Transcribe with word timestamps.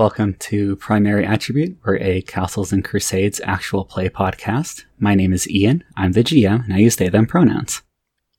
Welcome 0.00 0.36
to 0.38 0.76
Primary 0.76 1.26
Attribute. 1.26 1.76
We're 1.84 1.98
a 1.98 2.22
Castles 2.22 2.72
and 2.72 2.82
Crusades 2.82 3.38
actual 3.44 3.84
play 3.84 4.08
podcast. 4.08 4.84
My 4.98 5.14
name 5.14 5.34
is 5.34 5.46
Ian. 5.46 5.84
I'm 5.94 6.12
the 6.12 6.24
GM, 6.24 6.64
and 6.64 6.72
I 6.72 6.78
use 6.78 6.96
they, 6.96 7.10
them 7.10 7.26
pronouns. 7.26 7.82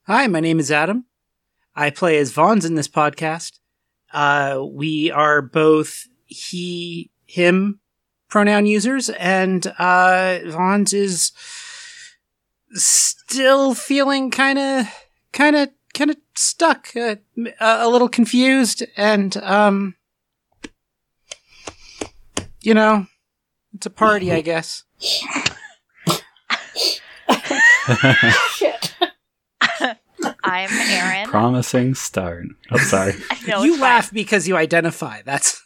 Hi, 0.07 0.25
my 0.25 0.39
name 0.39 0.59
is 0.59 0.71
Adam. 0.71 1.05
I 1.75 1.91
play 1.91 2.17
as 2.17 2.31
Vons 2.31 2.65
in 2.65 2.73
this 2.73 2.87
podcast. 2.87 3.59
Uh, 4.11 4.63
we 4.71 5.11
are 5.11 5.43
both 5.43 6.07
he, 6.25 7.11
him 7.27 7.79
pronoun 8.27 8.65
users, 8.65 9.09
and 9.09 9.67
uh, 9.77 10.39
is 10.91 11.31
still 12.73 13.75
feeling 13.75 14.31
kind 14.31 14.57
of, 14.57 14.87
kind 15.31 15.55
of, 15.55 15.69
kind 15.93 16.09
of 16.09 16.17
stuck, 16.35 16.89
uh, 16.97 17.17
a 17.59 17.87
little 17.87 18.09
confused, 18.09 18.83
and 18.97 19.37
um, 19.37 19.93
you 22.61 22.73
know, 22.73 23.07
it's 23.73 23.85
a 23.85 23.89
party, 23.89 24.31
I 24.31 24.41
guess. 24.41 24.83
Shit. 24.99 25.51
I'm 30.43 30.69
Aaron. 30.71 31.29
Promising 31.29 31.95
start. 31.95 32.45
I'm 32.69 32.73
oh, 32.73 32.77
sorry. 32.77 33.13
No, 33.47 33.63
you 33.63 33.73
it's 33.73 33.81
laugh 33.81 34.11
because 34.11 34.47
you 34.47 34.55
identify. 34.55 35.21
That's. 35.23 35.61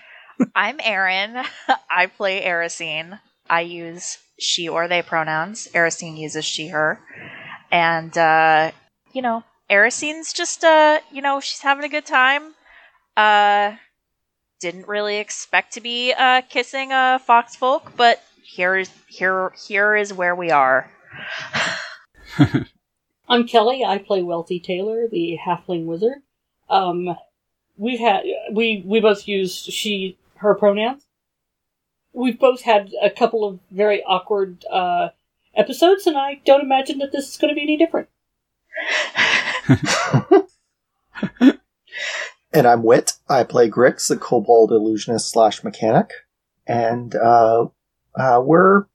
I'm 0.54 0.80
Aaron. 0.82 1.44
I 1.90 2.06
play 2.06 2.42
Erisine. 2.42 3.20
I 3.50 3.62
use 3.62 4.18
she 4.38 4.68
or 4.68 4.88
they 4.88 5.02
pronouns. 5.02 5.68
Erisine 5.74 6.16
uses 6.16 6.44
she, 6.44 6.68
her. 6.68 7.00
And, 7.70 8.16
uh, 8.16 8.70
you 9.12 9.20
know, 9.20 9.44
Erisine's 9.70 10.32
just, 10.32 10.64
uh, 10.64 11.00
you 11.12 11.20
know, 11.20 11.40
she's 11.40 11.60
having 11.60 11.84
a 11.84 11.88
good 11.88 12.06
time. 12.06 12.54
Uh, 13.16 13.76
didn't 14.60 14.88
really 14.88 15.18
expect 15.18 15.74
to 15.74 15.80
be, 15.80 16.12
uh, 16.12 16.42
kissing 16.48 16.92
a 16.92 17.20
fox 17.24 17.56
folk, 17.56 17.92
but 17.96 18.22
here's, 18.44 18.90
here, 19.06 19.52
here 19.66 19.96
is 19.96 20.12
where 20.12 20.34
we 20.34 20.50
are. 20.50 20.90
I'm 23.28 23.46
Kelly. 23.46 23.84
I 23.84 23.98
play 23.98 24.22
Wealthy 24.22 24.58
Taylor, 24.58 25.06
the 25.06 25.38
halfling 25.44 25.84
wizard. 25.84 26.18
Um, 26.70 27.16
we've 27.76 28.00
had 28.00 28.24
we 28.52 28.82
we 28.84 29.00
both 29.00 29.28
use 29.28 29.54
she 29.54 30.18
her 30.36 30.54
pronouns. 30.54 31.04
We've 32.12 32.38
both 32.38 32.62
had 32.62 32.90
a 33.02 33.10
couple 33.10 33.44
of 33.44 33.60
very 33.70 34.02
awkward 34.02 34.64
uh, 34.70 35.10
episodes, 35.54 36.06
and 36.06 36.16
I 36.16 36.40
don't 36.44 36.62
imagine 36.62 36.98
that 36.98 37.12
this 37.12 37.28
is 37.28 37.36
going 37.36 37.50
to 37.50 37.54
be 37.54 37.62
any 37.62 37.76
different. 37.76 38.08
And 42.52 42.66
I'm 42.66 42.82
Wit. 42.82 43.14
I 43.28 43.44
play 43.44 43.68
Grix, 43.70 44.08
the 44.08 44.16
kobold 44.16 44.72
illusionist 44.72 45.30
slash 45.30 45.62
mechanic. 45.62 46.10
And 46.66 47.14
uh, 47.14 47.66
uh, 48.14 48.42
we're, 48.44 48.86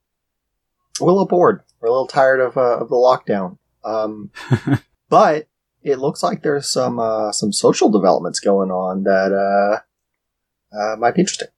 we're 0.99 1.09
a 1.09 1.11
little 1.11 1.27
bored. 1.27 1.63
We're 1.79 1.89
a 1.89 1.91
little 1.91 2.07
tired 2.07 2.39
of, 2.39 2.57
uh, 2.57 2.79
of 2.79 2.89
the 2.89 2.95
lockdown. 2.95 3.57
Um, 3.83 4.31
but 5.09 5.47
it 5.83 5.99
looks 5.99 6.23
like 6.23 6.41
there's 6.41 6.67
some 6.67 7.00
uh, 7.00 7.31
some 7.31 7.51
social 7.51 7.89
developments 7.89 8.39
going 8.39 8.72
on 8.72 9.03
that 9.03 9.31
uh, 9.33 10.75
uh, 10.75 10.95
might 10.95 11.16
be 11.16 11.22
interesting. 11.22 11.49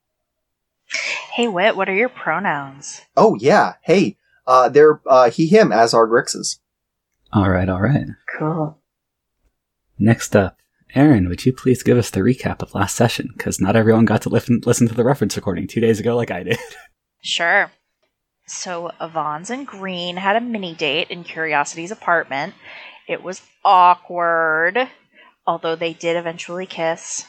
Hey, 1.34 1.48
Wit, 1.48 1.76
what 1.76 1.90
are 1.90 1.96
your 1.96 2.10
pronouns? 2.10 3.02
Oh 3.16 3.36
yeah, 3.36 3.74
hey, 3.84 4.18
uh, 4.48 4.70
they're 4.70 5.02
uh, 5.06 5.30
he 5.30 5.48
him 5.48 5.72
as 5.72 5.94
are 5.94 6.08
Grix's. 6.08 6.60
all 7.32 7.50
right, 7.50 7.70
all 7.70 7.82
right. 7.82 8.08
Cool. 8.38 8.80
Next 9.98 10.36
up, 10.36 10.58
Aaron, 10.96 11.28
would 11.28 11.46
you 11.46 11.52
please 11.52 11.84
give 11.84 11.98
us 11.98 12.10
the 12.10 12.22
recap 12.22 12.62
of 12.62 12.74
last 12.74 12.96
session? 12.96 13.30
Because 13.36 13.60
not 13.60 13.76
everyone 13.76 14.06
got 14.06 14.22
to 14.22 14.30
listen, 14.30 14.62
listen 14.66 14.88
to 14.88 14.94
the 14.94 15.04
reference 15.04 15.36
recording 15.36 15.68
two 15.68 15.82
days 15.82 16.00
ago 16.00 16.16
like 16.16 16.32
I 16.32 16.44
did. 16.44 16.58
Sure. 17.28 17.72
So 18.46 18.92
Avons 19.02 19.50
and 19.50 19.66
Green 19.66 20.18
had 20.18 20.36
a 20.36 20.42
mini 20.42 20.76
date 20.76 21.10
in 21.10 21.24
Curiosity's 21.24 21.90
apartment. 21.90 22.54
It 23.08 23.24
was 23.24 23.42
awkward, 23.64 24.88
although 25.48 25.76
they 25.76 25.94
did 25.94 26.18
eventually 26.18 26.68
kiss. 26.68 27.26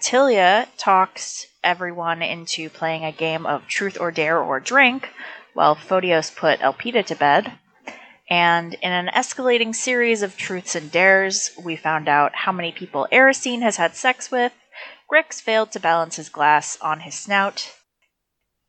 Tilia 0.00 0.66
talks 0.78 1.46
everyone 1.62 2.22
into 2.22 2.70
playing 2.70 3.04
a 3.04 3.12
game 3.12 3.44
of 3.44 3.66
truth 3.66 3.98
or 4.00 4.10
dare 4.10 4.38
or 4.38 4.60
drink, 4.60 5.10
while 5.52 5.76
Photios 5.76 6.34
put 6.34 6.60
Elpida 6.60 7.04
to 7.04 7.14
bed. 7.14 7.52
And 8.32 8.72
in 8.80 8.92
an 8.92 9.08
escalating 9.08 9.74
series 9.74 10.22
of 10.22 10.38
truths 10.38 10.74
and 10.74 10.90
dares, 10.90 11.50
we 11.62 11.76
found 11.76 12.08
out 12.08 12.34
how 12.34 12.50
many 12.50 12.72
people 12.72 13.06
Erisine 13.12 13.60
has 13.60 13.76
had 13.76 13.94
sex 13.94 14.30
with. 14.30 14.54
Grix 15.06 15.38
failed 15.38 15.70
to 15.72 15.80
balance 15.80 16.16
his 16.16 16.30
glass 16.30 16.78
on 16.80 17.00
his 17.00 17.14
snout, 17.14 17.74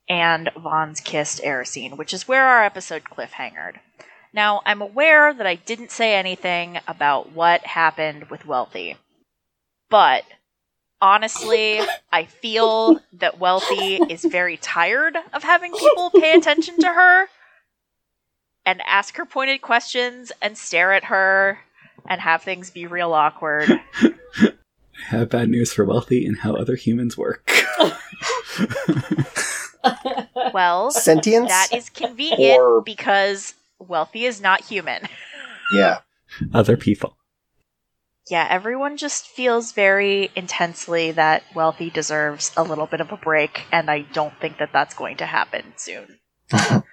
and 0.09 0.51
Vaughn's 0.57 0.99
kissed 0.99 1.41
Erisine, 1.43 1.95
which 1.95 2.13
is 2.13 2.27
where 2.27 2.45
our 2.45 2.65
episode 2.65 3.05
cliffhangered. 3.05 3.75
Now, 4.33 4.61
I'm 4.65 4.81
aware 4.81 5.33
that 5.33 5.47
I 5.47 5.55
didn't 5.55 5.91
say 5.91 6.13
anything 6.13 6.79
about 6.85 7.31
what 7.31 7.65
happened 7.65 8.29
with 8.29 8.45
Wealthy, 8.45 8.97
but 9.89 10.25
honestly, 11.01 11.79
I 12.11 12.25
feel 12.25 12.99
that 13.13 13.39
Wealthy 13.39 13.95
is 14.09 14.25
very 14.25 14.57
tired 14.57 15.15
of 15.31 15.43
having 15.43 15.71
people 15.71 16.09
pay 16.09 16.33
attention 16.33 16.79
to 16.79 16.87
her 16.87 17.29
and 18.65 18.81
ask 18.85 19.15
her 19.17 19.25
pointed 19.25 19.61
questions 19.61 20.31
and 20.41 20.57
stare 20.57 20.93
at 20.93 21.05
her 21.05 21.59
and 22.09 22.21
have 22.21 22.41
things 22.43 22.69
be 22.69 22.85
real 22.87 23.13
awkward. 23.13 23.69
I 24.01 24.13
have 25.07 25.29
bad 25.29 25.49
news 25.49 25.73
for 25.73 25.85
Wealthy 25.85 26.25
and 26.25 26.37
how 26.39 26.55
other 26.55 26.75
humans 26.75 27.17
work. 27.17 27.51
Well, 30.53 30.91
Sentience. 30.91 31.49
that 31.49 31.69
is 31.73 31.89
convenient 31.89 32.59
Or- 32.59 32.81
because 32.81 33.53
Wealthy 33.79 34.25
is 34.25 34.39
not 34.41 34.61
human. 34.63 35.01
yeah. 35.73 35.99
other 36.53 36.77
people. 36.77 37.17
yeah, 38.29 38.47
everyone 38.49 38.95
just 38.97 39.27
feels 39.27 39.71
very 39.73 40.31
intensely 40.35 41.11
that 41.11 41.43
Wealthy 41.53 41.89
deserves 41.89 42.51
a 42.55 42.63
little 42.63 42.85
bit 42.87 43.01
of 43.01 43.11
a 43.11 43.17
break, 43.17 43.63
and 43.71 43.89
I 43.91 44.01
don't 44.13 44.39
think 44.39 44.57
that 44.59 44.69
that's 44.71 44.93
going 44.93 45.17
to 45.17 45.25
happen 45.25 45.73
soon. 45.75 46.19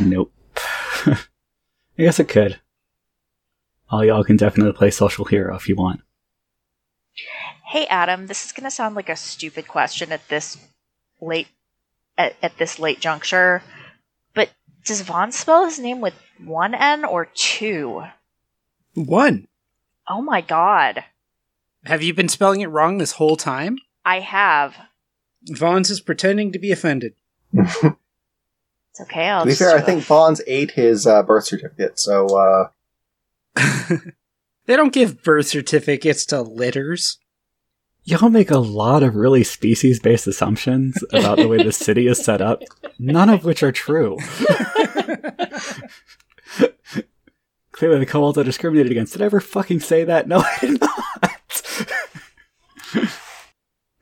Nope. 0.00 0.32
I 1.06 2.02
guess 2.02 2.18
it 2.20 2.28
could. 2.28 2.60
All 3.90 4.04
y'all 4.04 4.24
can 4.24 4.36
definitely 4.36 4.72
play 4.72 4.90
social 4.90 5.24
hero 5.24 5.54
if 5.54 5.68
you 5.68 5.76
want. 5.76 6.00
Hey, 7.66 7.86
Adam, 7.86 8.26
this 8.26 8.44
is 8.44 8.52
going 8.52 8.64
to 8.64 8.70
sound 8.70 8.94
like 8.96 9.08
a 9.08 9.16
stupid 9.16 9.68
question 9.68 10.12
at 10.12 10.26
this 10.28 10.56
late 11.20 11.48
at, 12.18 12.34
at 12.42 12.56
this 12.58 12.78
late 12.78 13.00
juncture, 13.00 13.62
but 14.34 14.50
does 14.84 15.00
Vaughn 15.02 15.32
spell 15.32 15.64
his 15.64 15.78
name 15.78 16.00
with 16.00 16.14
one 16.44 16.74
N 16.74 17.04
or 17.04 17.26
two? 17.26 18.02
one. 18.94 19.46
Oh 20.08 20.20
my 20.20 20.40
god, 20.42 21.04
Have 21.84 22.02
you 22.02 22.12
been 22.12 22.28
spelling 22.28 22.60
it 22.60 22.66
wrong 22.66 22.98
this 22.98 23.12
whole 23.12 23.36
time? 23.36 23.78
I 24.04 24.20
have. 24.20 24.74
Vaughn's 25.48 25.90
is 25.90 26.00
pretending 26.00 26.52
to 26.52 26.58
be 26.58 26.72
offended. 26.72 27.14
It's 28.92 29.00
okay. 29.00 29.28
I'll 29.30 29.40
to 29.40 29.46
be 29.46 29.52
just 29.52 29.62
fair, 29.62 29.74
I 29.74 29.80
think 29.80 30.02
Vaughn's 30.04 30.42
ate 30.46 30.72
his 30.72 31.06
uh, 31.06 31.22
birth 31.22 31.44
certificate, 31.46 31.98
so 31.98 32.26
uh, 32.26 32.68
they 34.66 34.76
don't 34.76 34.92
give 34.92 35.22
birth 35.22 35.46
certificates 35.46 36.26
to 36.26 36.42
litters. 36.42 37.16
Y'all 38.04 38.28
make 38.28 38.50
a 38.50 38.58
lot 38.58 39.02
of 39.02 39.16
really 39.16 39.44
species 39.44 39.98
based 39.98 40.26
assumptions 40.26 41.02
about 41.14 41.38
the 41.38 41.48
way 41.48 41.62
the 41.62 41.72
city 41.72 42.06
is 42.06 42.22
set 42.22 42.42
up, 42.42 42.62
none 42.98 43.30
of 43.30 43.46
which 43.46 43.62
are 43.62 43.72
true. 43.72 44.18
Clearly, 47.72 47.98
the 47.98 48.06
kobolds 48.06 48.36
are 48.36 48.44
discriminated 48.44 48.92
against. 48.92 49.14
Did 49.14 49.22
I 49.22 49.24
ever 49.24 49.40
fucking 49.40 49.80
say 49.80 50.04
that? 50.04 50.28
No, 50.28 50.40
I 50.40 50.58
did 50.60 50.80
not. 50.80 50.90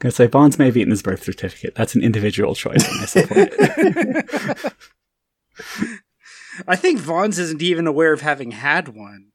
Gonna 0.00 0.12
say 0.12 0.26
Bonds 0.26 0.58
may 0.58 0.64
have 0.66 0.76
eaten 0.76 0.90
his 0.90 1.02
birth 1.02 1.22
certificate. 1.22 1.74
That's 1.74 1.94
an 1.94 2.02
individual 2.02 2.54
choice, 2.54 2.88
and 2.88 3.00
I 3.00 3.04
support 3.04 3.50
it. 3.52 4.72
I 6.66 6.76
think 6.76 6.98
Vaughn's 7.00 7.38
isn't 7.38 7.62
even 7.62 7.86
aware 7.86 8.12
of 8.12 8.20
having 8.22 8.50
had 8.52 8.88
one. 8.88 9.28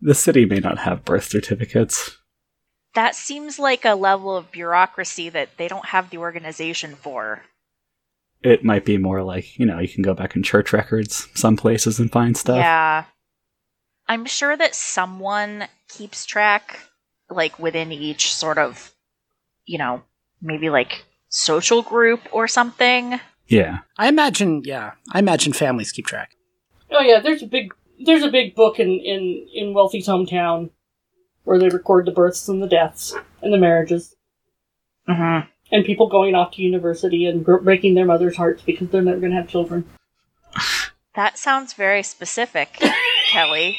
the 0.00 0.14
city 0.14 0.44
may 0.44 0.58
not 0.58 0.78
have 0.78 1.04
birth 1.04 1.24
certificates. 1.24 2.18
That 2.94 3.14
seems 3.14 3.58
like 3.58 3.84
a 3.84 3.94
level 3.94 4.36
of 4.36 4.50
bureaucracy 4.52 5.28
that 5.30 5.56
they 5.56 5.68
don't 5.68 5.86
have 5.86 6.10
the 6.10 6.18
organization 6.18 6.94
for. 6.94 7.42
It 8.42 8.64
might 8.64 8.84
be 8.84 8.98
more 8.98 9.22
like, 9.22 9.58
you 9.58 9.66
know, 9.66 9.78
you 9.78 9.88
can 9.88 10.02
go 10.02 10.14
back 10.14 10.36
in 10.36 10.42
church 10.42 10.72
records 10.72 11.28
some 11.34 11.56
places 11.56 11.98
and 11.98 12.10
find 12.10 12.36
stuff. 12.36 12.58
Yeah. 12.58 13.04
I'm 14.08 14.24
sure 14.24 14.56
that 14.56 14.74
someone 14.74 15.66
keeps 15.88 16.24
track, 16.24 16.80
like 17.28 17.58
within 17.58 17.90
each 17.92 18.32
sort 18.34 18.58
of, 18.58 18.92
you 19.68 19.78
know, 19.78 20.02
maybe 20.40 20.70
like 20.70 21.04
social 21.28 21.82
group 21.82 22.20
or 22.32 22.48
something. 22.48 23.20
Yeah. 23.46 23.78
I 23.96 24.08
imagine, 24.08 24.62
yeah, 24.64 24.92
I 25.12 25.18
imagine 25.18 25.52
families 25.52 25.92
keep 25.92 26.06
track. 26.06 26.30
Oh 26.90 27.00
yeah, 27.00 27.20
there's 27.20 27.42
a 27.42 27.46
big 27.46 27.72
there's 28.04 28.22
a 28.22 28.30
big 28.30 28.54
book 28.54 28.78
in 28.78 28.88
in 28.88 29.46
in 29.54 29.74
Wealthy's 29.74 30.08
hometown 30.08 30.70
where 31.44 31.58
they 31.58 31.68
record 31.68 32.06
the 32.06 32.12
births 32.12 32.48
and 32.48 32.62
the 32.62 32.66
deaths 32.66 33.14
and 33.42 33.52
the 33.52 33.58
marriages. 33.58 34.14
Mm-hmm. 35.08 35.48
And 35.70 35.84
people 35.84 36.08
going 36.08 36.34
off 36.34 36.52
to 36.52 36.62
university 36.62 37.26
and 37.26 37.44
gr- 37.44 37.58
breaking 37.58 37.94
their 37.94 38.06
mother's 38.06 38.36
hearts 38.36 38.62
because 38.62 38.88
they're 38.88 39.02
never 39.02 39.20
going 39.20 39.32
to 39.32 39.36
have 39.36 39.48
children. 39.48 39.84
That 41.14 41.36
sounds 41.36 41.72
very 41.72 42.04
specific, 42.04 42.80
Kelly. 43.28 43.76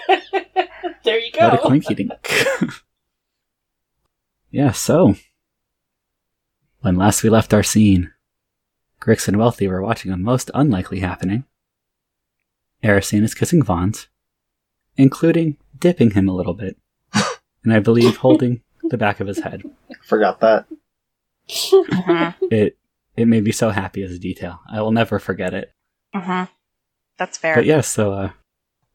there 1.04 1.18
you 1.18 1.30
go. 1.30 1.50
What 1.50 1.70
a 1.70 1.80
go. 1.80 1.94
dink. 1.94 2.10
yeah, 4.52 4.70
so. 4.70 5.16
When 6.80 6.96
last 6.96 7.22
we 7.22 7.30
left 7.30 7.54
our 7.54 7.62
scene, 7.62 8.12
Grix 9.00 9.26
and 9.28 9.36
Wealthy 9.36 9.66
were 9.68 9.82
watching 9.82 10.10
a 10.12 10.16
most 10.16 10.50
unlikely 10.54 11.00
happening. 11.00 11.44
Erisine 12.82 13.22
is 13.22 13.34
kissing 13.34 13.62
Vons, 13.62 14.08
including 14.96 15.56
dipping 15.78 16.10
him 16.12 16.28
a 16.28 16.34
little 16.34 16.54
bit, 16.54 16.76
and 17.64 17.72
I 17.72 17.78
believe 17.78 18.16
holding 18.16 18.62
the 18.90 18.96
back 18.98 19.20
of 19.20 19.28
his 19.28 19.38
head. 19.40 19.62
Forgot 20.04 20.40
that. 20.40 20.66
Mhm, 21.48 22.34
It 22.50 22.76
it 23.16 23.26
made 23.28 23.44
me 23.44 23.52
so 23.52 23.70
happy 23.70 24.02
as 24.02 24.10
a 24.12 24.18
detail. 24.18 24.60
I 24.70 24.80
will 24.80 24.90
never 24.92 25.18
forget 25.18 25.54
it. 25.54 25.72
mhm. 26.14 26.48
That's 27.18 27.38
fair. 27.38 27.54
But 27.54 27.66
yeah, 27.66 27.82
so 27.82 28.12
uh, 28.12 28.30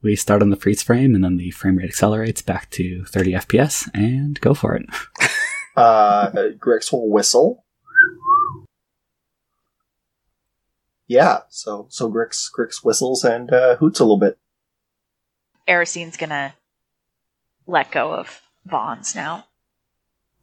we 0.01 0.15
start 0.17 0.41
on 0.41 0.49
the 0.49 0.55
freeze 0.57 0.83
frame, 0.83 1.15
and 1.15 1.23
then 1.23 1.37
the 1.37 1.51
frame 1.51 1.77
rate 1.77 1.87
accelerates 1.87 2.41
back 2.41 2.69
to 2.71 3.05
30 3.05 3.33
FPS, 3.33 3.89
and 3.93 4.39
go 4.41 4.53
for 4.53 4.75
it. 4.75 4.85
Uh, 5.77 6.31
Grix 6.57 6.91
will 6.91 7.09
whistle. 7.09 7.63
Yeah, 11.07 11.39
so 11.49 11.85
so 11.89 12.11
Grix 12.11 12.49
Grix 12.51 12.83
whistles 12.83 13.23
and 13.23 13.51
uh, 13.53 13.77
hoots 13.77 13.99
a 13.99 14.03
little 14.03 14.17
bit. 14.19 14.37
Erisine's 15.67 16.17
gonna 16.17 16.55
let 17.65 17.91
go 17.91 18.13
of 18.13 18.41
Vaughn's 18.65 19.15
now. 19.15 19.45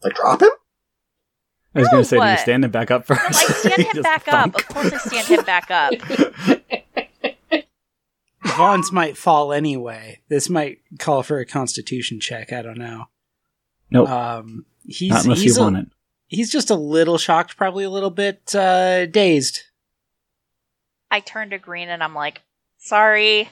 Like 0.02 0.14
drop 0.14 0.40
him. 0.40 0.50
I 1.74 1.80
was 1.80 1.86
No, 1.88 1.92
going 1.92 2.02
to 2.04 2.08
say, 2.08 2.18
do 2.20 2.30
you 2.30 2.36
stand 2.38 2.64
him 2.64 2.70
back 2.70 2.90
up 2.92 3.04
first? 3.04 3.20
I 3.20 3.32
stand 3.32 3.82
him 3.86 3.92
just 3.94 4.02
back 4.04 4.28
up. 4.28 4.54
Of 4.54 4.68
course, 4.68 4.92
I 4.92 4.98
stand 4.98 5.26
him 5.26 5.44
back 5.44 5.70
up. 5.72 5.92
Vaughn's 8.44 8.92
might 8.92 9.16
fall 9.16 9.52
anyway. 9.52 10.20
This 10.28 10.48
might 10.48 10.78
call 11.00 11.24
for 11.24 11.40
a 11.40 11.46
constitution 11.46 12.20
check. 12.20 12.52
I 12.52 12.62
don't 12.62 12.78
know. 12.78 13.06
Nope, 13.90 14.08
Um, 14.08 14.66
he's 14.86 15.10
not 15.10 15.24
unless 15.24 15.40
he's 15.40 15.56
you 15.56 15.62
a- 15.62 15.64
want 15.64 15.76
it. 15.78 15.88
He's 16.28 16.50
just 16.50 16.70
a 16.70 16.74
little 16.74 17.18
shocked, 17.18 17.56
probably 17.56 17.84
a 17.84 17.90
little 17.90 18.10
bit 18.10 18.54
uh, 18.54 19.06
dazed. 19.06 19.62
I 21.10 21.20
turn 21.20 21.50
to 21.50 21.58
Green 21.58 21.88
and 21.88 22.02
I'm 22.02 22.14
like, 22.14 22.42
"Sorry," 22.78 23.48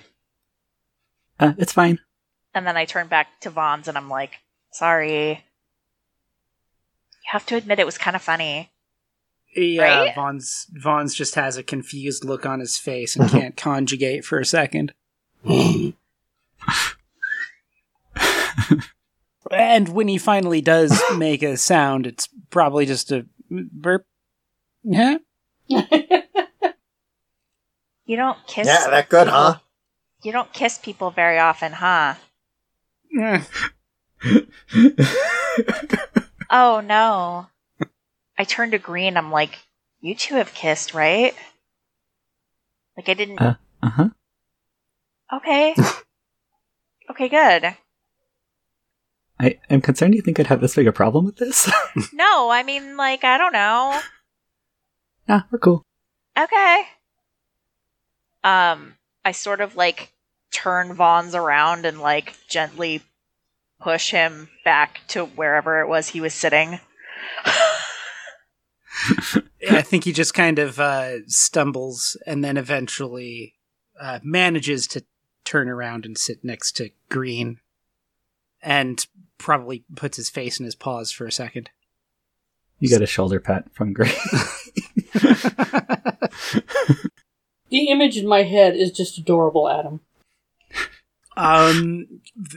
Uh, 1.39 1.53
it's 1.59 1.73
fine. 1.73 1.99
and 2.55 2.67
then 2.67 2.77
I 2.77 2.85
turn 2.87 3.07
back 3.09 3.41
to 3.41 3.51
Vaughn's 3.51 3.89
and 3.89 3.97
I'm 3.97 4.09
like, 4.09 4.33
"Sorry." 4.73 5.31
You 7.25 7.29
have 7.31 7.47
to 7.47 7.57
admit 7.57 7.79
it 7.79 7.87
was 7.87 7.99
kind 7.99 8.17
of 8.17 8.23
funny. 8.23 8.71
Yeah, 9.55 9.83
Right? 10.07 10.15
Vaughn's 10.15 10.67
Vaughn's 10.73 11.15
just 11.15 11.35
has 11.37 11.57
a 11.57 11.63
confused 11.63 12.25
look 12.25 12.45
on 12.47 12.59
his 12.59 12.79
face 12.79 13.15
and 13.17 13.31
can't 13.31 13.57
conjugate 13.57 14.25
for 14.25 14.39
a 14.41 14.47
second. 14.47 14.93
and 19.53 19.89
when 19.89 20.09
he 20.09 20.19
finally 20.19 20.61
does 20.61 21.01
make 21.17 21.43
a 21.43 21.57
sound, 21.57 22.07
it's 22.07 22.29
probably 22.51 22.87
just 22.87 23.13
a 23.13 23.27
burp. 23.51 24.07
Yeah. 24.85 25.19
You 28.05 28.17
don't 28.17 28.39
kiss. 28.47 28.67
Yeah, 28.67 28.91
that 28.91 29.09
good, 29.09 29.29
huh? 29.29 29.59
You 30.23 30.33
don't 30.33 30.53
kiss 30.53 30.77
people 30.77 31.11
very 31.11 31.39
often, 31.39 31.73
huh? 31.73 32.15
Oh 36.55 36.81
no. 36.81 37.47
I 38.37 38.45
turn 38.45 38.73
to 38.73 38.79
Green. 38.79 39.17
I'm 39.17 39.31
like, 39.31 39.59
"You 40.03 40.15
two 40.15 40.35
have 40.35 40.53
kissed, 40.53 40.93
right?" 40.93 41.35
Like 42.95 43.09
I 43.09 43.15
didn't. 43.15 43.41
Uh 43.41 43.55
huh. 43.83 44.09
Okay. 45.33 45.75
okay, 47.11 47.29
good. 47.31 47.75
I 49.43 49.59
am 49.69 49.81
concerned 49.81 50.15
you 50.15 50.23
think 50.23 50.39
I'd 50.39 50.47
have 50.47 50.61
this 50.61 50.77
big 50.77 50.87
a 50.87 50.93
problem 50.93 51.25
with 51.25 51.37
this. 51.37 51.71
No, 52.15 52.51
I 52.51 52.63
mean, 52.63 52.97
like, 52.97 53.25
I 53.25 53.37
don't 53.37 53.53
know. 53.53 54.01
nah, 55.29 55.43
we're 55.51 55.59
cool. 55.59 55.83
Okay. 56.39 56.85
Um, 58.45 58.95
I 59.25 59.33
sort 59.33 59.61
of 59.61 59.77
like 59.77 60.13
turn 60.53 60.95
Vaughn's 60.95 61.35
around 61.35 61.85
and 61.85 62.01
like 62.01 62.35
gently 62.49 63.03
push 63.81 64.11
him 64.11 64.49
back 64.65 65.01
to 65.09 65.25
wherever 65.25 65.81
it 65.81 65.89
was 65.89 66.09
he 66.09 66.21
was 66.21 66.33
sitting. 66.33 66.81
I 69.71 69.83
think 69.83 70.05
he 70.05 70.13
just 70.13 70.35
kind 70.35 70.59
of 70.59 70.79
uh, 70.79 71.27
stumbles 71.27 72.17
and 72.27 72.45
then 72.45 72.57
eventually 72.57 73.55
uh, 74.01 74.21
manages 74.23 74.87
to 74.89 75.05
turn 75.45 75.69
around 75.69 76.07
and 76.07 76.17
sit 76.17 76.45
next 76.45 76.77
to 76.77 76.91
Green 77.09 77.59
and 78.63 79.07
probably 79.43 79.85
puts 79.97 80.17
his 80.17 80.31
face 80.31 80.59
in 80.59 80.65
his 80.65 80.75
paws 80.75 81.13
for 81.13 81.27
a 81.27 81.33
second. 81.33 81.69
You 82.79 82.89
get 82.89 83.03
a 83.03 83.07
shoulder 83.07 83.39
pat 83.39 83.73
from 83.73 83.93
Gray. 83.93 84.09
the 87.69 87.89
image 87.89 88.17
in 88.17 88.27
my 88.27 88.43
head 88.43 88.75
is 88.75 88.91
just 88.91 89.19
adorable, 89.19 89.69
Adam. 89.69 90.01
um, 91.37 92.07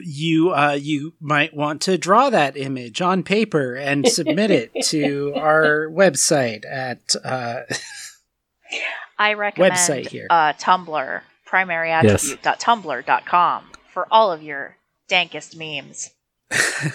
you 0.04 0.52
uh, 0.52 0.78
you 0.80 1.14
might 1.20 1.56
want 1.56 1.82
to 1.84 1.98
draw 1.98 2.30
that 2.30 2.58
image 2.58 3.02
on 3.02 3.24
paper 3.24 3.76
and 3.76 4.08
submit 4.08 4.52
it 4.52 4.72
to 4.86 5.34
our 5.36 5.88
website 5.92 6.66
at 6.66 7.16
uh, 7.24 7.62
I 9.18 9.34
recommend 9.34 9.74
Website 9.74 10.08
here. 10.08 10.28
uh, 10.30 10.54
Tumblr, 10.54 11.22
primaryattribute.tumblr.com 11.48 13.64
for 13.94 14.08
all 14.12 14.32
of 14.32 14.44
your 14.44 14.78
dankest 15.10 15.56
memes. 15.56 16.12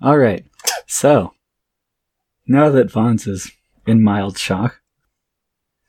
All 0.00 0.18
right. 0.18 0.44
So, 0.86 1.34
now 2.46 2.70
that 2.70 2.90
Vons 2.90 3.26
is 3.26 3.50
in 3.86 4.02
mild 4.02 4.38
shock, 4.38 4.80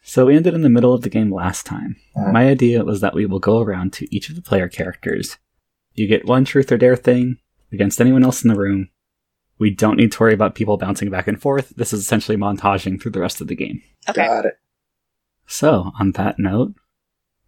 so 0.02 0.26
we 0.26 0.36
ended 0.36 0.54
in 0.54 0.62
the 0.62 0.70
middle 0.70 0.94
of 0.94 1.02
the 1.02 1.10
game 1.10 1.34
last 1.34 1.66
time. 1.66 1.96
Mhm. 2.16 2.34
My 2.34 2.48
idea 2.50 2.84
was 2.84 3.02
that 3.02 3.14
we 3.14 3.26
will 3.26 3.40
go 3.40 3.62
around 3.62 3.94
to 3.94 4.16
each 4.16 4.30
of 4.30 4.36
the 4.36 4.42
player 4.42 4.68
characters. 4.68 5.38
You 5.94 6.08
get 6.08 6.26
one 6.26 6.46
truth 6.46 6.72
or 6.72 6.78
dare 6.78 6.96
thing 6.96 7.38
against 7.72 8.02
anyone 8.02 8.24
else 8.24 8.44
in 8.44 8.50
the 8.50 8.60
room. 8.60 8.90
We 9.60 9.70
don't 9.70 9.98
need 9.98 10.12
to 10.12 10.20
worry 10.20 10.34
about 10.34 10.56
people 10.56 10.78
bouncing 10.78 11.10
back 11.10 11.28
and 11.28 11.40
forth. 11.42 11.70
This 11.76 11.94
is 11.94 12.02
essentially 12.02 12.38
montaging 12.38 13.00
through 13.02 13.12
the 13.12 13.20
rest 13.22 13.40
of 13.40 13.48
the 13.48 13.56
game. 13.56 13.82
Okay. 14.10 14.26
Got 14.26 14.46
it. 14.46 14.56
So, 15.46 15.92
on 16.00 16.12
that 16.14 16.40
note, 16.40 16.74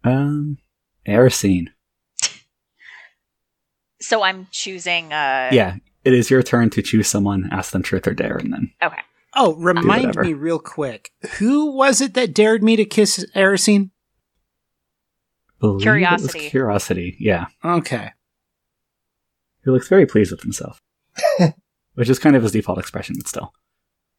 um, 0.04 0.58
Erisine. 1.06 1.68
So 4.00 4.22
I'm 4.22 4.46
choosing. 4.50 5.12
Uh, 5.12 5.50
Yeah, 5.52 5.76
it 6.04 6.12
is 6.12 6.30
your 6.30 6.42
turn 6.42 6.70
to 6.70 6.82
choose 6.82 7.08
someone, 7.08 7.48
ask 7.52 7.72
them 7.72 7.82
truth 7.82 8.06
or 8.06 8.14
dare, 8.14 8.36
and 8.36 8.52
then 8.52 8.72
Okay. 8.82 9.00
oh, 9.34 9.54
remind 9.54 10.14
me 10.16 10.32
real 10.34 10.58
quick. 10.58 11.10
Who 11.38 11.76
was 11.76 12.00
it 12.00 12.14
that 12.14 12.34
dared 12.34 12.62
me 12.62 12.76
to 12.76 12.84
kiss 12.84 13.24
Erisine? 13.34 13.90
believe 15.58 15.72
it 15.72 15.74
was 15.76 15.82
Curiosity. 15.82 16.50
Curiosity, 16.50 17.16
yeah. 17.18 17.46
Okay. 17.64 18.12
He 19.64 19.70
looks 19.70 19.88
very 19.88 20.06
pleased 20.06 20.30
with 20.30 20.42
himself. 20.42 20.80
Which 21.94 22.10
is 22.10 22.18
kind 22.18 22.36
of 22.36 22.42
his 22.42 22.52
default 22.52 22.78
expression, 22.78 23.16
but 23.18 23.26
still. 23.26 23.52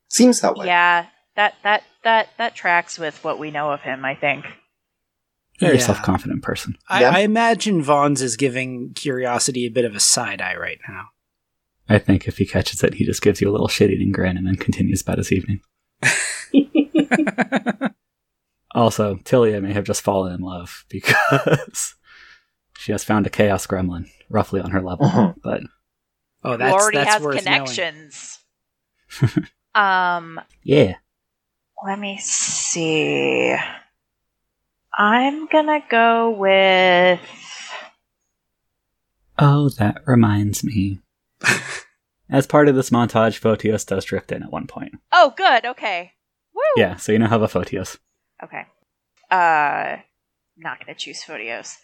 Seems 0.10 0.42
that 0.42 0.56
way. 0.56 0.66
Yeah. 0.66 1.06
That 1.36 1.54
that 1.64 1.84
that 2.04 2.30
that 2.40 2.56
tracks 2.56 2.98
with 2.98 3.24
what 3.24 3.38
we 3.38 3.52
know 3.52 3.72
of 3.72 3.82
him. 3.82 4.04
I 4.04 4.16
think. 4.16 4.46
Very 5.60 5.78
Yeah. 5.78 5.84
self 5.86 6.02
confident 6.04 6.44
person. 6.44 6.78
I, 6.88 7.02
Yeah. 7.02 7.10
I 7.12 7.20
imagine 7.20 7.82
Vaughn's 7.82 8.22
is 8.22 8.38
giving 8.38 8.94
Curiosity 8.94 9.66
a 9.66 9.70
bit 9.72 9.86
of 9.86 9.96
a 9.96 10.00
side 10.00 10.42
eye 10.42 10.56
right 10.56 10.80
now. 10.88 11.08
I 11.90 11.98
think 12.00 12.28
if 12.28 12.38
he 12.38 12.46
catches 12.46 12.84
it, 12.84 12.96
he 12.96 13.06
just 13.06 13.22
gives 13.22 13.40
you 13.42 13.50
a 13.50 13.52
little 13.54 13.68
shit 13.70 13.90
eating 13.90 14.12
grin 14.12 14.38
and 14.38 14.46
then 14.46 14.56
continues 14.58 15.02
about 15.02 15.18
his 15.20 15.32
evening. 15.32 15.62
Also, 18.76 19.16
Tilia 19.24 19.62
may 19.62 19.74
have 19.74 19.86
just 19.86 20.02
fallen 20.02 20.34
in 20.34 20.42
love 20.42 20.86
because 20.90 21.96
she 22.78 22.92
has 22.92 23.04
found 23.04 23.26
a 23.26 23.30
chaos 23.30 23.66
gremlin 23.66 24.06
roughly 24.30 24.60
on 24.62 24.70
her 24.72 24.82
level. 24.82 25.08
Mhm. 25.08 25.36
But 25.42 25.62
Oh, 26.44 26.52
Who 26.52 26.58
that's 26.58 26.74
already 26.74 26.98
that's 26.98 27.14
has 27.16 27.22
worth 27.24 27.46
knowing. 27.46 27.66
connections. 27.66 28.40
um. 29.76 30.40
yeah, 30.64 30.96
Let 31.84 31.98
me 31.98 32.18
see. 32.20 33.56
I'm 34.98 35.46
gonna 35.48 35.82
go 35.90 36.32
with. 36.32 37.20
oh, 39.38 39.70
that 39.78 40.02
reminds 40.06 40.64
me. 40.64 41.00
As 42.30 42.46
part 42.48 42.68
of 42.68 42.76
this 42.76 42.90
montage, 42.90 43.40
Photios 43.40 43.86
does 43.86 44.04
drift 44.06 44.32
in 44.32 44.44
at 44.44 44.52
one 44.52 44.68
point. 44.68 44.96
Oh, 45.14 45.34
good. 45.38 45.66
Okay. 45.66 46.12
Woo. 46.54 46.62
Yeah, 46.76 46.96
so 46.98 47.12
you 47.12 47.20
now 47.20 47.30
have 47.30 47.42
a 47.42 47.48
Photios. 47.48 47.98
Okay. 48.44 48.66
Uh, 49.32 49.98
not 50.58 50.80
gonna 50.80 50.96
choose 50.96 51.24
Photios. 51.24 51.78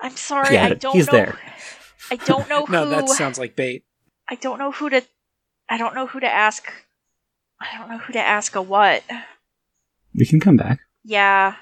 I'm 0.00 0.16
sorry. 0.16 0.54
Yeah, 0.54 0.66
I 0.66 0.74
don't 0.74 0.94
he's 0.94 1.06
know. 1.06 1.12
there. 1.12 1.38
I 2.10 2.16
don't 2.16 2.48
know 2.48 2.66
No, 2.68 2.84
who. 2.84 2.90
that 2.90 3.08
sounds 3.08 3.38
like 3.38 3.56
bait. 3.56 3.84
I 4.28 4.34
don't 4.36 4.58
know 4.58 4.70
who 4.70 4.90
to. 4.90 5.02
I 5.68 5.76
don't 5.78 5.94
know 5.94 6.06
who 6.06 6.20
to 6.20 6.28
ask. 6.28 6.70
I 7.60 7.76
don't 7.76 7.88
know 7.90 7.98
who 7.98 8.12
to 8.12 8.20
ask 8.20 8.54
a 8.54 8.62
what. 8.62 9.02
We 10.14 10.24
can 10.26 10.38
come 10.40 10.56
back. 10.56 10.80
Yeah. 11.04 11.56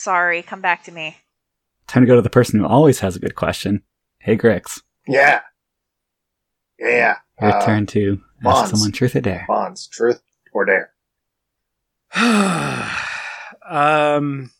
Sorry, 0.00 0.42
come 0.42 0.60
back 0.60 0.84
to 0.84 0.92
me. 0.92 1.16
Time 1.86 2.02
to 2.02 2.06
go 2.06 2.16
to 2.16 2.22
the 2.22 2.28
person 2.28 2.60
who 2.60 2.66
always 2.66 3.00
has 3.00 3.16
a 3.16 3.18
good 3.18 3.34
question. 3.34 3.82
Hey, 4.18 4.36
Grix. 4.36 4.82
Yeah. 5.08 5.40
Yeah. 6.78 7.16
Your 7.40 7.52
Uh, 7.56 7.64
turn 7.64 7.86
to 7.86 8.20
ask 8.40 8.42
Bonds. 8.42 8.70
someone 8.72 8.92
truth 8.92 9.16
or 9.16 9.22
dare. 9.22 9.46
Bonds, 9.48 9.86
truth 9.88 10.20
or 10.52 10.66
dare? 10.66 10.90
um. 13.66 14.50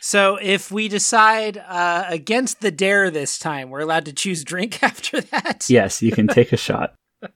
So 0.00 0.36
if 0.42 0.72
we 0.72 0.88
decide 0.88 1.58
uh, 1.58 2.06
against 2.08 2.60
the 2.60 2.72
dare 2.72 3.08
this 3.08 3.38
time, 3.38 3.70
we're 3.70 3.80
allowed 3.80 4.04
to 4.06 4.12
choose 4.12 4.42
drink 4.42 4.82
after 4.82 5.20
that. 5.20 5.66
Yes, 5.70 6.02
you 6.02 6.10
can 6.10 6.26
take 6.26 6.52
a 6.52 6.56
shot. 6.56 6.94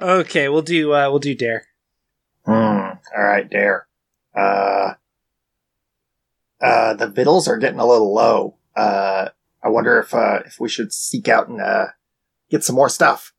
Okay, 0.00 0.48
we'll 0.48 0.62
do 0.62 0.92
uh, 0.92 1.08
we'll 1.10 1.18
do 1.18 1.34
dare. 1.34 1.66
All 3.16 3.22
right, 3.22 3.48
dare. 3.48 3.86
Uh, 4.34 4.94
uh, 6.60 6.94
the 6.94 7.08
victuals 7.08 7.48
are 7.48 7.58
getting 7.58 7.80
a 7.80 7.86
little 7.86 8.12
low. 8.12 8.56
Uh, 8.76 9.28
I 9.62 9.68
wonder 9.68 9.98
if 9.98 10.14
uh, 10.14 10.40
if 10.46 10.60
we 10.60 10.68
should 10.68 10.92
seek 10.92 11.28
out 11.28 11.48
and 11.48 11.60
uh, 11.60 11.86
get 12.50 12.64
some 12.64 12.76
more 12.76 12.88
stuff. 12.88 13.32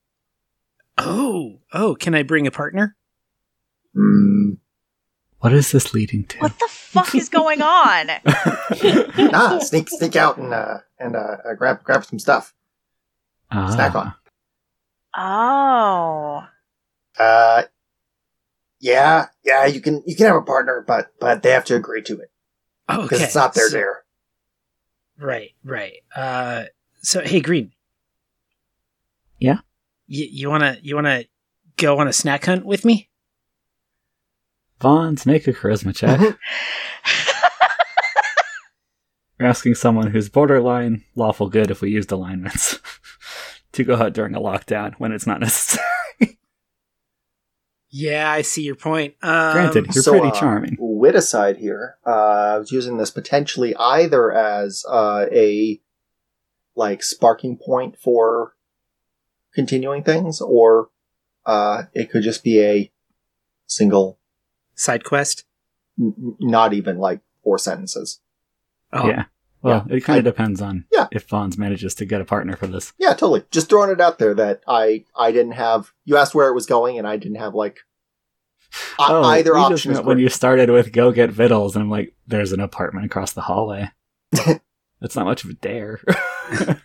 Oh, 0.97 1.59
oh, 1.73 1.95
can 1.95 2.13
I 2.13 2.23
bring 2.23 2.45
a 2.45 2.51
partner? 2.51 2.95
Hmm. 3.93 4.53
What 5.39 5.53
is 5.53 5.71
this 5.71 5.93
leading 5.93 6.25
to? 6.25 6.39
What 6.39 6.59
the 6.59 6.67
fuck 6.69 7.15
is 7.15 7.29
going 7.29 7.61
on? 7.61 8.07
nah, 9.31 9.59
sneak 9.59 9.89
sneak 9.89 10.17
out 10.17 10.37
and 10.37 10.53
uh, 10.53 10.79
and 10.99 11.15
uh, 11.15 11.37
uh, 11.49 11.53
grab 11.53 11.83
grab 11.83 12.03
some 12.03 12.19
stuff. 12.19 12.53
Ah, 13.49 13.69
Snack 13.69 13.95
on. 13.95 14.13
Oh. 15.17 16.43
Uh, 17.17 17.63
yeah, 18.79 19.27
yeah, 19.43 19.65
you 19.65 19.81
can 19.81 20.03
you 20.05 20.15
can 20.15 20.25
have 20.27 20.35
a 20.35 20.41
partner, 20.41 20.83
but 20.85 21.07
but 21.19 21.43
they 21.43 21.51
have 21.51 21.65
to 21.65 21.75
agree 21.75 22.01
to 22.03 22.19
it 22.19 22.31
Oh, 22.87 23.03
because 23.03 23.17
okay. 23.19 23.25
it's 23.25 23.35
not 23.35 23.53
their 23.53 23.69
so- 23.69 23.77
dare. 23.77 24.03
Right, 25.17 25.51
right. 25.65 25.95
Uh, 26.15 26.65
so 27.01 27.21
hey, 27.21 27.41
Green. 27.41 27.73
Yeah? 29.39 29.59
You 30.07 30.27
you 30.31 30.49
wanna 30.49 30.77
you 30.81 30.95
wanna 30.95 31.25
go 31.77 31.97
on 31.99 32.07
a 32.07 32.13
snack 32.13 32.45
hunt 32.45 32.65
with 32.65 32.85
me? 32.85 33.09
Vons, 34.81 35.25
make 35.25 35.45
a 35.47 35.53
charisma 35.53 35.93
check. 35.95 36.19
Mhm. 36.19 36.37
We're 39.39 39.45
asking 39.47 39.75
someone 39.75 40.07
who's 40.11 40.27
borderline 40.29 41.03
lawful 41.15 41.47
good 41.49 41.71
if 41.71 41.79
we 41.81 41.89
used 41.91 42.11
alignments 42.11 42.77
to 43.71 43.83
go 43.85 43.95
out 43.95 44.13
during 44.13 44.35
a 44.35 44.39
lockdown 44.41 44.95
when 44.97 45.11
it's 45.13 45.25
not 45.27 45.39
necessary. 45.39 45.85
Yeah, 47.89 48.31
I 48.31 48.43
see 48.43 48.61
your 48.63 48.75
point. 48.75 49.15
Um, 49.21 49.53
Granted, 49.53 49.87
you're 49.95 50.03
so, 50.03 50.11
pretty 50.11 50.27
uh, 50.27 50.39
charming. 50.39 50.77
Wit 50.79 51.15
aside 51.15 51.57
here, 51.57 51.97
uh, 52.05 52.09
I 52.53 52.57
was 52.57 52.71
using 52.71 52.97
this 52.97 53.09
potentially 53.09 53.75
either 53.75 54.31
as 54.31 54.85
uh, 54.87 55.25
a 55.31 55.81
like 56.75 57.01
sparking 57.03 57.57
point 57.57 57.97
for 57.97 58.55
continuing 59.53 60.03
things, 60.03 60.39
or 60.39 60.89
uh, 61.45 61.83
it 61.93 62.11
could 62.11 62.21
just 62.23 62.43
be 62.43 62.61
a 62.61 62.91
single, 63.65 64.19
side 64.75 65.03
quest. 65.03 65.45
n- 65.99 66.13
n- 66.17 66.35
not 66.39 66.73
even 66.73 66.99
like 66.99 67.21
four 67.43 67.57
sentences. 67.57 68.19
Oh, 68.93 69.07
Yeah. 69.07 69.25
Well, 69.61 69.85
it 69.89 70.01
kind 70.01 70.19
of 70.19 70.23
depends 70.25 70.61
on 70.61 70.85
Yeah. 70.91 71.07
if 71.11 71.27
Vons 71.27 71.57
manages 71.57 71.93
to 71.95 72.05
get 72.05 72.21
a 72.21 72.25
partner 72.25 72.55
for 72.55 72.67
this. 72.67 72.93
Yeah, 72.97 73.09
totally. 73.09 73.43
Just 73.51 73.69
throwing 73.69 73.89
it 73.91 73.99
out 74.01 74.17
there 74.19 74.33
that 74.35 74.61
I 74.67 75.03
I 75.17 75.31
didn't 75.31 75.53
have. 75.53 75.91
You 76.05 76.15
asked 76.17 76.33
where 76.35 76.47
it 76.49 76.53
was 76.55 76.65
going, 76.65 76.97
and 76.97 77.05
I 77.07 77.17
didn't 77.17 77.39
have 77.39 77.53
like 77.55 77.79
e- 78.73 78.77
oh, 78.99 79.23
either 79.23 79.53
we 79.53 79.59
just 79.69 79.71
option. 79.85 79.91
met 79.93 80.05
when 80.05 80.19
you 80.19 80.29
started 80.29 80.69
with 80.69 80.91
go 80.93 81.11
get 81.11 81.29
vittles, 81.31 81.75
and 81.75 81.83
I'm 81.83 81.89
like, 81.89 82.13
there's 82.27 82.51
an 82.53 82.59
apartment 82.61 83.05
across 83.05 83.33
the 83.33 83.41
hallway. 83.41 83.89
That's 85.01 85.15
not 85.15 85.25
much 85.25 85.43
of 85.43 85.49
a 85.49 85.53
dare. 85.53 85.99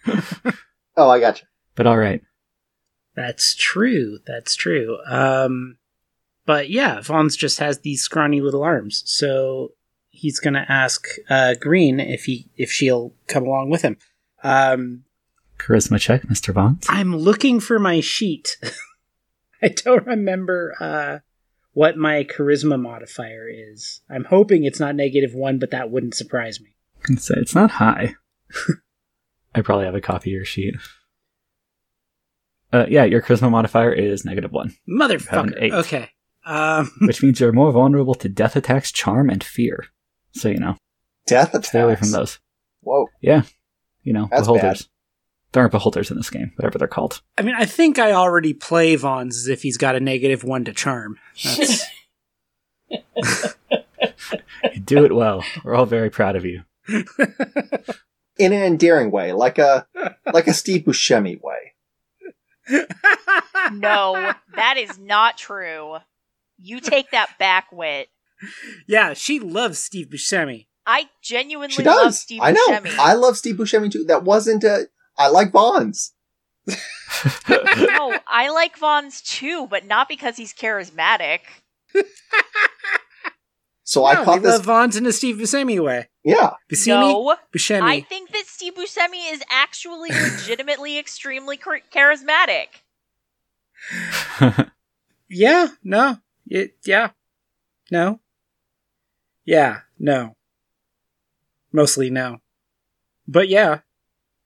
Oh, 0.97 1.11
I 1.11 1.19
got 1.19 1.41
you. 1.41 1.47
but 1.75 1.87
all 1.89 1.99
right. 1.99 2.23
That's 3.17 3.55
true. 3.57 4.19
That's 4.27 4.55
true. 4.55 4.99
Um, 5.09 5.79
but 6.47 6.71
yeah, 6.71 7.01
Vaughn's 7.01 7.37
just 7.37 7.59
has 7.59 7.81
these 7.81 8.03
scrawny 8.03 8.41
little 8.41 8.63
arms, 8.63 9.03
so 9.07 9.73
he's 10.25 10.41
gonna 10.41 10.65
ask 10.71 11.07
uh, 11.29 11.55
Green 11.61 12.01
if 12.01 12.25
he 12.25 12.49
if 12.57 12.73
she'll 12.73 13.13
come 13.29 13.45
along 13.45 13.69
with 13.69 13.83
him. 13.83 13.99
Um, 14.43 15.05
Charisma 15.59 16.01
check, 16.01 16.23
Mr. 16.23 16.55
Vons. 16.55 16.87
I'm 16.89 17.15
looking 17.15 17.61
for 17.61 17.79
my 17.79 18.01
sheet. 18.01 18.57
I 19.63 19.69
don't 19.69 20.07
remember 20.07 20.75
uh, 20.81 21.19
what 21.75 21.99
my 21.99 22.25
charisma 22.25 22.81
modifier 22.81 23.49
is. 23.49 24.01
I'm 24.11 24.25
hoping 24.25 24.65
it's 24.65 24.81
not 24.81 24.97
negative 24.97 25.35
one, 25.35 25.59
but 25.59 25.71
that 25.73 25.91
wouldn't 25.91 26.15
surprise 26.15 26.59
me. 26.59 26.75
I 27.03 27.07
can 27.07 27.19
say 27.19 27.35
it's 27.37 27.55
not 27.55 27.73
high. 27.73 28.15
I 29.55 29.61
probably 29.61 29.85
have 29.85 29.95
a 29.95 30.01
copy 30.01 30.31
of 30.31 30.37
your 30.37 30.45
sheet. 30.47 30.75
Uh, 32.73 32.87
yeah, 32.89 33.05
your 33.05 33.21
charisma 33.23 33.51
modifier 33.51 33.93
is 33.93 34.25
negative 34.25 34.53
one, 34.53 34.75
Motherfucker. 34.89 35.55
eight. 35.59 35.73
Okay. 35.73 36.09
Um, 36.47 36.91
which 37.03 37.23
means 37.23 37.41
you're 37.41 37.53
more 37.53 37.73
vulnerable 37.73 38.15
to 38.17 38.29
death 38.29 38.57
attacks, 38.57 38.91
charm, 38.91 39.29
and 39.31 39.45
fear. 39.45 39.85
So 40.35 40.49
you 40.49 40.59
know, 40.59 40.77
Death 41.27 41.51
attacks. 41.51 41.69
stay 41.69 41.81
away 41.81 41.97
from 41.97 42.11
those. 42.11 42.39
Whoa. 42.81 43.09
Yeah, 43.21 43.43
you 44.03 44.13
know, 44.13 44.29
That's 44.31 44.43
beholders. 44.43 44.89
There 45.53 45.63
aren't 45.63 45.73
beholders 45.73 46.11
in 46.11 46.17
this 46.17 46.31
game, 46.31 46.53
whatever 46.57 46.79
they're 46.79 46.89
called. 46.89 47.23
I 47.39 47.43
mean, 47.43 47.55
I 47.57 47.65
think 47.65 47.99
I 48.01 48.13
already 48.13 48.53
play 48.53 48.97
Vaughn's 48.97 49.37
as 49.37 49.47
if 49.47 49.63
he's 49.63 49.77
got 49.77 49.95
a 49.95 50.01
negative 50.01 50.43
one 50.43 50.65
to 50.65 50.73
charm. 50.73 51.17
That's, 51.45 51.85
You 54.75 54.81
do 54.85 55.05
it 55.05 55.15
well. 55.15 55.45
We're 55.63 55.75
all 55.75 55.87
very 55.87 56.11
proud 56.11 56.37
of 56.37 56.45
you. 56.45 56.63
In 56.89 58.53
an 58.53 58.63
endearing 58.65 59.11
way, 59.11 59.33
like 59.33 59.59
a 59.59 59.87
like 60.33 60.49
a 60.49 60.53
Steve 60.55 60.83
Buscemi 60.83 61.41
way. 61.41 61.75
No, 63.73 64.33
that 64.57 64.77
is 64.77 64.99
not 64.99 65.39
true. 65.39 65.99
You 66.59 66.81
take 66.81 67.11
that 67.13 67.39
back, 67.39 67.67
Wit. 67.73 68.09
Yeah, 68.87 69.15
she 69.15 69.41
loves 69.41 69.79
Steve 69.79 70.09
Buscemi. 70.09 70.67
I 70.87 71.09
genuinely 71.23 71.75
She 71.75 71.83
love 71.83 72.05
does. 72.05 72.21
Steve 72.21 72.41
I 72.43 72.53
know. 72.53 72.67
Buscemi. 72.69 72.99
I 72.99 73.15
love 73.15 73.37
Steve 73.37 73.57
Buscemi 73.57 73.91
too. 73.91 74.05
That 74.05 74.25
wasn't 74.25 74.65
a. 74.65 74.89
I 75.17 75.29
like 75.29 75.53
Bonds. 75.53 76.13
no, 77.49 78.19
I 78.27 78.51
like 78.53 78.77
Vaughn's 78.79 79.21
too, 79.23 79.67
but 79.69 79.87
not 79.87 80.09
because 80.09 80.37
he's 80.37 80.53
charismatic. 80.53 81.41
So 83.87 84.07
I 84.07 84.15
no, 84.15 84.25
caught 84.25 84.43
this. 84.43 84.51
love 84.51 84.65
Vaughn's 84.65 84.97
in 84.97 85.05
a 85.05 85.13
Steve 85.13 85.37
Buscemi 85.37 85.79
way. 85.79 86.09
yeah. 86.25 86.55
Buscemi? 86.73 87.01
No, 87.01 87.37
Buscemi. 87.55 87.83
I 87.83 88.01
think 88.01 88.31
that 88.33 88.45
Steve 88.47 88.75
Buscemi 88.75 89.31
is 89.31 89.43
actually 89.51 90.09
legitimately 90.11 90.99
extremely 90.99 91.59
char- 91.59 91.83
charismatic. 91.95 92.69
Yeah, 95.29 95.69
no. 95.83 96.19
It, 96.47 96.77
yeah. 96.85 97.11
No. 97.91 98.21
Yeah, 99.45 99.81
no. 99.99 100.37
Mostly 101.73 102.11
no. 102.11 102.39
But 103.27 103.49
yeah, 103.49 103.81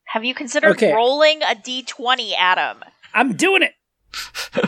Have 0.05 0.25
you 0.25 0.35
considered 0.35 0.71
Okay. 0.71 0.93
rolling 0.95 1.43
a 1.43 1.55
d20, 1.55 2.33
Adam? 2.39 2.79
I'm 3.13 3.35
doing 3.35 3.63
it. 3.63 3.75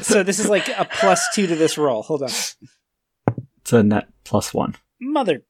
so 0.03 0.23
this 0.23 0.39
is 0.39 0.49
like 0.49 0.69
a 0.69 0.85
plus 0.85 1.25
two 1.35 1.47
to 1.47 1.57
this 1.57 1.79
roll. 1.79 2.03
Hold 2.03 2.23
on. 2.23 2.29
it's 2.29 3.73
a 3.73 3.83
net 3.83 4.09
plus 4.25 4.53
one. 4.53 4.77
Mother. 5.01 5.43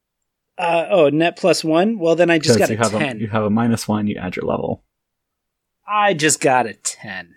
Uh, 0.57 0.87
oh, 0.91 1.09
net 1.09 1.37
plus 1.37 1.65
one? 1.65 1.99
Well, 1.99 2.15
then 2.15 2.31
I 2.31 2.39
just 2.39 2.59
got 2.59 2.69
you 2.71 2.77
a 2.77 2.79
have 2.79 2.93
10. 2.93 3.17
a 3.17 3.21
you 3.21 3.29
have 3.29 3.43
a 3.45 3.51
minus 3.51 3.89
one. 3.89 4.07
You 4.07 4.17
add 4.17 4.37
your 4.37 4.45
level. 4.45 4.85
I 5.89 6.15
just 6.15 6.41
got 6.41 6.67
a 6.67 6.75
10. 6.75 7.35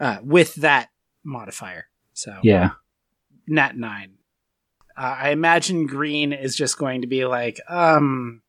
Uh, 0.00 0.18
with 0.22 0.56
that 0.56 0.90
modifier. 1.22 1.86
So, 2.12 2.38
Yeah. 2.42 2.70
net 3.46 3.76
9. 3.76 4.14
Uh, 4.96 5.16
I 5.18 5.30
imagine 5.30 5.86
green 5.86 6.32
is 6.32 6.54
just 6.56 6.78
going 6.78 7.00
to 7.00 7.06
be 7.06 7.24
like, 7.26 7.60
um, 7.68 8.42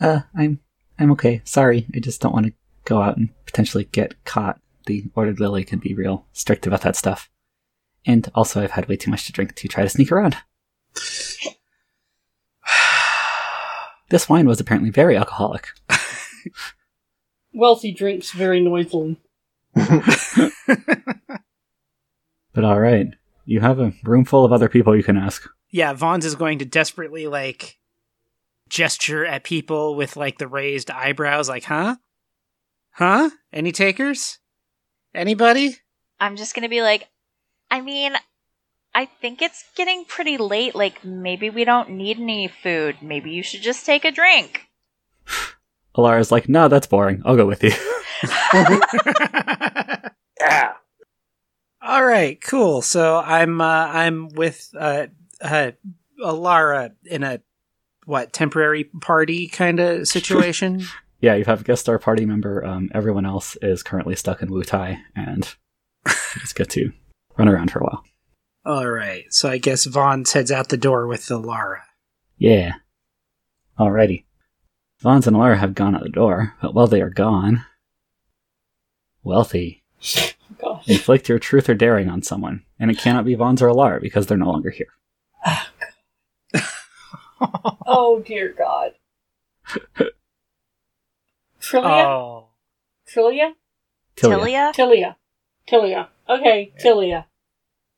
Uh, 0.00 0.20
I'm 0.36 0.60
I'm 0.98 1.10
okay. 1.12 1.40
Sorry, 1.44 1.86
I 1.94 1.98
just 2.00 2.20
don't 2.20 2.34
want 2.34 2.46
to 2.46 2.52
go 2.84 3.00
out 3.00 3.16
and 3.16 3.30
potentially 3.46 3.84
get 3.84 4.22
caught. 4.24 4.60
The 4.86 5.04
ordered 5.14 5.40
lily 5.40 5.64
can 5.64 5.78
be 5.78 5.94
real 5.94 6.26
strict 6.32 6.66
about 6.66 6.82
that 6.82 6.96
stuff. 6.96 7.30
And 8.04 8.30
also, 8.34 8.60
I've 8.60 8.72
had 8.72 8.88
way 8.88 8.96
too 8.96 9.10
much 9.10 9.26
to 9.26 9.32
drink 9.32 9.54
to 9.54 9.68
try 9.68 9.84
to 9.84 9.88
sneak 9.88 10.10
around. 10.12 10.36
This 14.10 14.28
wine 14.28 14.46
was 14.46 14.60
apparently 14.60 14.90
very 14.90 15.16
alcoholic. 15.16 15.68
Wealthy 17.54 17.92
drinks 17.92 18.30
very 18.30 18.60
noisily. 18.60 19.16
But 22.54 22.64
all 22.64 22.78
right, 22.78 23.06
you 23.46 23.60
have 23.60 23.80
a 23.80 23.94
room 24.04 24.26
full 24.26 24.44
of 24.44 24.52
other 24.52 24.68
people 24.68 24.94
you 24.94 25.02
can 25.02 25.16
ask. 25.16 25.48
Yeah, 25.72 25.94
Vaughn's 25.94 26.24
is 26.24 26.36
going 26.36 26.60
to 26.60 26.64
desperately 26.64 27.26
like 27.26 27.78
gesture 28.68 29.26
at 29.26 29.42
people 29.42 29.96
with 29.96 30.16
like 30.16 30.38
the 30.38 30.46
raised 30.46 30.90
eyebrows, 30.90 31.48
like, 31.48 31.64
huh? 31.64 31.96
Huh? 32.92 33.30
Any 33.52 33.72
takers? 33.72 34.38
Anybody? 35.14 35.76
I'm 36.20 36.36
just 36.36 36.54
gonna 36.54 36.68
be 36.68 36.82
like, 36.82 37.08
I 37.70 37.80
mean, 37.80 38.12
I 38.94 39.06
think 39.06 39.42
it's 39.42 39.64
getting 39.74 40.04
pretty 40.04 40.36
late. 40.36 40.74
Like, 40.74 41.04
maybe 41.04 41.50
we 41.50 41.64
don't 41.64 41.90
need 41.90 42.20
any 42.20 42.46
food. 42.46 42.98
Maybe 43.02 43.32
you 43.32 43.42
should 43.42 43.62
just 43.62 43.84
take 43.84 44.04
a 44.04 44.12
drink. 44.12 44.68
Alara's 45.96 46.30
like, 46.30 46.48
no, 46.48 46.68
that's 46.68 46.86
boring. 46.86 47.22
I'll 47.24 47.36
go 47.36 47.46
with 47.46 47.64
you. 47.64 47.72
Yeah. 50.42 50.72
All 51.80 52.04
right, 52.04 52.40
cool. 52.40 52.82
So 52.82 53.18
I'm 53.18 53.60
uh, 53.60 53.86
I'm 53.86 54.28
with 54.30 54.74
uh, 54.76 55.06
uh, 55.42 55.72
Alara 56.22 56.92
in 57.04 57.22
a 57.22 57.40
what 58.04 58.32
temporary 58.32 58.84
party 58.84 59.48
kind 59.48 59.80
of 59.80 60.08
situation. 60.08 60.84
yeah, 61.20 61.34
you 61.34 61.44
have 61.44 61.60
a 61.60 61.64
guest 61.64 61.82
star 61.82 61.98
party 61.98 62.24
member. 62.24 62.64
Um, 62.64 62.90
everyone 62.94 63.26
else 63.26 63.56
is 63.62 63.82
currently 63.82 64.16
stuck 64.16 64.42
in 64.42 64.48
Wutai, 64.48 64.98
and 65.14 65.54
you 66.06 66.12
just 66.40 66.54
get 66.54 66.70
to 66.70 66.92
run 67.36 67.48
around 67.48 67.70
for 67.70 67.80
a 67.80 67.84
while. 67.84 68.04
All 68.64 68.88
right, 68.88 69.24
so 69.30 69.48
I 69.48 69.58
guess 69.58 69.86
Vaughn 69.86 70.24
heads 70.32 70.52
out 70.52 70.68
the 70.68 70.76
door 70.76 71.06
with 71.06 71.22
Alara. 71.26 71.80
Yeah. 72.38 72.74
Alrighty. 73.78 74.24
Vons 75.00 75.26
and 75.26 75.36
Alara 75.36 75.58
have 75.58 75.74
gone 75.74 75.96
out 75.96 76.02
the 76.04 76.08
door, 76.08 76.54
but 76.62 76.74
while 76.74 76.86
they 76.86 77.00
are 77.00 77.10
gone, 77.10 77.64
Wealthy, 79.24 79.82
Gosh. 80.60 80.88
inflict 80.88 81.28
your 81.28 81.40
truth 81.40 81.68
or 81.68 81.74
daring 81.74 82.08
on 82.08 82.22
someone, 82.22 82.62
and 82.78 82.90
it 82.90 82.98
cannot 82.98 83.24
be 83.24 83.34
Vons 83.34 83.62
or 83.62 83.68
Alara 83.68 84.00
because 84.00 84.26
they're 84.26 84.38
no 84.38 84.50
longer 84.50 84.70
here. 84.70 84.88
Oh 87.86 88.22
dear 88.24 88.54
God. 88.56 88.92
Trillia? 91.60 92.04
Oh, 92.06 92.46
Trillia? 93.08 93.52
Tilia. 94.16 94.72
Tilia? 94.72 94.72
Tilia. 94.74 95.16
Tilia. 95.68 96.08
Okay, 96.28 96.72
Tilia. 96.82 97.24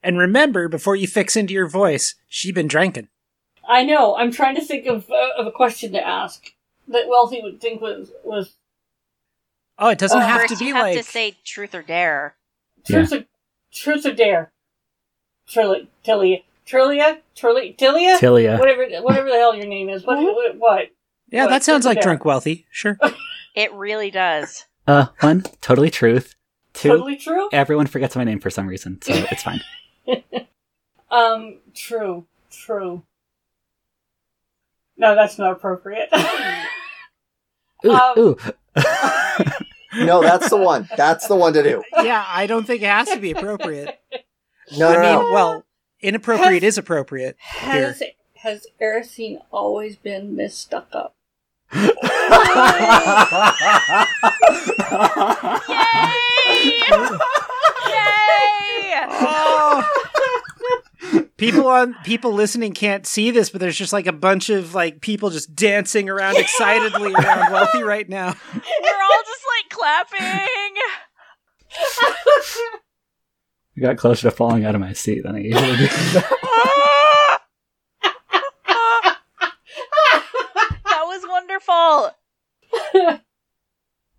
and 0.03 0.19
remember, 0.19 0.69
before 0.69 0.97
you 0.97 1.07
fix 1.07 1.37
into 1.37 1.53
your 1.53 1.69
voice, 1.69 2.15
she 2.29 2.53
been 2.53 2.67
drinking. 2.69 3.09
I 3.69 3.85
know. 3.85 4.17
I'm 4.17 4.31
trying 4.33 4.55
to 4.57 4.63
think 4.63 4.87
of 4.87 5.11
uh, 5.11 5.31
of 5.39 5.47
a 5.47 5.51
question 5.53 5.93
to 5.93 6.07
ask 6.07 6.53
that 6.89 7.09
Wealthy 7.09 7.41
would 7.43 7.61
think 7.61 7.81
was 7.81 8.11
was 8.25 8.55
Oh, 9.79 9.89
it 9.89 9.99
doesn't 9.99 10.19
Uh, 10.23 10.27
have 10.27 10.47
to 10.49 10.57
be 10.57 10.67
you 10.67 10.75
have 10.75 10.83
like 10.85 10.97
to 10.97 11.03
say 11.03 11.35
truth 11.45 11.75
or 11.75 11.83
dare. 11.83 12.37
truth 12.87 13.13
or 13.13 13.25
truth 13.73 14.07
or 14.07 14.13
dare. 14.15 14.53
Trillia. 15.49 15.87
Tilia. 16.07 16.43
Trillia. 16.67 17.19
Trillia. 17.37 17.77
Tilia. 17.77 18.19
Tilia. 18.19 18.59
Whatever. 18.59 18.87
Whatever 19.03 19.29
the 19.29 19.35
hell 19.37 19.55
your 19.55 19.67
name 19.67 19.89
is. 19.89 20.05
What? 20.05 20.19
What? 20.23 20.57
what? 20.59 20.87
yeah, 21.31 21.45
what, 21.45 21.51
that 21.51 21.63
sounds 21.63 21.85
like 21.85 21.97
dare? 21.97 22.03
drunk 22.05 22.25
wealthy. 22.25 22.67
Sure. 22.71 22.99
It 23.57 23.73
really 23.73 24.11
does. 24.11 24.65
Uh, 24.89 25.07
one, 25.21 25.43
totally 25.61 25.89
truth. 25.89 26.35
Two, 26.73 26.89
Totally 26.89 27.15
true. 27.15 27.49
everyone 27.53 27.87
forgets 27.87 28.17
my 28.17 28.25
name 28.25 28.41
for 28.41 28.51
some 28.51 28.67
reason, 28.67 28.99
so 29.01 29.13
it's 29.15 29.45
fine. 29.45 29.61
Um. 31.09 31.61
True. 31.73 32.27
True. 32.51 33.05
No, 34.97 35.15
that's 35.15 35.39
not 35.39 35.53
appropriate. 35.53 36.09
Ooh, 37.87 37.91
Um, 37.93 38.19
ooh. 38.19 38.37
No, 39.95 40.21
that's 40.21 40.51
the 40.51 40.57
one. 40.57 40.89
That's 40.97 41.29
the 41.29 41.37
one 41.37 41.53
to 41.53 41.63
do. 41.63 41.85
yeah, 42.03 42.25
I 42.27 42.49
don't 42.49 42.67
think 42.67 42.83
it 42.83 42.87
has 42.87 43.09
to 43.11 43.21
be 43.21 43.31
appropriate. 43.31 44.01
No, 44.77 44.89
I 44.89 44.95
no, 44.95 45.01
mean, 45.01 45.29
no. 45.29 45.33
well, 45.33 45.65
inappropriate 46.05 46.63
is 46.63 46.79
appropriate. 46.79 47.37
has 47.41 48.03
has 48.37 48.67
Erisine 48.81 49.41
always 49.51 49.97
been 49.97 50.37
Miss 50.37 50.57
Stuck 50.57 50.89
Up? 50.93 51.15
Yay! 51.75 51.91
Yay! 57.89 59.01
Oh. 59.09 59.89
People 61.37 61.67
on 61.67 61.95
people 62.05 62.33
listening 62.33 62.73
can't 62.73 63.07
see 63.07 63.31
this, 63.31 63.51
but 63.51 63.61
there's 63.61 63.77
just 63.77 63.93
like 63.93 64.07
a 64.07 64.13
bunch 64.13 64.51
of 64.51 64.75
like 64.75 65.01
people 65.01 65.31
just 65.31 65.55
dancing 65.55 66.09
around 66.09 66.37
excitedly 66.37 67.13
around 67.19 67.53
Wealthy 67.53 67.83
right 67.83 68.09
now. 68.09 68.27
We're 68.55 69.03
all 69.03 69.23
just 69.25 69.45
like 69.51 69.69
clapping. 69.71 70.75
I 73.77 73.81
got 73.81 73.97
closer 73.97 74.31
to 74.31 74.31
falling 74.31 74.65
out 74.65 74.75
of 74.75 74.81
my 74.81 74.93
seat 74.93 75.23
than 75.25 75.35
I 75.35 75.41
usually 75.41 75.77
do. 75.77 75.87
that 80.85 81.03
was 81.03 81.25
wonderful. 81.29 83.21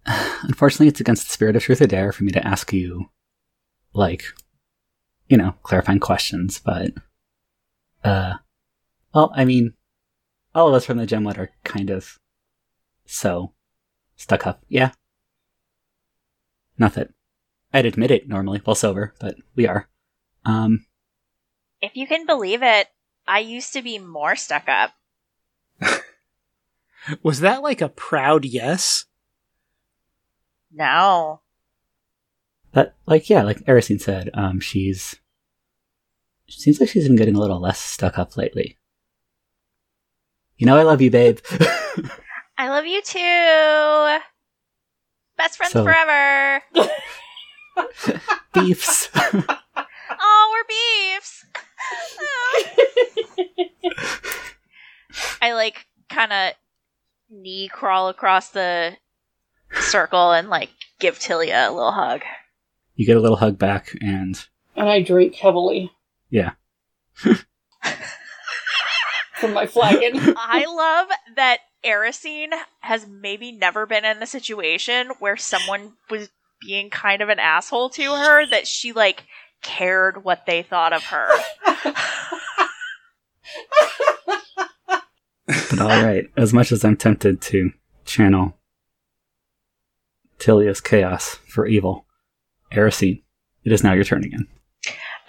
Unfortunately, 0.44 0.88
it's 0.88 1.00
against 1.00 1.26
the 1.26 1.32
spirit 1.32 1.56
of 1.56 1.64
truth 1.64 1.82
or 1.82 1.88
dare 1.88 2.12
for 2.12 2.26
me 2.26 2.32
to 2.32 2.46
ask 2.46 2.74
you, 2.74 3.10
like, 3.94 4.26
you 5.30 5.38
know, 5.38 5.56
clarifying 5.64 6.00
questions, 6.00 6.60
but, 6.60 6.92
uh, 8.04 8.36
well, 9.14 9.32
I 9.36 9.46
mean, 9.46 9.74
all 10.54 10.68
of 10.68 10.74
us 10.74 10.86
from 10.86 10.98
the 10.98 11.06
Gemlet 11.08 11.38
are 11.38 11.52
kind 11.64 11.90
of 11.90 12.20
so 13.06 13.54
stuck 14.18 14.46
up. 14.46 14.64
Yeah. 14.68 14.92
Not 16.78 16.94
that 16.96 17.12
I'd 17.76 17.86
admit 17.86 18.10
it 18.10 18.30
normally 18.30 18.60
while 18.64 18.74
sober, 18.74 19.14
but 19.20 19.36
we 19.56 19.68
are. 19.68 19.90
Um, 20.46 20.86
If 21.82 21.98
you 21.98 22.08
can 22.08 22.26
believe 22.26 22.64
it, 22.64 22.88
I 23.28 23.40
used 23.40 23.74
to 23.74 23.82
be 23.82 24.00
more 24.00 24.38
stuck 24.38 24.70
up. 24.70 24.92
Was 27.22 27.42
that 27.42 27.62
like 27.62 27.82
a 27.82 27.90
proud 27.90 28.46
yes? 28.46 29.06
No. 30.72 31.42
but, 32.72 32.96
like, 33.06 33.30
yeah, 33.30 33.44
like 33.44 33.58
Erisine 33.66 34.00
said, 34.02 34.30
um, 34.34 34.60
she's, 34.62 35.16
it 36.48 36.54
seems 36.54 36.80
like 36.80 36.88
she's 36.90 37.08
been 37.08 37.16
getting 37.18 37.36
a 37.36 37.40
little 37.40 37.60
less 37.60 37.80
stuck 37.80 38.18
up 38.18 38.38
lately. 38.38 38.78
You 40.58 40.66
know, 40.66 40.78
I 40.78 40.84
love 40.84 41.02
you, 41.02 41.12
babe. 41.12 41.40
I 42.58 42.70
love 42.70 42.86
you 42.86 43.02
too. 43.02 44.24
Best 45.38 45.58
friends 45.58 45.74
So- 45.74 45.84
forever. 45.84 46.64
Beefs. 48.54 49.10
Oh, 49.14 50.52
we're 50.54 50.64
beefs. 51.18 51.46
I 55.42 55.54
like 55.54 55.88
kind 56.10 56.32
of 56.34 56.54
knee 57.30 57.68
crawl 57.68 58.10
across 58.10 58.50
the 58.50 58.98
circle 59.74 60.32
and 60.32 60.50
like 60.50 60.70
give 61.00 61.20
Tilia 61.20 61.68
a 61.68 61.72
little 61.72 61.92
hug. 61.92 62.22
you 62.96 63.06
get 63.06 63.18
a 63.18 63.22
little 63.22 63.38
hug 63.38 63.58
back, 63.58 63.96
and 64.02 64.46
and 64.76 64.90
I 64.90 65.02
drink 65.02 65.36
heavily 65.36 65.92
yeah. 66.30 66.52
from 69.36 69.54
my 69.54 69.66
flagon. 69.68 70.36
I 70.38 70.66
love 70.66 71.08
that 71.36 71.60
Erisine 71.84 72.54
has 72.80 73.08
maybe 73.08 73.52
never 73.52 73.86
been 73.86 74.06
in 74.06 74.20
the 74.20 74.26
situation 74.26 75.12
where 75.20 75.38
someone 75.38 75.94
was 76.10 76.30
being 76.62 76.90
kind 76.90 77.22
of 77.22 77.30
an 77.30 77.40
asshole 77.40 77.90
to 77.92 78.04
her 78.16 78.46
that 78.48 78.68
she 78.68 78.92
like 78.94 79.26
cared 79.62 80.24
what 80.24 80.46
they 80.46 80.62
thought 80.64 80.94
of 80.94 81.04
her. 81.06 81.30
But 85.48 85.80
alright, 85.80 86.26
as 86.36 86.54
much 86.54 86.72
as 86.72 86.84
I'm 86.84 86.98
tempted 86.98 87.42
to 87.42 87.72
channel 88.06 88.58
Tilia's 90.40 90.82
chaos 90.82 91.36
for 91.48 91.68
evil, 91.68 92.06
Erisine, 92.72 93.22
it 93.64 93.72
is 93.72 93.84
now 93.84 93.94
your 93.94 94.04
turn 94.04 94.24
again. 94.24 94.48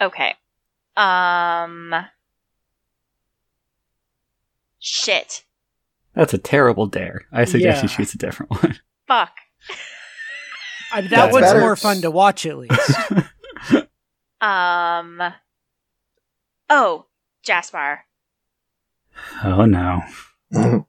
Okay. 0.01 0.33
Um 0.95 1.93
Shit. 4.79 5.43
That's 6.15 6.33
a 6.33 6.37
terrible 6.39 6.87
dare. 6.87 7.25
I 7.31 7.45
suggest 7.45 7.83
you 7.83 7.89
choose 7.89 8.13
a 8.13 8.17
different 8.17 8.51
one. 8.63 8.79
Fuck. 9.07 9.33
I 10.91 11.01
mean, 11.01 11.09
that 11.09 11.17
That's 11.23 11.33
one's 11.33 11.45
better. 11.45 11.59
more 11.59 11.75
fun 11.75 12.01
to 12.01 12.11
watch 12.11 12.45
at 12.45 12.57
least. 12.57 12.99
Um 14.39 15.21
Oh, 16.69 17.05
Jasper. 17.43 18.01
oh 19.43 19.65
no. 19.65 20.03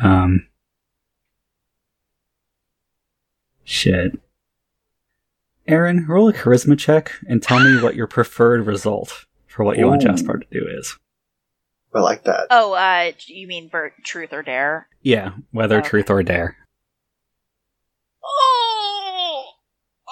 Um. 0.00 0.46
Shit. 3.64 4.12
Aaron, 5.66 6.06
roll 6.06 6.28
a 6.28 6.32
charisma 6.32 6.78
check 6.78 7.12
and 7.28 7.42
tell 7.42 7.58
me 7.58 7.82
what 7.82 7.96
your 7.96 8.06
preferred 8.06 8.64
result 8.64 9.26
for 9.48 9.64
what 9.64 9.76
you 9.76 9.86
want 9.88 10.02
Jasper 10.02 10.38
to 10.38 10.46
do 10.52 10.64
is. 10.70 10.96
I 11.92 11.98
like 12.00 12.22
that. 12.24 12.46
Oh, 12.50 12.74
uh 12.74 13.10
you 13.26 13.48
mean 13.48 13.66
Bert 13.68 13.94
Truth 14.04 14.32
or 14.32 14.42
Dare? 14.44 14.86
Yeah, 15.02 15.32
whether 15.50 15.78
Okay. 15.78 15.88
truth 15.88 16.10
or 16.10 16.22
dare. 16.22 16.56
Oh, 18.24 18.57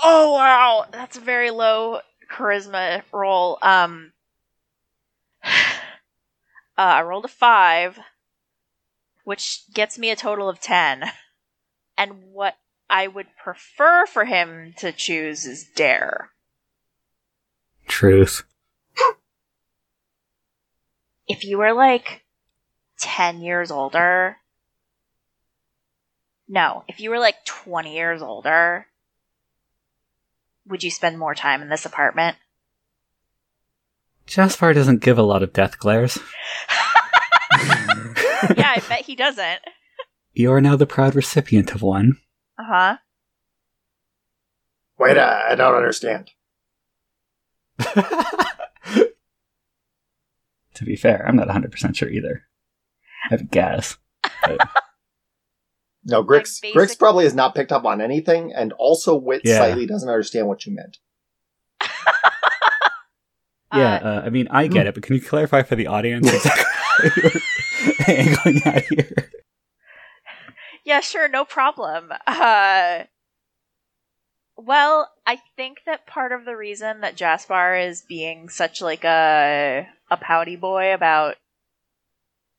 oh 0.07 0.33
wow, 0.33 0.87
that's 0.93 1.17
a 1.17 1.21
very 1.21 1.51
low 1.51 2.01
charisma 2.31 3.03
roll. 3.13 3.59
Um, 3.61 4.13
uh, 5.45 5.51
I 6.77 7.03
rolled 7.03 7.25
a 7.25 7.29
five, 7.29 7.99
which 9.25 9.63
gets 9.75 9.99
me 9.99 10.11
a 10.11 10.17
total 10.17 10.49
of 10.49 10.61
ten. 10.61 11.05
And 11.99 12.33
what 12.33 12.57
I 12.89 13.07
would 13.07 13.29
prefer 13.43 14.07
for 14.07 14.25
him 14.27 14.75
to 14.79 14.93
choose 14.93 15.45
is 15.45 15.65
Dare. 15.75 16.31
Truth. 17.89 18.45
If 21.27 21.45
you 21.45 21.59
were 21.59 21.73
like 21.73 22.23
10 23.01 23.41
years 23.41 23.71
older, 23.71 24.37
no, 26.47 26.85
if 26.87 27.01
you 27.01 27.11
were 27.11 27.19
like 27.19 27.45
20 27.45 27.97
years 27.97 28.23
older, 28.23 28.87
would 30.69 30.83
you 30.83 30.91
spend 30.91 31.19
more 31.19 31.35
time 31.35 31.63
in 31.63 31.69
this 31.69 31.87
apartment? 31.87 32.37
Jaspar 34.27 34.75
doesn't 34.75 35.03
give 35.03 35.19
a 35.19 35.23
lot 35.23 35.43
of 35.43 35.53
death 35.53 35.79
glares. 35.79 36.17
yeah, 38.57 38.73
I 38.75 38.83
bet 38.89 39.03
he 39.03 39.15
doesn't. 39.15 39.61
You 40.33 40.53
are 40.53 40.61
now 40.61 40.77
the 40.77 40.87
proud 40.87 41.15
recipient 41.15 41.75
of 41.75 41.83
one. 41.83 42.17
Uh 42.59 42.65
huh. 42.67 42.97
Wait, 44.99 45.17
uh, 45.17 45.43
I 45.49 45.55
don't 45.55 45.75
understand. 45.75 46.31
to 47.79 49.13
be 50.85 50.97
fair, 50.97 51.25
I'm 51.27 51.37
not 51.37 51.49
100% 51.49 51.95
sure 51.95 52.09
either. 52.09 52.45
I 53.25 53.29
have 53.31 53.43
a 53.43 53.45
guess. 53.45 53.99
But 54.43 54.59
No, 56.09 56.23
Grix, 56.23 56.63
Like 56.63 56.73
Grix 56.75 56.97
probably 56.99 57.25
has 57.25 57.35
not 57.35 57.55
picked 57.57 57.73
up 57.73 57.85
on 57.85 58.01
anything, 58.01 58.53
and 58.55 58.73
also 58.75 59.17
Wit 59.17 59.43
Yeah. 59.45 59.59
slightly 59.59 59.87
doesn't 59.87 60.09
understand 60.09 60.47
what 60.47 60.65
you 60.65 60.73
meant. 60.75 60.99
yeah, 63.73 63.95
Uh, 63.95 64.07
uh, 64.07 64.23
I 64.25 64.31
mean, 64.31 64.47
I 64.51 64.69
get 64.69 64.87
it, 64.87 64.95
but 64.95 65.03
can 65.03 65.17
you 65.17 65.21
clarify 65.23 65.63
for 65.63 65.75
the 65.75 65.89
audience 65.89 66.33
exactly 66.33 66.65
what 67.03 67.17
you're 67.17 67.43
angling 68.17 68.63
at 68.65 68.85
here? 68.87 69.31
Yeah, 70.85 71.01
sure, 71.01 71.29
no 71.29 71.45
problem. 71.45 72.13
Uh, 72.27 73.03
well, 74.57 75.11
I 75.27 75.41
think 75.57 75.79
that 75.87 76.07
part 76.07 76.31
of 76.31 76.45
the 76.45 76.57
reason 76.57 77.01
that 77.01 77.17
Jaspar 77.17 77.89
is 77.89 78.03
being 78.09 78.49
such 78.49 78.81
like 78.81 79.05
a 79.05 79.89
a 80.11 80.17
pouty 80.17 80.55
boy 80.55 80.95
about 80.95 81.35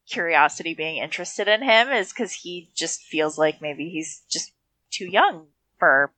curiosity 0.08 0.74
being 0.74 0.98
interested 0.98 1.48
in 1.48 1.62
him 1.62 1.90
is 1.90 2.12
because 2.12 2.32
he 2.34 2.70
just 2.76 3.02
feels 3.02 3.38
like 3.38 3.62
maybe 3.62 3.90
he's 3.90 4.24
just 4.30 4.54
too 4.92 5.06
young 5.06 5.48
for 5.78 6.12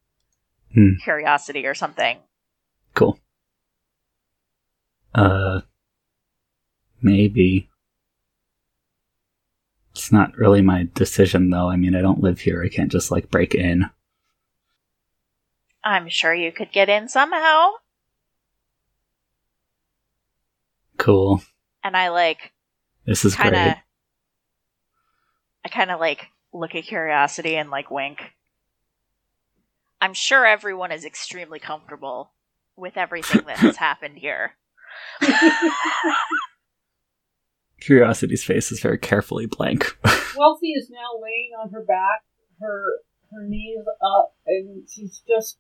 Hmm. 0.73 0.95
curiosity 1.03 1.65
or 1.65 1.73
something. 1.73 2.19
Cool. 2.93 3.19
Uh, 5.15 5.61
maybe. 7.01 7.69
It's 9.91 10.11
not 10.11 10.37
really 10.37 10.61
my 10.61 10.87
decision, 10.93 11.49
though. 11.49 11.69
I 11.69 11.75
mean, 11.75 11.95
I 11.95 12.01
don't 12.01 12.21
live 12.21 12.39
here. 12.39 12.63
I 12.63 12.69
can't 12.69 12.91
just, 12.91 13.09
like, 13.11 13.31
break 13.31 13.55
in. 13.55 13.89
I'm 15.83 16.07
sure 16.09 16.33
you 16.33 16.51
could 16.51 16.71
get 16.71 16.89
in 16.89 17.09
somehow. 17.09 17.71
Cool. 20.97 21.41
And 21.83 21.97
I 21.97 22.09
like 22.09 22.53
This 23.09 23.25
is 23.25 23.33
kind 23.33 23.55
of 23.55 23.63
great. 23.63 23.75
I 25.65 25.69
kind 25.69 25.89
of 25.89 25.99
like 25.99 26.27
look 26.53 26.75
at 26.75 26.83
curiosity 26.83 27.55
and 27.55 27.71
like 27.71 27.89
wink. 27.89 28.19
I'm 29.99 30.13
sure 30.13 30.45
everyone 30.45 30.91
is 30.91 31.05
extremely 31.05 31.57
comfortable 31.57 32.33
with 32.75 32.97
everything 32.97 33.41
that 33.47 33.57
has 33.57 33.77
happened 33.87 34.19
here. 34.19 34.53
Curiosity's 37.81 38.43
face 38.43 38.71
is 38.71 38.79
very 38.79 38.99
carefully 38.99 39.47
blank. 39.47 39.97
Wealthy 40.37 40.73
is 40.73 40.91
now 40.91 41.19
laying 41.19 41.53
on 41.59 41.71
her 41.71 41.83
back, 41.83 42.21
her 42.61 42.99
her 43.31 43.43
knees 43.47 43.85
up, 44.05 44.35
and 44.45 44.87
she's 44.87 45.23
just 45.27 45.57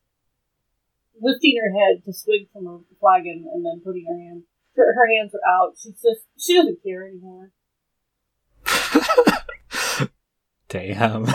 lifting 1.19 1.59
her 1.63 1.71
head 1.71 2.05
to 2.05 2.13
swig 2.13 2.51
from 2.53 2.65
her 2.65 2.77
flagon, 2.99 3.49
and 3.51 3.65
then 3.65 3.81
putting 3.83 4.05
her 4.07 4.19
hand 4.19 4.43
her, 4.79 4.93
her 4.95 5.07
hands 5.15 5.33
are 5.35 5.47
out. 5.49 5.73
She's 5.81 5.93
just 6.01 6.21
she 6.39 6.55
doesn't 6.55 6.81
care 6.83 7.05
anymore. 7.07 7.51
Damn. 10.69 11.23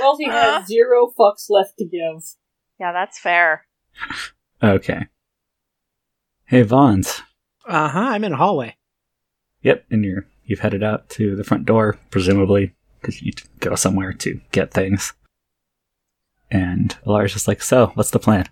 Wealthy 0.00 0.26
Uh-huh. 0.26 0.58
has 0.58 0.66
zero 0.66 1.12
fucks 1.18 1.46
left 1.48 1.76
to 1.78 1.84
give. 1.84 2.22
Yeah, 2.78 2.92
that's 2.92 3.18
fair. 3.18 3.66
Okay. 4.62 5.06
Hey, 6.46 6.62
Vons. 6.62 7.22
Uh 7.66 7.88
huh. 7.88 8.00
I'm 8.00 8.24
in 8.24 8.32
a 8.32 8.36
hallway. 8.36 8.76
Yep, 9.62 9.84
and 9.90 10.04
you're 10.04 10.26
you've 10.44 10.60
headed 10.60 10.82
out 10.82 11.08
to 11.10 11.36
the 11.36 11.44
front 11.44 11.66
door, 11.66 11.98
presumably, 12.10 12.74
because 13.00 13.20
you 13.20 13.26
need 13.26 13.36
to 13.38 13.48
go 13.60 13.74
somewhere 13.74 14.12
to 14.14 14.40
get 14.52 14.72
things. 14.72 15.12
And 16.50 16.96
Alara's 17.06 17.32
just 17.32 17.46
like, 17.46 17.62
so, 17.62 17.88
what's 17.94 18.10
the 18.10 18.18
plan? 18.18 18.46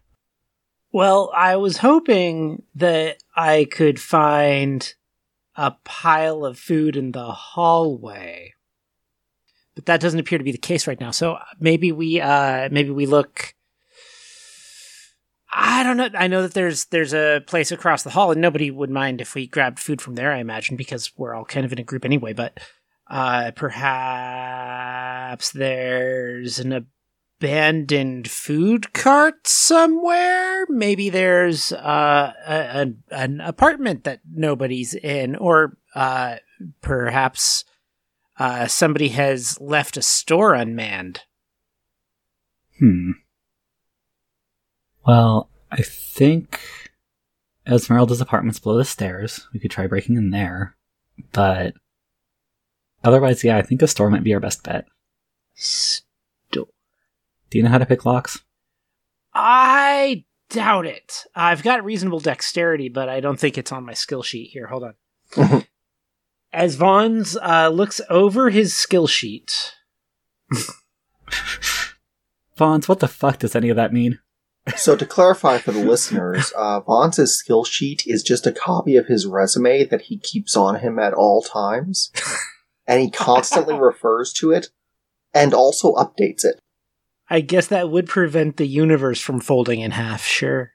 Well, 0.90 1.30
I 1.36 1.56
was 1.56 1.78
hoping 1.78 2.62
that 2.74 3.18
I 3.36 3.66
could 3.70 4.00
find 4.00 4.94
a 5.54 5.72
pile 5.84 6.44
of 6.44 6.58
food 6.58 6.96
in 6.96 7.12
the 7.12 7.30
hallway. 7.32 8.54
But 9.74 9.86
that 9.86 10.00
doesn't 10.00 10.20
appear 10.20 10.38
to 10.38 10.44
be 10.44 10.52
the 10.52 10.58
case 10.58 10.86
right 10.86 11.00
now. 11.00 11.10
So 11.10 11.38
maybe 11.60 11.92
we 11.92 12.20
uh 12.20 12.68
maybe 12.70 12.90
we 12.90 13.06
look 13.06 13.54
I 15.52 15.82
don't 15.82 15.96
know. 15.96 16.10
I 16.14 16.26
know 16.28 16.42
that 16.42 16.54
there's 16.54 16.86
there's 16.86 17.12
a 17.14 17.42
place 17.46 17.70
across 17.72 18.02
the 18.02 18.10
hall 18.10 18.30
and 18.32 18.40
nobody 18.40 18.70
would 18.70 18.90
mind 18.90 19.20
if 19.20 19.34
we 19.34 19.46
grabbed 19.46 19.78
food 19.78 20.00
from 20.00 20.14
there, 20.14 20.32
I 20.32 20.38
imagine, 20.38 20.76
because 20.76 21.12
we're 21.16 21.34
all 21.34 21.44
kind 21.44 21.66
of 21.66 21.72
in 21.72 21.78
a 21.78 21.84
group 21.84 22.04
anyway, 22.04 22.32
but 22.32 22.58
uh 23.10 23.50
perhaps 23.54 23.90
there's 25.52 26.58
an 26.58 26.86
abandoned 27.40 28.28
food 28.28 28.92
cart 28.92 29.46
somewhere. 29.46 30.66
Maybe 30.68 31.08
there's 31.08 31.72
uh, 31.72 32.32
a, 32.46 32.54
a, 32.54 33.14
an 33.14 33.40
apartment 33.40 34.04
that 34.04 34.20
nobody's 34.30 34.94
in, 34.94 35.36
or 35.36 35.76
uh, 35.94 36.36
perhaps 36.80 37.64
uh, 38.38 38.66
somebody 38.66 39.08
has 39.08 39.60
left 39.60 39.96
a 39.96 40.02
store 40.02 40.54
unmanned. 40.54 41.20
Hmm. 42.78 43.12
Well, 45.06 45.48
I 45.70 45.82
think 45.82 46.60
Esmeralda's 47.66 48.20
apartment's 48.20 48.58
below 48.58 48.76
the 48.76 48.84
stairs. 48.84 49.46
We 49.52 49.60
could 49.60 49.70
try 49.70 49.86
breaking 49.86 50.16
in 50.16 50.30
there. 50.30 50.76
But 51.32 51.74
otherwise, 53.02 53.42
yeah, 53.42 53.56
I 53.56 53.62
think 53.62 53.82
a 53.82 53.86
store 53.86 54.10
might 54.10 54.24
be 54.24 54.34
our 54.34 54.40
best 54.40 54.64
bet. 54.64 54.86
Do 57.50 57.58
you 57.58 57.64
know 57.64 57.70
how 57.70 57.78
to 57.78 57.86
pick 57.86 58.04
locks? 58.04 58.42
I 59.34 60.24
doubt 60.50 60.86
it. 60.86 61.24
I've 61.34 61.62
got 61.62 61.84
reasonable 61.84 62.20
dexterity, 62.20 62.88
but 62.88 63.08
I 63.08 63.20
don't 63.20 63.38
think 63.38 63.58
it's 63.58 63.72
on 63.72 63.86
my 63.86 63.94
skill 63.94 64.22
sheet 64.22 64.50
here. 64.50 64.66
Hold 64.66 64.84
on. 65.36 65.64
As 66.52 66.76
Vaughn's 66.76 67.36
uh, 67.36 67.68
looks 67.68 68.00
over 68.08 68.50
his 68.50 68.74
skill 68.74 69.06
sheet, 69.06 69.74
Vons, 72.56 72.88
what 72.88 73.00
the 73.00 73.08
fuck 73.08 73.38
does 73.38 73.54
any 73.54 73.68
of 73.68 73.76
that 73.76 73.92
mean? 73.92 74.18
So 74.76 74.96
to 74.96 75.06
clarify 75.06 75.58
for 75.58 75.72
the 75.72 75.84
listeners, 75.84 76.52
uh, 76.56 76.80
Vaughn's 76.80 77.16
skill 77.32 77.64
sheet 77.64 78.02
is 78.06 78.22
just 78.22 78.46
a 78.46 78.52
copy 78.52 78.96
of 78.96 79.06
his 79.06 79.26
resume 79.26 79.84
that 79.84 80.02
he 80.02 80.18
keeps 80.18 80.56
on 80.56 80.80
him 80.80 80.98
at 80.98 81.14
all 81.14 81.40
times, 81.42 82.10
and 82.86 83.00
he 83.00 83.10
constantly 83.10 83.74
refers 83.78 84.32
to 84.34 84.50
it, 84.50 84.68
and 85.32 85.54
also 85.54 85.94
updates 85.94 86.44
it. 86.44 86.60
I 87.30 87.40
guess 87.40 87.66
that 87.68 87.90
would 87.90 88.08
prevent 88.08 88.56
the 88.56 88.66
universe 88.66 89.20
from 89.20 89.40
folding 89.40 89.80
in 89.80 89.90
half. 89.90 90.24
Sure. 90.24 90.72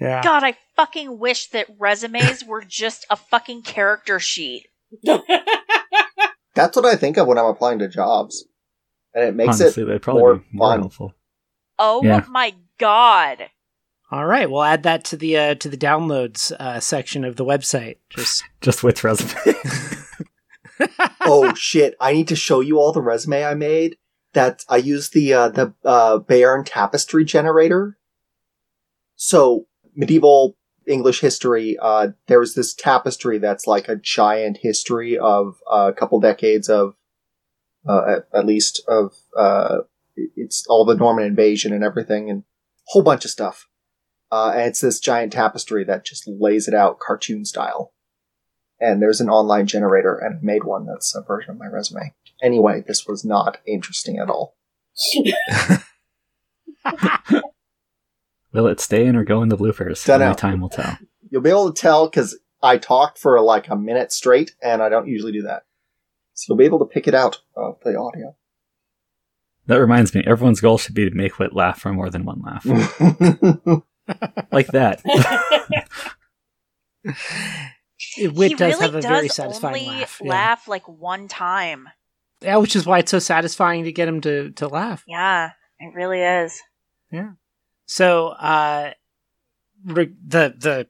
Yeah. 0.00 0.22
God, 0.22 0.42
I 0.44 0.56
fucking 0.76 1.18
wish 1.18 1.48
that 1.50 1.66
resumes 1.78 2.44
were 2.46 2.62
just 2.64 3.06
a 3.10 3.16
fucking 3.16 3.62
character 3.62 4.18
sheet. 4.20 4.66
That's 6.54 6.76
what 6.76 6.84
I 6.84 6.96
think 6.96 7.16
of 7.16 7.26
when 7.26 7.38
I'm 7.38 7.46
applying 7.46 7.78
to 7.78 7.88
jobs, 7.88 8.44
and 9.14 9.24
it 9.24 9.34
makes 9.34 9.60
Honestly, 9.60 9.82
it 9.84 9.86
that'd 9.86 10.02
probably 10.02 10.20
more 10.22 10.34
be 10.36 10.44
more 10.52 10.68
fun. 10.72 10.80
helpful. 10.80 11.14
Oh 11.78 12.02
Yeah. 12.04 12.24
my 12.28 12.54
god. 12.78 13.48
All 14.10 14.26
right, 14.26 14.50
we'll 14.50 14.62
add 14.62 14.82
that 14.82 15.04
to 15.06 15.16
the 15.16 15.36
uh, 15.38 15.54
to 15.54 15.70
the 15.70 15.76
downloads 15.78 16.52
uh, 16.52 16.78
section 16.80 17.24
of 17.24 17.36
the 17.36 17.44
website. 17.46 17.96
Just 18.10 18.44
Just 18.60 18.82
with 18.84 19.02
resume. 19.02 19.32
oh 21.22 21.54
shit! 21.54 21.94
I 21.98 22.12
need 22.12 22.28
to 22.28 22.36
show 22.36 22.60
you 22.60 22.78
all 22.78 22.92
the 22.92 23.00
resume 23.00 23.42
I 23.44 23.54
made. 23.54 23.96
That 24.34 24.64
I 24.68 24.78
use 24.78 25.10
the 25.10 25.34
uh, 25.34 25.48
the 25.48 25.74
uh, 25.84 26.18
Bayeux 26.18 26.64
tapestry 26.64 27.24
generator. 27.24 27.98
So 29.16 29.66
medieval 29.94 30.56
English 30.86 31.20
history. 31.20 31.76
Uh, 31.80 32.08
there 32.26 32.40
was 32.40 32.54
this 32.54 32.74
tapestry 32.74 33.38
that's 33.38 33.66
like 33.66 33.88
a 33.88 33.96
giant 33.96 34.58
history 34.62 35.18
of 35.18 35.56
uh, 35.70 35.90
a 35.90 35.92
couple 35.92 36.18
decades 36.18 36.68
of, 36.68 36.94
uh, 37.88 38.16
at, 38.16 38.28
at 38.34 38.46
least 38.46 38.82
of 38.88 39.14
uh, 39.36 39.78
it's 40.16 40.66
all 40.68 40.84
the 40.84 40.96
Norman 40.96 41.24
invasion 41.24 41.72
and 41.72 41.84
everything, 41.84 42.30
and 42.30 42.40
a 42.40 42.44
whole 42.86 43.02
bunch 43.02 43.24
of 43.24 43.30
stuff. 43.30 43.68
Uh, 44.30 44.52
and 44.54 44.62
it's 44.62 44.80
this 44.80 44.98
giant 44.98 45.32
tapestry 45.32 45.84
that 45.84 46.06
just 46.06 46.26
lays 46.26 46.66
it 46.66 46.74
out 46.74 46.98
cartoon 46.98 47.44
style 47.44 47.92
and 48.82 49.00
there's 49.00 49.20
an 49.20 49.30
online 49.30 49.66
generator 49.66 50.16
and 50.16 50.36
I 50.36 50.38
made 50.42 50.64
one 50.64 50.86
that's 50.86 51.14
a 51.14 51.22
version 51.22 51.52
of 51.52 51.58
my 51.58 51.66
resume. 51.66 52.12
Anyway, 52.42 52.82
this 52.86 53.06
was 53.06 53.24
not 53.24 53.58
interesting 53.66 54.18
at 54.18 54.28
all. 54.28 54.56
Will 58.52 58.66
it 58.66 58.80
stay 58.80 59.06
in 59.06 59.16
or 59.16 59.24
go 59.24 59.42
in 59.42 59.48
the 59.48 59.56
bloopers? 59.56 60.04
Dunno. 60.04 60.26
Only 60.26 60.36
time 60.36 60.60
will 60.60 60.68
tell. 60.68 60.98
You'll 61.30 61.40
be 61.40 61.50
able 61.50 61.72
to 61.72 61.80
tell 61.80 62.08
because 62.08 62.38
I 62.62 62.76
talked 62.76 63.18
for 63.18 63.40
like 63.40 63.68
a 63.68 63.76
minute 63.76 64.12
straight, 64.12 64.54
and 64.62 64.82
I 64.82 64.88
don't 64.88 65.08
usually 65.08 65.32
do 65.32 65.42
that. 65.42 65.62
So 66.34 66.46
you'll 66.48 66.58
be 66.58 66.64
able 66.64 66.80
to 66.80 66.84
pick 66.84 67.08
it 67.08 67.14
out 67.14 67.40
of 67.56 67.78
the 67.84 67.96
audio. 67.96 68.36
That 69.66 69.76
reminds 69.76 70.14
me, 70.14 70.24
everyone's 70.26 70.60
goal 70.60 70.76
should 70.78 70.94
be 70.94 71.08
to 71.08 71.14
make 71.14 71.38
Wit 71.38 71.54
laugh 71.54 71.80
for 71.80 71.92
more 71.92 72.10
than 72.10 72.24
one 72.24 72.42
laugh. 72.42 72.66
like 74.52 74.66
that. 74.68 75.00
Wit 78.18 78.50
he 78.50 78.54
does 78.54 78.74
really 78.74 78.82
have 78.82 78.94
a 78.94 79.00
does 79.00 79.10
very 79.10 79.28
satisfying 79.28 79.88
only 79.88 80.00
laugh. 80.00 80.20
Yeah. 80.22 80.30
laugh 80.30 80.68
like 80.68 80.88
one 80.88 81.28
time. 81.28 81.88
Yeah, 82.42 82.56
which 82.56 82.76
is 82.76 82.86
why 82.86 82.98
it's 82.98 83.10
so 83.10 83.18
satisfying 83.18 83.84
to 83.84 83.92
get 83.92 84.08
him 84.08 84.20
to 84.22 84.50
to 84.52 84.68
laugh. 84.68 85.04
Yeah, 85.06 85.50
it 85.78 85.94
really 85.94 86.20
is. 86.22 86.60
Yeah. 87.10 87.32
So, 87.86 88.28
uh, 88.28 88.92
re- 89.84 90.14
the 90.26 90.54
the 90.58 90.88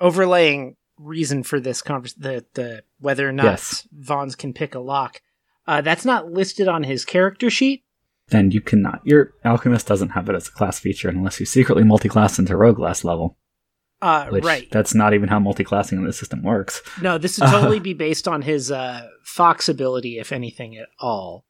overlaying 0.00 0.76
reason 0.98 1.42
for 1.42 1.60
this 1.60 1.82
convers 1.82 2.14
the 2.14 2.44
the 2.54 2.82
whether 2.98 3.28
or 3.28 3.32
not 3.32 3.44
Yes. 3.44 3.86
Vons 3.92 4.34
can 4.34 4.52
pick 4.52 4.74
a 4.74 4.78
lock, 4.80 5.20
uh, 5.66 5.80
that's 5.82 6.04
not 6.04 6.32
listed 6.32 6.68
on 6.68 6.82
his 6.84 7.04
character 7.04 7.50
sheet. 7.50 7.84
then 8.28 8.50
you 8.50 8.60
cannot. 8.60 9.00
Your 9.04 9.34
alchemist 9.44 9.86
doesn't 9.86 10.10
have 10.10 10.28
it 10.28 10.34
as 10.34 10.48
a 10.48 10.52
class 10.52 10.80
feature 10.80 11.08
unless 11.08 11.38
you 11.38 11.46
secretly 11.46 11.84
multi-class 11.84 12.38
into 12.40 12.56
rogue 12.56 12.78
last 12.80 13.04
level. 13.04 13.36
Uh, 14.02 14.28
Which 14.28 14.44
right. 14.44 14.68
that's 14.70 14.94
not 14.94 15.14
even 15.14 15.28
how 15.28 15.38
multi-classing 15.38 15.98
in 15.98 16.04
this 16.04 16.18
system 16.18 16.42
works. 16.42 16.82
No, 17.00 17.16
this 17.16 17.38
would 17.38 17.48
totally 17.48 17.80
be 17.90 17.94
based 17.94 18.28
on 18.28 18.42
his 18.42 18.70
uh, 18.70 19.08
fox 19.24 19.68
ability, 19.68 20.18
if 20.18 20.32
anything 20.32 20.76
at 20.76 20.88
all. 21.00 21.46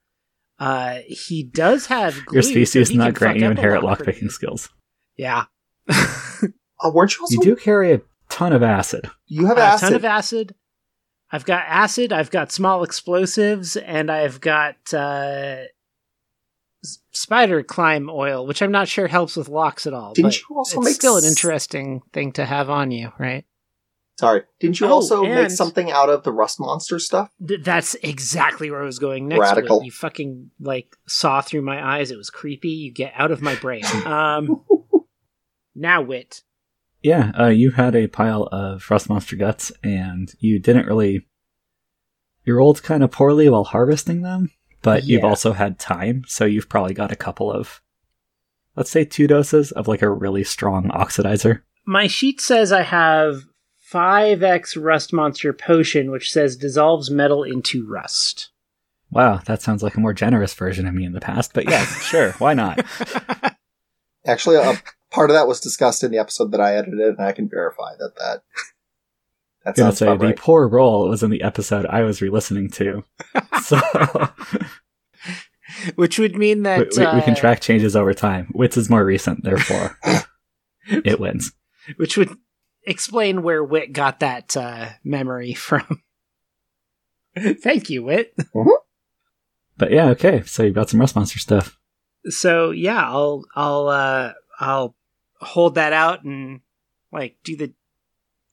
Uh, 0.59 1.01
he 1.09 1.43
does 1.43 1.87
have 1.87 2.15
glue, 2.25 2.37
Your 2.37 2.43
species 2.43 2.89
he 2.89 2.95
does 2.97 3.05
not 3.05 3.15
grant 3.15 3.39
you 3.39 3.45
up 3.45 3.49
a 3.49 3.51
inherent 3.53 3.85
lock 3.85 3.99
lockpicking 4.01 4.31
skills. 4.31 4.71
Yeah. 5.17 5.45
uh, 5.89 6.91
weren't 6.93 7.17
you 7.17 7.23
also? 7.23 7.35
You 7.35 7.41
do 7.43 7.57
carry 7.57 7.93
a 7.93 8.01
ton 8.29 8.53
of 8.53 8.63
acid. 8.63 9.11
You 9.27 9.47
have 9.47 9.59
a 9.59 9.63
acid. 9.63 9.89
ton 9.89 9.95
of 9.95 10.05
acid. 10.05 10.55
I've 11.31 11.45
got 11.45 11.65
acid. 11.67 12.13
I've 12.13 12.31
got 12.31 12.53
small 12.53 12.85
explosives, 12.85 13.77
and 13.77 14.11
I've 14.11 14.41
got 14.41 14.77
uh, 14.95 14.97
s- 15.59 15.69
spider 17.11 17.63
climb 17.63 18.09
oil, 18.11 18.47
which 18.47 18.63
I'm 18.63 18.73
not 18.73 18.89
sure 18.89 19.07
helps 19.07 19.37
with 19.37 19.49
locks 19.49 19.87
at 19.87 19.93
all. 19.95 20.13
Didn't 20.15 20.29
but 20.33 20.41
you 20.41 20.57
also 20.57 20.79
it's 20.81 20.87
make 20.87 20.95
still 20.95 21.17
an 21.17 21.25
interesting 21.25 22.03
thing 22.13 22.33
to 22.33 22.45
have 22.45 22.71
on 22.71 22.91
you, 22.91 23.13
right? 23.19 23.45
Sorry, 24.19 24.43
didn't 24.61 24.81
you 24.81 24.87
Oh, 24.87 24.93
also 24.93 25.23
make 25.25 25.51
something 25.51 25.91
out 25.91 26.09
of 26.09 26.23
the 26.23 26.33
rust 26.33 26.59
monster 26.59 26.99
stuff? 26.99 27.31
Th- 27.47 27.63
that's 27.63 27.95
exactly 27.97 28.71
where 28.71 28.81
I 28.83 28.87
was 28.87 28.99
going 28.99 29.29
next. 29.29 29.41
Radical. 29.41 29.83
You 29.85 29.91
fucking 29.91 30.51
like 30.59 30.97
saw 31.07 31.43
through 31.43 31.63
my 31.63 31.99
eyes. 31.99 32.11
It 32.11 32.17
was 32.17 32.31
creepy. 32.31 32.71
You 32.71 32.93
get 32.93 33.13
out 33.15 33.31
of 33.31 33.43
my 33.43 33.55
brain. 33.57 33.85
Um, 34.07 34.65
now 35.75 36.01
wit. 36.01 36.43
Yeah, 37.03 37.31
uh, 37.39 37.49
you 37.49 37.73
had 37.73 37.95
a 37.95 38.07
pile 38.07 38.45
of 38.51 38.91
rust 38.91 39.11
monster 39.11 39.37
guts, 39.37 39.71
and 39.85 40.33
you 40.39 40.59
didn't 40.59 40.87
really. 40.87 41.27
You 42.45 42.55
rolled 42.57 42.83
kind 42.83 43.05
of 43.05 43.11
poorly 43.11 43.49
while 43.51 43.65
harvesting 43.65 44.23
them, 44.23 44.51
but 44.87 45.03
you've 45.03 45.25
also 45.25 45.53
had 45.53 45.81
time, 45.81 46.23
so 46.29 46.45
you've 46.45 46.69
probably 46.69 46.95
got 46.95 47.11
a 47.11 47.17
couple 47.17 47.51
of, 47.51 47.83
let's 48.77 48.89
say, 48.89 49.05
two 49.05 49.27
doses 49.27 49.73
of 49.73 49.89
like 49.89 50.01
a 50.01 50.09
really 50.09 50.45
strong 50.45 50.91
oxidizer. 50.91 51.63
My 51.85 52.07
sheet 52.07 52.41
says 52.41 52.71
I 52.71 52.83
have 52.83 53.47
5x 53.93 54.81
rust 54.81 55.13
monster 55.13 55.53
potion, 55.53 56.13
which 56.13 56.31
says 56.31 56.57
dissolves 56.57 57.11
metal 57.11 57.43
into 57.43 57.85
rust. 57.85 58.51
Wow, 59.11 59.41
that 59.47 59.61
sounds 59.61 59.83
like 59.83 59.97
a 59.97 60.01
more 60.01 60.15
generous 60.15 60.55
version 60.55 60.87
of 60.87 60.95
me 60.95 61.05
in 61.05 61.15
the 61.15 61.21
past, 61.21 61.53
but 61.53 61.69
yes, 61.69 62.03
sure, 62.09 62.31
why 62.35 62.55
not? 62.55 62.87
Actually, 64.25 64.55
a 64.55 64.81
part 65.11 65.31
of 65.31 65.35
that 65.35 65.49
was 65.49 65.59
discussed 65.59 66.05
in 66.05 66.13
the 66.13 66.19
episode 66.19 66.53
that 66.53 66.61
I 66.61 66.77
edited, 66.77 67.19
and 67.19 67.27
I 67.27 67.33
can 67.33 67.49
verify 67.49 67.97
that 67.99 68.15
that. 68.19 68.43
That 69.67 69.79
I 69.83 69.89
was 69.89 69.99
gonna 70.01 70.13
say 70.13 70.17
the 70.19 70.27
right. 70.27 70.37
poor 70.37 70.69
role 70.69 71.09
was 71.09 71.23
in 71.23 71.31
the 71.31 71.43
episode 71.43 71.87
I 71.87 72.03
was 72.03 72.23
re-listening 72.23 72.71
to, 72.71 73.05
so 73.63 73.81
Which 75.97 76.19
would 76.19 76.37
mean 76.37 76.63
that 76.63 76.79
we- 76.97 77.05
we 77.07 77.23
can 77.23 77.35
uh, 77.35 77.37
track 77.37 77.61
changes 77.61 77.97
over 77.97 78.15
time. 78.15 78.51
Wits 78.55 78.77
is 78.77 78.89
more 78.89 79.05
recent, 79.05 79.43
therefore 79.45 79.99
it 80.89 81.19
wins. 81.21 81.53
which 81.97 82.17
would 82.17 82.31
explain 82.85 83.43
where 83.43 83.63
Wit 83.65 83.93
got 83.93 84.21
that 84.21 84.57
uh, 84.57 84.91
memory 85.05 85.53
from. 85.55 86.03
Thank 87.37 87.91
you, 87.91 88.05
Wit. 88.05 88.35
But 89.77 89.91
yeah, 89.91 90.07
okay. 90.11 90.43
So 90.45 90.63
you've 90.63 90.75
got 90.75 90.89
some 90.89 91.01
rust 91.01 91.17
monster 91.17 91.39
stuff. 91.39 91.77
So 92.29 92.71
yeah, 92.71 93.03
I'll 93.05 93.45
I'll 93.55 93.89
uh, 93.89 94.33
I'll 94.59 94.95
hold 95.41 95.75
that 95.75 95.93
out 95.93 96.25
and 96.25 96.61
like 97.13 97.37
do 97.45 97.57
the 97.57 97.75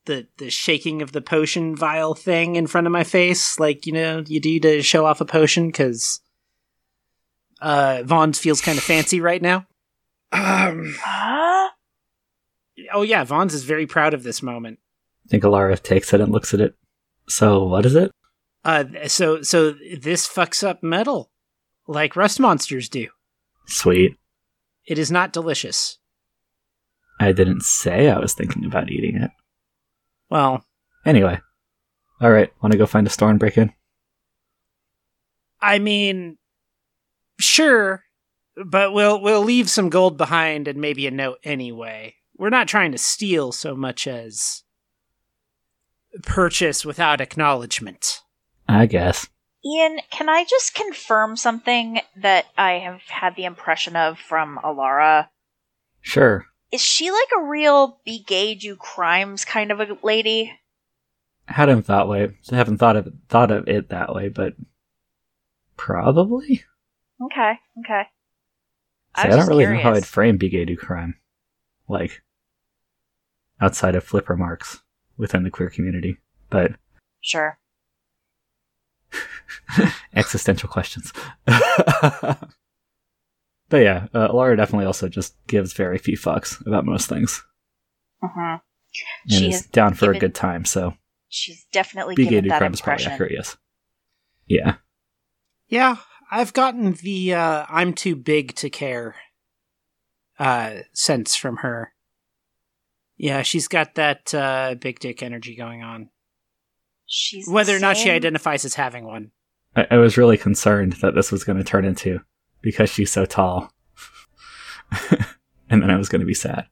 the 0.06 0.26
the 0.38 0.50
shaking 0.50 1.02
of 1.02 1.12
the 1.12 1.20
potion 1.22 1.74
vial 1.76 2.14
thing 2.14 2.56
in 2.56 2.66
front 2.66 2.86
of 2.86 2.92
my 2.92 3.04
face, 3.04 3.58
like 3.58 3.86
you 3.86 3.92
know 3.92 4.22
you 4.26 4.40
do 4.40 4.60
to 4.60 4.82
show 4.82 5.06
off 5.06 5.20
a 5.20 5.24
potion, 5.24 5.68
because 5.68 6.20
uh, 7.60 8.02
Vaughn 8.04 8.32
feels 8.32 8.60
kind 8.60 8.78
of 8.78 8.84
fancy 8.84 9.20
right 9.20 9.40
now. 9.42 9.66
Um, 10.32 10.94
Huh? 11.00 11.70
oh 12.92 13.02
yeah, 13.02 13.24
Vaughn's 13.24 13.54
is 13.54 13.64
very 13.64 13.86
proud 13.86 14.14
of 14.14 14.22
this 14.22 14.42
moment. 14.42 14.78
I 15.26 15.28
think 15.30 15.42
Alara 15.44 15.80
takes 15.80 16.12
it 16.12 16.20
and 16.20 16.32
looks 16.32 16.52
at 16.52 16.60
it. 16.60 16.74
So 17.28 17.64
what 17.64 17.86
is 17.86 17.94
it? 17.94 18.10
Uh, 18.64 18.84
so 19.06 19.42
so 19.42 19.72
this 19.98 20.28
fucks 20.28 20.66
up 20.66 20.82
metal, 20.82 21.30
like 21.86 22.16
rust 22.16 22.40
monsters 22.40 22.88
do. 22.88 23.08
Sweet. 23.66 24.16
It 24.86 24.98
is 24.98 25.10
not 25.10 25.32
delicious. 25.32 25.98
I 27.20 27.32
didn't 27.32 27.62
say 27.62 28.10
I 28.10 28.18
was 28.18 28.34
thinking 28.34 28.64
about 28.64 28.90
eating 28.90 29.16
it. 29.16 29.30
Well, 30.34 30.64
Anyway. 31.06 31.38
Alright, 32.20 32.52
wanna 32.60 32.76
go 32.76 32.86
find 32.86 33.06
a 33.06 33.10
store 33.10 33.30
and 33.30 33.38
break 33.38 33.56
in? 33.56 33.72
I 35.60 35.78
mean, 35.78 36.38
sure, 37.38 38.02
but 38.56 38.92
we'll 38.92 39.20
we'll 39.22 39.44
leave 39.44 39.70
some 39.70 39.90
gold 39.90 40.16
behind 40.18 40.66
and 40.66 40.80
maybe 40.80 41.06
a 41.06 41.12
note 41.12 41.38
anyway. 41.44 42.16
We're 42.36 42.50
not 42.50 42.66
trying 42.66 42.90
to 42.92 42.98
steal 42.98 43.52
so 43.52 43.76
much 43.76 44.08
as 44.08 44.64
purchase 46.22 46.84
without 46.84 47.20
acknowledgement. 47.20 48.20
I 48.68 48.86
guess. 48.86 49.28
Ian, 49.64 50.00
can 50.10 50.28
I 50.28 50.44
just 50.44 50.74
confirm 50.74 51.36
something 51.36 52.00
that 52.16 52.46
I 52.58 52.72
have 52.72 53.02
had 53.02 53.36
the 53.36 53.44
impression 53.44 53.94
of 53.94 54.18
from 54.18 54.58
Alara? 54.64 55.28
Sure. 56.00 56.46
Is 56.74 56.80
she 56.80 57.12
like 57.12 57.28
a 57.38 57.44
real 57.44 58.00
be 58.04 58.18
gay, 58.18 58.56
do 58.56 58.74
crimes 58.74 59.44
kind 59.44 59.70
of 59.70 59.78
a 59.78 59.96
lady? 60.02 60.58
Hadn't 61.46 61.82
thought 61.82 62.08
way 62.08 62.32
haven't 62.50 62.78
thought 62.78 62.96
of 62.96 63.12
thought 63.28 63.52
of 63.52 63.68
it 63.68 63.90
that 63.90 64.12
way, 64.12 64.28
but 64.28 64.54
probably? 65.76 66.64
Okay, 67.22 67.52
okay. 67.78 68.02
See, 69.16 69.28
was 69.28 69.36
I, 69.36 69.38
don't 69.38 69.46
really 69.46 69.66
know 69.66 69.78
how. 69.78 69.92
I'd 69.94 70.04
frame 70.04 70.36
Big 70.36 70.50
do 70.66 70.76
crime. 70.76 71.14
Like 71.86 72.22
outside 73.60 73.94
of 73.94 74.02
flip 74.02 74.28
remarks 74.28 74.80
within 75.16 75.44
the 75.44 75.50
queer 75.50 75.70
community. 75.70 76.16
But 76.50 76.72
Sure. 77.20 77.56
existential 80.16 80.68
questions. 80.68 81.12
but 83.74 83.82
yeah, 83.82 84.06
uh, 84.14 84.32
Laura 84.32 84.56
definitely 84.56 84.86
also 84.86 85.08
just 85.08 85.34
gives 85.48 85.72
very 85.72 85.98
few 85.98 86.16
fucks 86.16 86.64
about 86.64 86.86
most 86.86 87.08
things 87.08 87.42
hmm 88.22 88.38
and 88.48 88.62
She 89.32 89.50
is 89.50 89.66
down 89.66 89.94
for 89.94 90.12
a 90.12 90.18
good 90.20 90.32
time. 90.32 90.64
So 90.64 90.94
She's 91.28 91.66
definitely 91.72 92.14
Big 92.14 92.28
given 92.28 92.44
do 92.44 92.50
that 92.50 92.58
crime 92.58 92.72
is 92.72 92.80
probably 92.80 93.02
impression. 93.06 93.12
accurate. 93.14 93.32
Yes. 93.32 93.56
Yeah. 94.46 94.76
Yeah, 95.66 95.96
I've 96.30 96.52
gotten 96.52 96.92
the 96.92 97.34
uh, 97.34 97.66
"I'm 97.68 97.94
too 97.94 98.14
big 98.14 98.54
to 98.56 98.70
care" 98.70 99.16
uh, 100.38 100.82
sense 100.92 101.34
from 101.34 101.56
her. 101.56 101.94
Yeah, 103.16 103.42
she's 103.42 103.66
got 103.66 103.96
that 103.96 104.32
uh, 104.32 104.76
big 104.80 105.00
dick 105.00 105.20
energy 105.20 105.56
going 105.56 105.82
on. 105.82 106.10
She's 107.06 107.46
the 107.46 107.52
Whether 107.52 107.74
or 107.74 107.80
not 107.80 107.96
she 107.96 108.10
identifies 108.10 108.64
as 108.64 108.74
having 108.74 109.04
one. 109.04 109.32
I, 109.74 109.88
I 109.90 109.96
was 109.96 110.16
really 110.16 110.38
concerned 110.38 110.92
that 111.02 111.16
this 111.16 111.32
was 111.32 111.42
going 111.42 111.58
to 111.58 111.64
turn 111.64 111.84
into 111.84 112.20
because 112.64 112.90
she's 112.90 113.12
so 113.12 113.24
tall, 113.26 113.72
and 115.70 115.80
then 115.82 115.90
I 115.90 115.96
was 115.96 116.08
going 116.08 116.20
to 116.20 116.26
be 116.26 116.34
sad. 116.34 116.66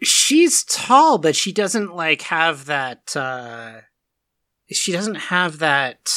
she's 0.00 0.64
tall, 0.64 1.18
but 1.18 1.36
she 1.36 1.52
doesn't 1.52 1.94
like 1.94 2.22
have 2.22 2.64
that. 2.66 3.14
uh 3.16 3.80
She 4.70 4.92
doesn't 4.92 5.16
have 5.16 5.58
that. 5.58 6.10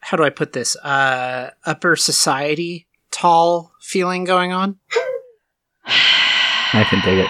How 0.00 0.16
do 0.16 0.24
I 0.24 0.30
put 0.30 0.52
this? 0.54 0.76
Uh 0.76 1.50
Upper 1.66 1.96
society 1.96 2.88
tall 3.10 3.72
feeling 3.80 4.24
going 4.24 4.52
on. 4.52 4.78
I 5.84 6.84
can 6.88 7.00
dig 7.04 7.18
it. 7.18 7.28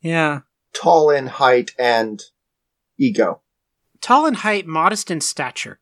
Yeah, 0.00 0.40
Tall 0.74 1.10
in 1.10 1.26
height 1.26 1.72
and 1.78 2.22
ego. 2.98 3.40
tall 4.00 4.26
in 4.26 4.34
height, 4.34 4.66
modest 4.66 5.10
in 5.10 5.20
stature. 5.20 5.80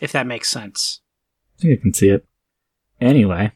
If 0.00 0.12
that 0.12 0.26
makes 0.26 0.48
sense. 0.50 1.00
I 1.58 1.62
think 1.62 1.78
I 1.78 1.82
can 1.82 1.94
see 1.94 2.08
it. 2.08 2.24
Anyway, 3.00 3.52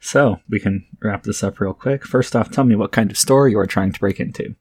so 0.00 0.40
we 0.48 0.60
can 0.60 0.86
wrap 1.02 1.24
this 1.24 1.42
up 1.42 1.60
real 1.60 1.74
quick. 1.74 2.04
First 2.04 2.34
off, 2.36 2.50
tell 2.50 2.64
me 2.64 2.76
what 2.76 2.92
kind 2.92 3.10
of 3.10 3.18
store 3.18 3.48
you 3.48 3.58
are 3.58 3.66
trying 3.66 3.92
to 3.92 4.00
break 4.00 4.20
into. 4.20 4.54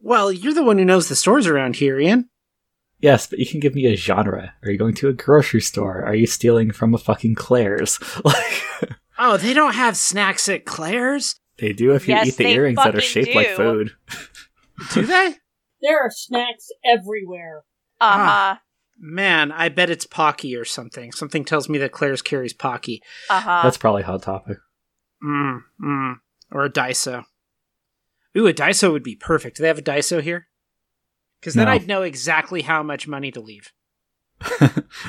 Well, 0.00 0.30
you're 0.30 0.54
the 0.54 0.62
one 0.62 0.78
who 0.78 0.84
knows 0.84 1.08
the 1.08 1.16
stores 1.16 1.46
around 1.46 1.76
here, 1.76 1.98
Ian. 1.98 2.28
Yes, 3.00 3.26
but 3.26 3.38
you 3.38 3.46
can 3.46 3.60
give 3.60 3.74
me 3.74 3.86
a 3.86 3.96
genre. 3.96 4.54
Are 4.62 4.70
you 4.70 4.78
going 4.78 4.94
to 4.96 5.08
a 5.08 5.12
grocery 5.12 5.60
store? 5.60 6.02
Are 6.04 6.14
you 6.14 6.26
stealing 6.26 6.70
from 6.70 6.94
a 6.94 6.98
fucking 6.98 7.34
Claire's? 7.34 7.98
Like, 8.24 8.90
Oh, 9.18 9.36
they 9.38 9.54
don't 9.54 9.74
have 9.74 9.96
snacks 9.96 10.46
at 10.48 10.66
Claire's, 10.66 11.36
they 11.58 11.72
do 11.72 11.94
if 11.94 12.06
you 12.06 12.14
Yes, 12.14 12.28
eat 12.28 12.36
the 12.36 12.48
earrings 12.48 12.76
that 12.76 12.88
are 12.94 13.00
fucking 13.00 13.08
shaped 13.08 13.34
like 13.34 13.48
food. 13.56 13.92
do 14.92 15.06
they? 15.06 15.36
There 15.80 15.98
are 15.98 16.10
snacks 16.10 16.68
everywhere. 16.84 17.62
Uh 18.00 18.04
Ah. 18.04 18.60
Huh. 18.98 19.06
Man, 19.06 19.52
I 19.52 19.68
bet 19.68 19.90
it's 19.90 20.06
Pocky 20.06 20.56
or 20.56 20.64
something. 20.64 21.12
Something 21.12 21.44
tells 21.44 21.68
me 21.68 21.78
that 21.78 21.92
Claire's 21.92 22.22
carries 22.22 22.52
Pocky. 22.52 23.02
Uh 23.30 23.40
huh. 23.40 23.60
That's 23.62 23.78
probably 23.78 24.02
Hot 24.02 24.22
Topic. 24.22 24.58
Mm, 25.24 25.60
mm. 25.82 26.14
Or 26.52 26.64
a 26.64 26.70
Daiso. 26.70 27.24
Ooh, 28.36 28.46
a 28.46 28.52
Daiso 28.52 28.92
would 28.92 29.02
be 29.02 29.16
perfect. 29.16 29.56
Do 29.56 29.62
they 29.62 29.68
have 29.68 29.78
a 29.78 29.82
Daiso 29.82 30.20
here? 30.20 30.48
Because 31.40 31.54
then 31.54 31.66
No. 31.66 31.72
I'd 31.72 31.86
know 31.86 32.02
exactly 32.02 32.62
how 32.62 32.82
much 32.82 33.08
money 33.08 33.30
to 33.30 33.40
leave. 33.40 33.72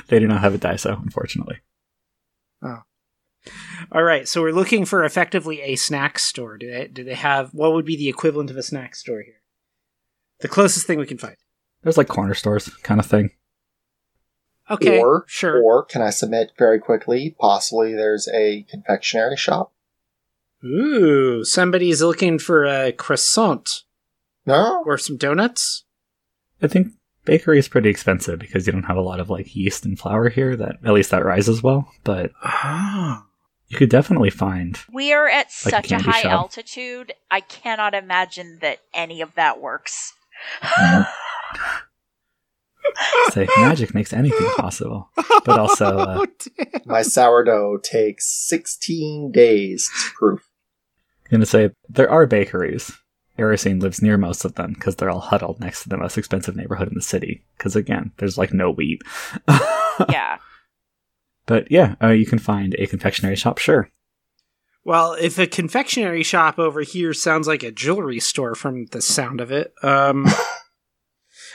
they 0.07 0.19
do 0.19 0.27
not 0.27 0.41
have 0.41 0.55
a 0.55 0.57
Daiso, 0.57 1.01
unfortunately. 1.01 1.57
Oh. 2.61 2.83
All 3.91 4.03
right, 4.03 4.27
so 4.27 4.41
we're 4.41 4.51
looking 4.51 4.85
for 4.85 5.03
effectively 5.03 5.61
a 5.61 5.75
snack 5.75 6.19
store. 6.19 6.57
Do 6.57 6.69
they 6.69 6.87
do 6.87 7.03
they 7.03 7.15
have 7.15 7.53
what 7.53 7.73
would 7.73 7.85
be 7.85 7.95
the 7.95 8.09
equivalent 8.09 8.49
of 8.49 8.57
a 8.57 8.63
snack 8.63 8.95
store 8.95 9.21
here? 9.21 9.41
The 10.39 10.47
closest 10.47 10.85
thing 10.85 10.99
we 10.99 11.05
can 11.05 11.17
find. 11.17 11.35
There's 11.83 11.97
like 11.97 12.07
corner 12.07 12.33
stores 12.33 12.67
kind 12.83 12.99
of 12.99 13.05
thing. 13.05 13.31
Okay, 14.69 14.99
or, 14.99 15.23
sure. 15.27 15.61
or 15.63 15.83
can 15.85 16.01
I 16.01 16.09
submit 16.09 16.51
very 16.57 16.79
quickly? 16.79 17.35
Possibly 17.39 17.93
there's 17.93 18.27
a 18.33 18.63
confectionery 18.69 19.37
shop. 19.37 19.71
Ooh, 20.63 21.43
somebody's 21.45 22.01
looking 22.01 22.39
for 22.39 22.65
a 22.65 22.91
croissant 22.91 23.83
No, 24.45 24.83
or 24.85 24.97
some 24.97 25.15
donuts. 25.17 25.85
I 26.61 26.67
think 26.67 26.87
bakery 27.25 27.59
is 27.59 27.67
pretty 27.67 27.89
expensive 27.89 28.39
because 28.39 28.65
you 28.65 28.73
don't 28.73 28.83
have 28.83 28.97
a 28.97 29.01
lot 29.01 29.19
of 29.19 29.29
like 29.29 29.55
yeast 29.55 29.85
and 29.85 29.97
flour 29.97 30.29
here. 30.29 30.55
That 30.55 30.77
at 30.83 30.93
least 30.93 31.11
that 31.11 31.23
rises 31.23 31.61
well, 31.63 31.91
but 32.03 32.31
Ah, 32.43 33.25
you 33.67 33.77
could 33.77 33.89
definitely 33.89 34.31
find. 34.31 34.77
We 34.91 35.13
are 35.13 35.27
at 35.27 35.45
Like 35.65 35.73
such 35.73 35.85
a 35.85 35.89
candy 35.89 36.05
high 36.11 36.21
shop. 36.23 36.31
altitude. 36.31 37.13
I 37.29 37.41
cannot 37.41 37.93
imagine 37.93 38.57
that 38.61 38.79
any 38.93 39.21
of 39.21 39.35
that 39.35 39.61
works. 39.61 40.13
Say 43.31 43.47
magic 43.57 43.93
makes 43.93 44.13
anything 44.13 44.47
possible, 44.57 45.09
but 45.45 45.59
also 45.59 45.85
uh, 45.97 46.25
Oh, 46.25 46.65
my 46.85 47.01
sourdough 47.01 47.79
takes 47.83 48.27
16 48.47 49.31
days 49.31 49.89
to 49.89 50.11
proof. 50.17 50.49
I'm 51.25 51.37
gonna 51.37 51.45
say 51.45 51.71
there 51.89 52.09
are 52.09 52.25
bakeries. 52.25 52.91
Erisine 53.37 53.81
lives 53.81 54.01
near 54.01 54.17
most 54.17 54.45
of 54.45 54.55
them 54.55 54.73
because 54.73 54.95
they're 54.95 55.11
all 55.11 55.19
huddled 55.19 55.59
next 55.59 55.83
to 55.83 55.89
the 55.89 55.97
most 55.97 56.17
expensive 56.17 56.55
neighborhood 56.55 56.87
in 56.87 56.95
the 56.95 57.01
city. 57.01 57.43
Because 57.57 57.75
again, 57.75 58.11
there's 58.17 58.37
like 58.37 58.53
no 58.53 58.71
wheat. 58.71 59.01
yeah. 60.09 60.37
But 61.45 61.71
yeah, 61.71 61.95
uh, 62.01 62.09
you 62.09 62.25
can 62.25 62.39
find 62.39 62.75
a 62.75 62.87
confectionery 62.87 63.35
shop. 63.35 63.59
Sure. 63.59 63.89
Well, 64.83 65.13
if 65.19 65.37
a 65.37 65.47
confectionery 65.47 66.23
shop 66.23 66.57
over 66.57 66.81
here 66.81 67.13
sounds 67.13 67.47
like 67.47 67.61
a 67.61 67.71
jewelry 67.71 68.21
store 68.21 68.55
from 68.55 68.85
the 68.87 69.01
sound 69.01 69.41
of 69.41 69.51
it, 69.51 69.73
um, 69.83 70.25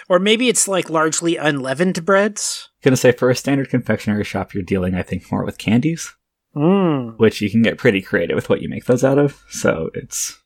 or 0.09 0.19
maybe 0.19 0.49
it's 0.49 0.69
like 0.69 0.91
largely 0.91 1.37
unleavened 1.37 2.05
breads. 2.05 2.71
Gonna 2.83 2.97
say 2.97 3.12
for 3.12 3.31
a 3.31 3.37
standard 3.37 3.69
confectionery 3.71 4.25
shop, 4.25 4.55
you're 4.55 4.62
dealing, 4.62 4.95
I 4.95 5.03
think, 5.03 5.31
more 5.31 5.45
with 5.45 5.59
candies, 5.59 6.12
Mm. 6.57 7.19
which 7.19 7.41
you 7.41 7.51
can 7.51 7.62
get 7.62 7.79
pretty 7.79 8.03
creative 8.03 8.35
with 8.37 8.49
what 8.51 8.61
you 8.61 8.69
make 8.69 8.85
those 8.85 9.03
out 9.05 9.19
of. 9.19 9.43
So 9.51 9.91
it's 9.95 10.38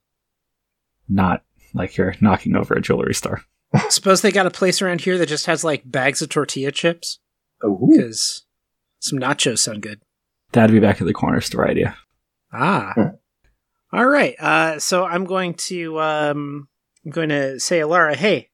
not 1.09 1.43
like 1.75 1.97
you're 1.97 2.15
knocking 2.21 2.55
over 2.57 2.75
a 2.75 2.81
jewelry 2.81 3.15
store. 3.15 3.43
Suppose 3.89 4.23
they 4.23 4.31
got 4.33 4.47
a 4.47 4.51
place 4.51 4.81
around 4.81 5.01
here 5.01 5.19
that 5.19 5.29
just 5.29 5.47
has 5.47 5.65
like 5.65 5.83
bags 5.91 6.23
of 6.23 6.29
tortilla 6.29 6.71
chips 6.71 7.19
Ooh. 7.65 7.89
because 7.91 8.45
some 9.01 9.19
nachos 9.19 9.59
sound 9.59 9.83
good. 9.83 10.01
That'd 10.53 10.73
be 10.75 10.81
back 10.81 11.01
at 11.01 11.07
the 11.07 11.13
corner 11.13 11.41
store 11.41 11.69
idea. 11.69 11.97
Ah. 12.53 12.93
Hmm. 12.95 13.03
All 13.93 14.07
right. 14.07 14.35
Uh, 14.39 14.79
so 14.79 15.05
I'm 15.05 15.25
going 15.25 15.55
to 15.55 16.01
um, 16.01 16.69
I'm 17.05 17.11
going 17.11 17.29
to 17.31 17.59
say, 17.61 17.81
Alara, 17.81 18.15
hey, 18.15 18.51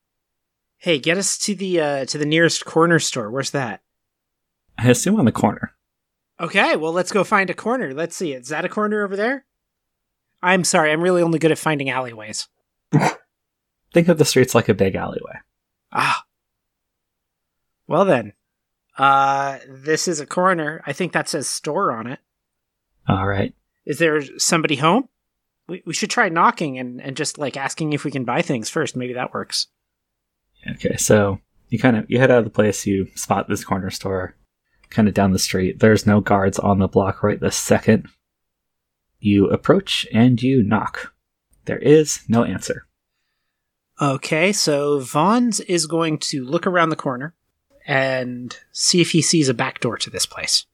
hey, 0.82 0.98
get 0.98 1.16
us 1.16 1.38
to 1.38 1.54
the 1.54 1.80
uh, 1.80 2.04
to 2.06 2.18
the 2.18 2.26
nearest 2.26 2.64
corner 2.64 2.98
store. 2.98 3.30
Where's 3.30 3.52
that? 3.52 3.80
I 4.76 4.90
assume 4.90 5.18
on 5.18 5.24
the 5.24 5.32
corner. 5.32 5.72
Okay. 6.40 6.76
Well, 6.76 6.92
let's 6.92 7.12
go 7.12 7.24
find 7.24 7.48
a 7.48 7.54
corner. 7.54 7.94
Let's 7.94 8.16
see. 8.16 8.32
Is 8.32 8.48
that 8.48 8.64
a 8.64 8.68
corner 8.68 9.04
over 9.04 9.16
there? 9.16 9.46
I'm 10.42 10.64
sorry. 10.64 10.90
I'm 10.90 11.00
really 11.00 11.22
only 11.22 11.38
good 11.38 11.52
at 11.52 11.58
finding 11.58 11.88
alleyways. 11.88 12.48
Think 13.94 14.08
of 14.08 14.18
the 14.18 14.24
streets 14.24 14.54
like 14.54 14.68
a 14.68 14.74
big 14.74 14.96
alleyway. 14.96 15.38
Ah. 15.92 16.24
Well 17.86 18.04
then, 18.04 18.32
uh, 18.98 19.58
this 19.68 20.08
is 20.08 20.18
a 20.18 20.26
corner. 20.26 20.82
I 20.86 20.92
think 20.92 21.12
that 21.12 21.28
says 21.28 21.48
store 21.48 21.92
on 21.92 22.06
it. 22.06 22.18
All 23.06 23.26
right. 23.26 23.54
Is 23.84 23.98
there 23.98 24.22
somebody 24.38 24.76
home? 24.76 25.08
We 25.68 25.82
we 25.86 25.94
should 25.94 26.10
try 26.10 26.28
knocking 26.28 26.78
and 26.78 27.00
and 27.00 27.16
just 27.16 27.38
like 27.38 27.56
asking 27.56 27.92
if 27.92 28.04
we 28.04 28.10
can 28.10 28.24
buy 28.24 28.42
things 28.42 28.68
first. 28.68 28.96
Maybe 28.96 29.12
that 29.12 29.34
works. 29.34 29.68
Okay, 30.70 30.96
so 30.96 31.40
you 31.68 31.78
kind 31.78 31.96
of 31.96 32.04
you 32.08 32.18
head 32.18 32.30
out 32.30 32.38
of 32.38 32.44
the 32.44 32.50
place, 32.50 32.86
you 32.86 33.08
spot 33.14 33.48
this 33.48 33.64
corner 33.64 33.90
store, 33.90 34.36
kind 34.90 35.08
of 35.08 35.14
down 35.14 35.32
the 35.32 35.38
street. 35.38 35.80
There's 35.80 36.06
no 36.06 36.20
guards 36.20 36.58
on 36.58 36.78
the 36.78 36.88
block 36.88 37.22
right 37.22 37.40
this 37.40 37.56
second. 37.56 38.08
You 39.18 39.48
approach 39.48 40.06
and 40.12 40.40
you 40.42 40.62
knock. 40.62 41.14
There 41.64 41.78
is 41.78 42.20
no 42.28 42.44
answer. 42.44 42.86
Okay, 44.00 44.52
so 44.52 44.98
Vaughn's 45.00 45.60
is 45.60 45.86
going 45.86 46.18
to 46.18 46.44
look 46.44 46.66
around 46.66 46.90
the 46.90 46.96
corner 46.96 47.34
and 47.86 48.56
see 48.72 49.00
if 49.00 49.12
he 49.12 49.22
sees 49.22 49.48
a 49.48 49.54
back 49.54 49.80
door 49.80 49.96
to 49.98 50.10
this 50.10 50.26
place. 50.26 50.66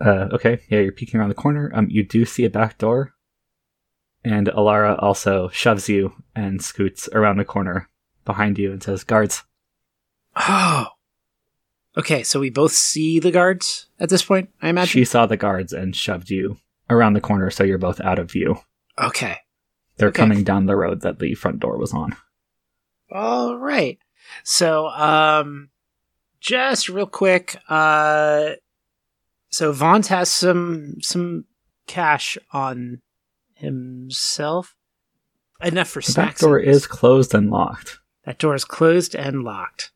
Uh, 0.00 0.28
okay, 0.32 0.60
yeah, 0.68 0.80
you're 0.80 0.92
peeking 0.92 1.18
around 1.18 1.28
the 1.28 1.34
corner. 1.34 1.70
Um, 1.74 1.88
you 1.88 2.02
do 2.02 2.24
see 2.24 2.44
a 2.44 2.50
back 2.50 2.78
door, 2.78 3.14
and 4.24 4.48
Alara 4.48 5.00
also 5.02 5.48
shoves 5.48 5.88
you 5.88 6.12
and 6.34 6.62
scoots 6.62 7.08
around 7.12 7.36
the 7.38 7.44
corner 7.44 7.88
behind 8.24 8.58
you 8.58 8.72
and 8.72 8.82
says, 8.82 9.04
"Guards." 9.04 9.42
Oh. 10.36 10.86
Okay, 11.96 12.22
so 12.22 12.40
we 12.40 12.48
both 12.48 12.72
see 12.72 13.18
the 13.20 13.30
guards 13.30 13.86
at 14.00 14.08
this 14.08 14.22
point, 14.22 14.48
I 14.62 14.70
imagine? 14.70 14.88
She 14.88 15.04
saw 15.04 15.26
the 15.26 15.36
guards 15.36 15.72
and 15.74 15.94
shoved 15.94 16.30
you 16.30 16.56
around 16.88 17.12
the 17.12 17.20
corner, 17.20 17.50
so 17.50 17.64
you're 17.64 17.76
both 17.78 18.00
out 18.00 18.18
of 18.18 18.30
view. 18.30 18.60
Okay. 18.98 19.36
They're 19.98 20.08
Okay. 20.08 20.16
coming 20.22 20.42
down 20.42 20.64
the 20.66 20.76
road 20.76 21.02
that 21.02 21.18
the 21.18 21.34
front 21.34 21.60
door 21.60 21.76
was 21.76 21.92
on. 21.92 22.16
All 23.10 23.58
right. 23.58 23.98
So, 24.42 24.86
um, 24.88 25.68
just 26.40 26.88
real 26.88 27.06
quick, 27.06 27.56
uh, 27.68 28.52
so 29.50 29.70
Vaughn 29.72 30.02
has 30.04 30.30
some 30.30 30.94
some 31.02 31.44
cash 31.86 32.38
on 32.52 33.02
himself, 33.54 34.74
enough 35.62 35.88
for 35.88 36.00
The 36.00 36.12
back 36.14 36.38
door 36.38 36.58
is 36.58 36.86
closed 36.86 37.34
and 37.34 37.50
locked, 37.50 37.98
that 38.24 38.38
door 38.38 38.54
is 38.54 38.64
closed 38.64 39.14
and 39.14 39.42
locked. 39.42 39.90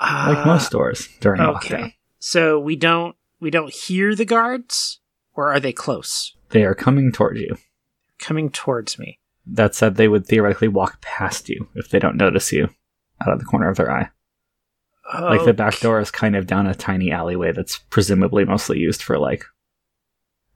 like 0.00 0.38
Uh, 0.38 0.46
most 0.46 0.70
doors 0.72 1.08
during 1.20 1.40
lockdown. 1.40 1.56
Okay, 1.56 1.96
so 2.18 2.58
we 2.58 2.76
don't 2.76 3.16
we 3.40 3.50
don't 3.50 3.72
hear 3.72 4.14
the 4.14 4.24
guards, 4.24 5.00
or 5.34 5.52
are 5.52 5.60
they 5.60 5.72
close, 5.72 6.34
They 6.50 6.64
are 6.64 6.74
coming 6.74 7.12
towards 7.12 7.40
you. 7.40 7.56
coming 8.18 8.50
towards 8.50 8.98
me? 8.98 9.18
That 9.46 9.74
said, 9.74 9.96
they 9.96 10.08
would 10.08 10.26
theoretically 10.26 10.68
walk 10.68 11.00
past 11.02 11.48
you 11.50 11.68
if 11.74 11.90
they 11.90 11.98
don't 11.98 12.16
notice 12.16 12.50
you 12.52 12.70
out 13.20 13.32
of 13.32 13.38
the 13.38 13.44
corner 13.44 13.68
of 13.68 13.76
their 13.76 13.90
eye. 13.90 14.08
Like 15.20 15.44
the 15.44 15.52
back 15.52 15.78
door 15.80 16.00
is 16.00 16.10
kind 16.10 16.34
of 16.34 16.46
down 16.46 16.66
a 16.66 16.74
tiny 16.74 17.12
alleyway 17.12 17.52
that's 17.52 17.76
presumably 17.90 18.46
mostly 18.46 18.78
used 18.78 19.02
for 19.02 19.18
like 19.18 19.44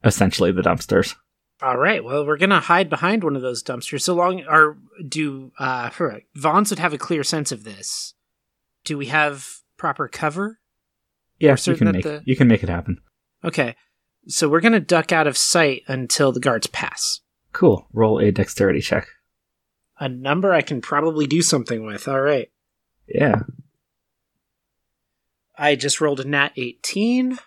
essentially 0.02 0.50
the 0.52 0.62
dumpsters. 0.62 1.14
All 1.60 1.76
right. 1.76 2.04
Well, 2.04 2.24
we're 2.24 2.36
gonna 2.36 2.60
hide 2.60 2.88
behind 2.88 3.24
one 3.24 3.34
of 3.36 3.42
those 3.42 3.62
dumpsters. 3.62 4.02
So 4.02 4.14
long, 4.14 4.44
or 4.48 4.78
do 5.06 5.50
uh, 5.58 5.90
for 5.90 6.20
Vons 6.34 6.70
would 6.70 6.78
have 6.78 6.92
a 6.92 6.98
clear 6.98 7.24
sense 7.24 7.50
of 7.50 7.64
this. 7.64 8.14
Do 8.84 8.96
we 8.96 9.06
have 9.06 9.48
proper 9.76 10.06
cover? 10.08 10.60
Yeah, 11.40 11.56
you 11.64 11.74
can 11.76 11.90
make 11.92 12.04
the- 12.04 12.22
you 12.24 12.36
can 12.36 12.48
make 12.48 12.62
it 12.62 12.68
happen. 12.68 12.98
Okay. 13.44 13.74
So 14.28 14.48
we're 14.48 14.60
gonna 14.60 14.78
duck 14.80 15.10
out 15.12 15.26
of 15.26 15.36
sight 15.36 15.82
until 15.88 16.32
the 16.32 16.40
guards 16.40 16.66
pass. 16.68 17.20
Cool. 17.52 17.88
Roll 17.92 18.18
a 18.20 18.30
dexterity 18.30 18.80
check. 18.80 19.08
A 19.98 20.08
number 20.08 20.52
I 20.52 20.60
can 20.62 20.80
probably 20.80 21.26
do 21.26 21.42
something 21.42 21.84
with. 21.84 22.06
All 22.06 22.20
right. 22.20 22.50
Yeah. 23.08 23.40
I 25.56 25.74
just 25.74 26.00
rolled 26.00 26.20
a 26.20 26.24
nat 26.24 26.52
18, 26.56 27.38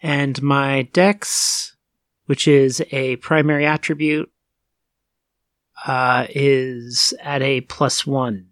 and 0.00 0.40
my 0.42 0.82
dex, 0.82 1.76
which 2.30 2.46
is 2.46 2.80
a 2.92 3.16
primary 3.16 3.66
attribute, 3.66 4.30
uh, 5.84 6.28
is 6.30 7.12
at 7.20 7.42
a 7.42 7.60
plus 7.62 8.06
one. 8.06 8.46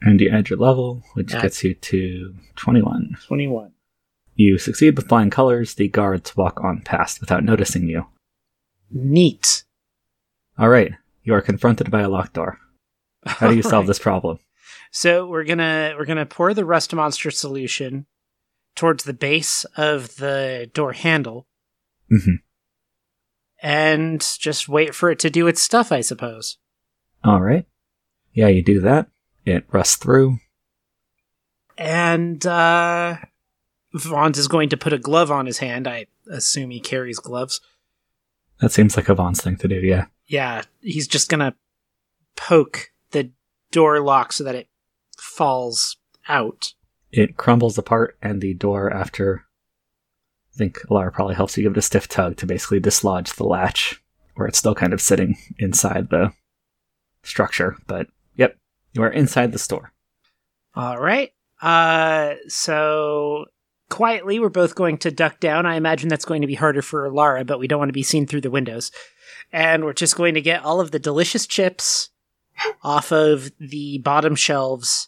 And 0.00 0.20
you 0.20 0.28
add 0.30 0.50
your 0.50 0.58
level, 0.58 1.04
which 1.14 1.32
Yeah. 1.32 1.42
gets 1.42 1.62
you 1.62 1.74
to 1.74 2.34
21. 2.56 3.16
21. 3.28 3.70
You 4.34 4.58
succeed 4.58 4.96
with 4.96 5.06
flying 5.08 5.30
colors. 5.30 5.74
The 5.74 5.86
guards 5.86 6.36
walk 6.36 6.60
on 6.64 6.80
past 6.80 7.20
without 7.20 7.44
noticing 7.44 7.86
you. 7.86 8.06
Neat. 8.90 9.62
All 10.58 10.68
right, 10.68 10.92
you 11.22 11.34
are 11.34 11.40
confronted 11.40 11.92
by 11.92 12.00
a 12.00 12.08
locked 12.08 12.32
door. 12.34 12.58
How 13.26 13.48
do 13.48 13.54
you 13.54 13.62
solve 13.62 13.74
Alright. 13.74 13.86
this 13.86 14.00
problem? 14.00 14.40
So 14.90 15.24
we're 15.28 15.44
gonna 15.44 15.94
we're 15.96 16.04
gonna 16.04 16.26
pour 16.26 16.52
the 16.52 16.64
rust 16.64 16.92
monster 16.92 17.30
solution 17.30 18.06
towards 18.74 19.04
the 19.04 19.12
base 19.12 19.64
of 19.76 20.16
the 20.16 20.68
door 20.74 20.94
handle 20.94 21.46
hmm 22.10 22.36
and 23.62 24.20
just 24.38 24.68
wait 24.68 24.94
for 24.94 25.10
it 25.10 25.18
to 25.20 25.30
do 25.30 25.46
its 25.46 25.62
stuff, 25.62 25.90
I 25.92 26.00
suppose. 26.00 26.58
All 27.24 27.40
right. 27.40 27.66
Yeah, 28.32 28.48
you 28.48 28.62
do 28.62 28.80
that. 28.80 29.08
It 29.44 29.64
rusts 29.72 29.96
through. 29.96 30.38
And 31.76 32.44
uh 32.46 33.16
Vaughn 33.94 34.32
is 34.32 34.48
going 34.48 34.68
to 34.68 34.76
put 34.76 34.92
a 34.92 34.98
glove 34.98 35.30
on 35.30 35.46
his 35.46 35.58
hand. 35.58 35.88
I 35.88 36.06
assume 36.30 36.70
he 36.70 36.80
carries 36.80 37.18
gloves. 37.18 37.60
That 38.60 38.72
seems 38.72 38.96
like 38.96 39.08
a 39.08 39.14
Vaughn's 39.14 39.40
thing 39.40 39.56
to 39.56 39.68
do, 39.68 39.76
yeah. 39.76 40.06
Yeah, 40.26 40.62
he's 40.80 41.08
just 41.08 41.30
gonna 41.30 41.54
poke 42.36 42.92
the 43.12 43.30
door 43.70 44.00
lock 44.00 44.32
so 44.32 44.44
that 44.44 44.54
it 44.54 44.68
falls 45.16 45.96
out. 46.28 46.74
It 47.10 47.36
crumbles 47.36 47.78
apart, 47.78 48.18
and 48.20 48.40
the 48.40 48.54
door, 48.54 48.92
after. 48.92 49.44
I 50.58 50.64
think 50.66 50.80
Alara 50.90 51.12
probably 51.12 51.36
helps 51.36 51.56
you 51.56 51.62
give 51.62 51.70
it 51.70 51.78
a 51.78 51.82
stiff 51.82 52.08
tug 52.08 52.36
to 52.38 52.46
basically 52.46 52.80
dislodge 52.80 53.32
the 53.34 53.44
latch, 53.44 54.02
where 54.34 54.48
it's 54.48 54.58
still 54.58 54.74
kind 54.74 54.92
of 54.92 55.00
sitting 55.00 55.38
inside 55.56 56.10
the 56.10 56.32
structure. 57.22 57.76
But, 57.86 58.08
yep, 58.34 58.56
you 58.92 59.04
are 59.04 59.10
inside 59.10 59.52
the 59.52 59.60
store. 59.60 59.92
All 60.74 60.98
right. 60.98 61.32
Uh, 61.62 62.34
so 62.48 63.46
quietly, 63.88 64.40
we're 64.40 64.48
both 64.48 64.74
going 64.74 64.98
to 64.98 65.12
duck 65.12 65.38
down. 65.38 65.64
I 65.64 65.76
imagine 65.76 66.08
that's 66.08 66.24
going 66.24 66.40
to 66.40 66.48
be 66.48 66.56
harder 66.56 66.82
for 66.82 67.08
Lara, 67.08 67.44
but 67.44 67.60
we 67.60 67.68
don't 67.68 67.78
want 67.78 67.90
to 67.90 67.92
be 67.92 68.02
seen 68.02 68.26
through 68.26 68.40
the 68.40 68.50
windows. 68.50 68.90
And 69.52 69.84
we're 69.84 69.92
just 69.92 70.16
going 70.16 70.34
to 70.34 70.40
get 70.40 70.64
all 70.64 70.80
of 70.80 70.90
the 70.90 70.98
delicious 70.98 71.46
chips 71.46 72.10
off 72.82 73.12
of 73.12 73.52
the 73.60 73.98
bottom 73.98 74.34
shelves 74.34 75.06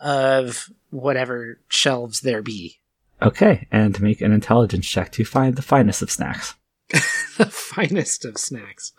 of 0.00 0.70
whatever 0.90 1.60
shelves 1.68 2.22
there 2.22 2.42
be. 2.42 2.80
Okay, 3.22 3.68
and 3.70 4.00
make 4.00 4.20
an 4.20 4.32
intelligence 4.32 4.86
check 4.86 5.12
to 5.12 5.24
find 5.24 5.56
the 5.56 5.62
finest 5.62 6.02
of 6.02 6.10
snacks. 6.10 6.54
the 6.90 7.46
finest 7.46 8.24
of 8.24 8.36
snacks. 8.36 8.92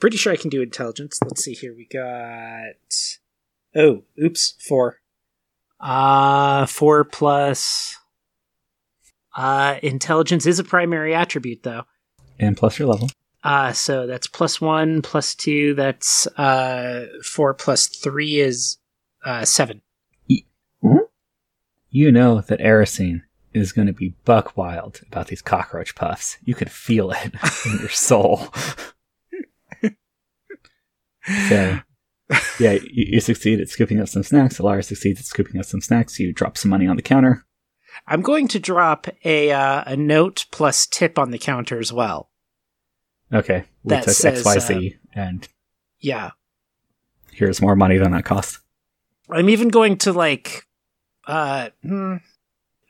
Pretty 0.00 0.16
sure 0.16 0.32
I 0.32 0.36
can 0.36 0.50
do 0.50 0.62
intelligence. 0.62 1.18
Let's 1.22 1.44
see 1.44 1.52
here. 1.52 1.74
We 1.74 1.86
got. 1.86 2.74
Oh, 3.74 4.04
oops, 4.22 4.54
four. 4.66 5.00
Uh, 5.80 6.66
four 6.66 7.04
plus. 7.04 7.96
Uh, 9.36 9.78
intelligence 9.82 10.46
is 10.46 10.58
a 10.58 10.64
primary 10.64 11.14
attribute, 11.14 11.62
though. 11.62 11.82
And 12.38 12.56
plus 12.56 12.78
your 12.78 12.88
level. 12.88 13.10
Uh, 13.44 13.72
so 13.72 14.06
that's 14.06 14.26
plus 14.26 14.60
one, 14.60 15.02
plus 15.02 15.34
two, 15.34 15.74
that's, 15.74 16.26
uh, 16.38 17.06
four 17.22 17.54
plus 17.54 17.86
three 17.86 18.40
is, 18.40 18.78
uh, 19.24 19.44
seven. 19.44 19.82
You 21.90 22.10
know 22.12 22.40
that 22.42 22.60
Erisine 22.60 23.22
is 23.56 23.72
going 23.72 23.86
to 23.86 23.92
be 23.92 24.14
buck 24.24 24.56
wild 24.56 25.00
about 25.06 25.28
these 25.28 25.42
cockroach 25.42 25.94
puffs. 25.94 26.36
You 26.44 26.54
could 26.54 26.70
feel 26.70 27.10
it 27.10 27.34
in 27.66 27.78
your 27.80 27.88
soul. 27.90 28.52
so, 31.48 31.78
yeah, 32.58 32.72
you, 32.72 32.80
you 33.12 33.20
succeed 33.20 33.60
at 33.60 33.68
scooping 33.68 34.00
up 34.00 34.08
some 34.08 34.22
snacks. 34.22 34.58
Alara 34.58 34.84
succeeds 34.84 35.20
at 35.20 35.26
scooping 35.26 35.58
up 35.58 35.66
some 35.66 35.80
snacks. 35.80 36.18
You 36.18 36.32
drop 36.32 36.56
some 36.56 36.70
money 36.70 36.86
on 36.86 36.96
the 36.96 37.02
counter. 37.02 37.44
I'm 38.06 38.22
going 38.22 38.48
to 38.48 38.58
drop 38.60 39.06
a, 39.24 39.50
uh, 39.52 39.82
a 39.86 39.96
note 39.96 40.46
plus 40.50 40.86
tip 40.86 41.18
on 41.18 41.30
the 41.30 41.38
counter 41.38 41.78
as 41.78 41.92
well. 41.92 42.30
Okay, 43.32 43.64
we 43.82 43.90
That 43.90 44.04
took 44.04 44.14
says, 44.14 44.44
XYZ, 44.44 44.98
and 45.14 45.48
Yeah. 45.98 46.30
here's 47.32 47.60
more 47.60 47.74
money 47.74 47.96
than 47.98 48.12
that 48.12 48.24
cost. 48.24 48.60
I'm 49.30 49.48
even 49.48 49.68
going 49.68 49.96
to 49.98 50.12
like, 50.12 50.66
uh, 51.26 51.70
hmm, 51.82 52.16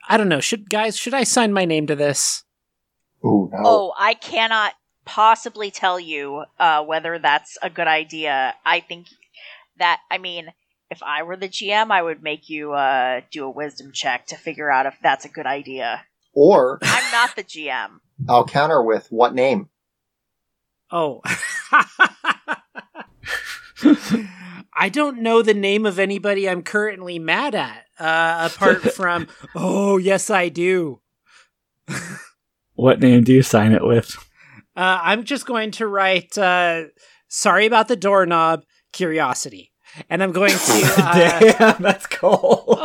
I 0.08 0.16
don't 0.16 0.28
know. 0.28 0.40
Should 0.40 0.70
guys, 0.70 0.96
should 0.96 1.14
I 1.14 1.24
sign 1.24 1.52
my 1.52 1.64
name 1.64 1.86
to 1.88 1.96
this? 1.96 2.44
Ooh, 3.24 3.50
no. 3.52 3.58
Oh, 3.64 3.94
I 3.98 4.14
cannot 4.14 4.74
possibly 5.04 5.70
tell 5.70 5.98
you 5.98 6.44
uh, 6.58 6.84
whether 6.84 7.18
that's 7.18 7.58
a 7.62 7.70
good 7.70 7.88
idea. 7.88 8.54
I 8.64 8.80
think 8.80 9.06
that, 9.78 10.00
I 10.10 10.18
mean, 10.18 10.52
if 10.90 11.02
I 11.02 11.22
were 11.22 11.36
the 11.36 11.48
GM, 11.48 11.90
I 11.90 12.02
would 12.02 12.22
make 12.22 12.48
you 12.48 12.72
uh, 12.72 13.22
do 13.30 13.44
a 13.44 13.50
wisdom 13.50 13.90
check 13.92 14.26
to 14.26 14.36
figure 14.36 14.70
out 14.70 14.86
if 14.86 14.96
that's 15.02 15.24
a 15.24 15.28
good 15.28 15.46
idea. 15.46 16.04
Or 16.32 16.78
I'm 16.82 17.12
not 17.12 17.34
the 17.34 17.44
GM. 17.44 17.98
I'll 18.28 18.44
counter 18.44 18.82
with 18.82 19.08
what 19.10 19.34
name? 19.34 19.68
Oh, 20.90 21.22
I 24.78 24.88
don't 24.90 25.22
know 25.22 25.40
the 25.42 25.54
name 25.54 25.86
of 25.86 25.98
anybody 25.98 26.48
I'm 26.48 26.62
currently 26.62 27.18
mad 27.18 27.54
at. 27.54 27.84
Uh, 27.98 28.50
apart 28.52 28.82
from, 28.92 29.26
oh 29.54 29.96
yes, 29.96 30.30
I 30.30 30.48
do. 30.48 31.00
What 32.74 33.00
name 33.00 33.24
do 33.24 33.32
you 33.32 33.42
sign 33.42 33.72
it 33.72 33.82
with? 33.82 34.14
Uh, 34.76 35.00
I'm 35.02 35.24
just 35.24 35.46
going 35.46 35.70
to 35.72 35.86
write, 35.86 36.36
uh, 36.36 36.84
sorry 37.26 37.64
about 37.64 37.88
the 37.88 37.96
doorknob, 37.96 38.64
curiosity. 38.92 39.72
And 40.10 40.22
I'm 40.22 40.32
going 40.32 40.50
to, 40.50 40.56
uh, 40.98 41.40
Damn, 41.40 41.82
that's 41.82 42.06
cold. 42.06 42.64
and 42.68 42.78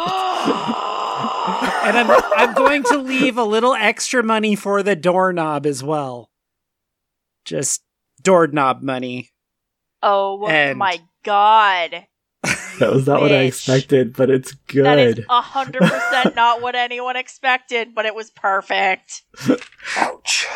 I'm 1.97 2.09
I'm 2.37 2.53
going 2.53 2.83
to 2.83 2.97
leave 2.99 3.37
a 3.37 3.43
little 3.43 3.73
extra 3.73 4.23
money 4.23 4.55
for 4.55 4.81
the 4.81 4.95
doorknob 4.95 5.65
as 5.65 5.83
well. 5.83 6.31
Just 7.43 7.83
doorknob 8.21 8.81
money. 8.81 9.31
Oh 10.01 10.47
And- 10.47 10.79
my 10.79 11.01
god. 11.23 12.07
That 12.79 12.91
was 12.93 13.05
not 13.05 13.21
what 13.21 13.31
I 13.31 13.41
expected, 13.41 14.15
but 14.15 14.31
it's 14.31 14.55
That 14.73 14.97
is 14.97 15.15
good. 15.15 15.25
a 15.29 15.41
hundred 15.41 15.81
percent 15.83 16.35
not 16.35 16.61
what 16.63 16.73
anyone 16.73 17.15
expected, 17.15 17.93
but 17.93 18.07
it 18.07 18.15
was 18.15 18.31
perfect. 18.31 19.21
Ouch. 19.97 20.47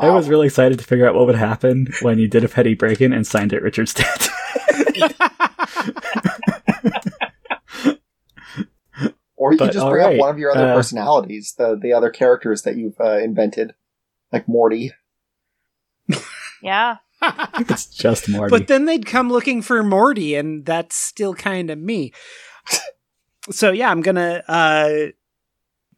I 0.00 0.08
was 0.10 0.28
really 0.30 0.46
excited 0.46 0.78
to 0.78 0.84
figure 0.84 1.06
out 1.06 1.14
what 1.14 1.26
would 1.26 1.34
happen 1.34 1.88
when 2.00 2.18
you 2.18 2.28
did 2.28 2.44
a 2.44 2.48
petty 2.48 2.72
break-in 2.74 3.12
and 3.12 3.26
signed 3.26 3.52
it 3.52 3.62
Richard 3.62 3.88
Stanton. 3.90 4.32
Or 9.36 9.52
you 9.52 9.58
But, 9.58 9.66
could 9.66 9.72
just 9.74 9.86
bring 9.86 10.04
right, 10.04 10.14
up 10.14 10.20
one 10.20 10.30
of 10.30 10.38
your 10.38 10.50
other 10.50 10.72
uh, 10.72 10.74
personalities, 10.74 11.54
the 11.56 11.78
the 11.80 11.92
other 11.92 12.10
characters 12.10 12.62
that 12.62 12.76
you've 12.76 13.00
uh, 13.00 13.18
invented, 13.18 13.72
like 14.32 14.48
Morty. 14.48 14.92
Yeah. 16.60 16.96
it's 17.58 17.86
just 17.86 18.28
Morty. 18.28 18.50
But 18.50 18.68
then 18.68 18.84
they'd 18.84 19.06
come 19.06 19.30
looking 19.30 19.62
for 19.62 19.82
Morty, 19.82 20.34
and 20.34 20.64
that's 20.64 20.96
still 20.96 21.34
kind 21.34 21.70
of 21.70 21.78
me. 21.78 22.12
so 23.50 23.70
yeah, 23.72 23.90
I'm 23.90 24.02
gonna 24.02 24.42
uh, 24.46 24.90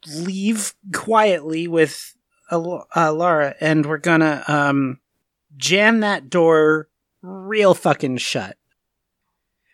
leave 0.06 0.74
quietly 0.94 1.68
with 1.68 2.14
uh, 2.50 3.12
Laura, 3.12 3.54
and 3.60 3.86
we're 3.86 3.98
gonna 3.98 4.42
um, 4.48 4.98
jam 5.56 6.00
that 6.00 6.30
door 6.30 6.88
real 7.22 7.74
fucking 7.74 8.16
shut. 8.16 8.56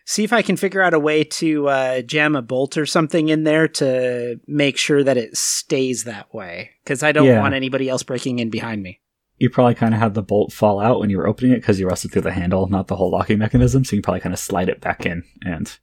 See 0.05 0.23
if 0.23 0.31
I 0.31 0.41
can 0.41 0.55
figure 0.55 0.81
out 0.81 0.93
a 0.93 0.99
way 0.99 1.25
to 1.25 1.67
uh, 1.67 2.01
jam 2.01 2.35
a 2.37 2.41
bolt 2.41 2.77
or 2.77 2.85
something 2.85 3.27
in 3.27 3.43
there 3.43 3.67
to 3.67 4.39
make 4.47 4.77
sure 4.77 5.03
that 5.03 5.17
it 5.17 5.35
stays 5.35 6.05
that 6.05 6.33
way. 6.33 6.71
Because 6.83 7.03
I 7.03 7.11
don't 7.11 7.25
Yeah. 7.27 7.41
want 7.41 7.55
anybody 7.55 7.89
else 7.89 8.03
breaking 8.03 8.39
in 8.39 8.49
behind 8.49 8.81
me. 8.81 9.01
You 9.37 9.49
probably 9.49 9.75
kind 9.75 9.93
of 9.93 9.99
had 9.99 10.13
the 10.13 10.21
bolt 10.23 10.51
fall 10.51 10.79
out 10.79 10.99
when 10.99 11.09
you 11.09 11.17
were 11.17 11.27
opening 11.27 11.51
it 11.51 11.61
because 11.61 11.79
you 11.79 11.87
rusted 11.87 12.11
through 12.11 12.23
the 12.23 12.31
handle, 12.31 12.67
not 12.67 12.87
the 12.87 12.95
whole 12.95 13.11
locking 13.11 13.37
mechanism. 13.39 13.83
So 13.83 13.95
you 13.95 14.01
can 14.01 14.03
probably 14.05 14.21
kind 14.21 14.33
of 14.33 14.39
slide 14.39 14.69
it 14.69 14.81
back 14.81 15.05
in, 15.05 15.23
and 15.43 15.77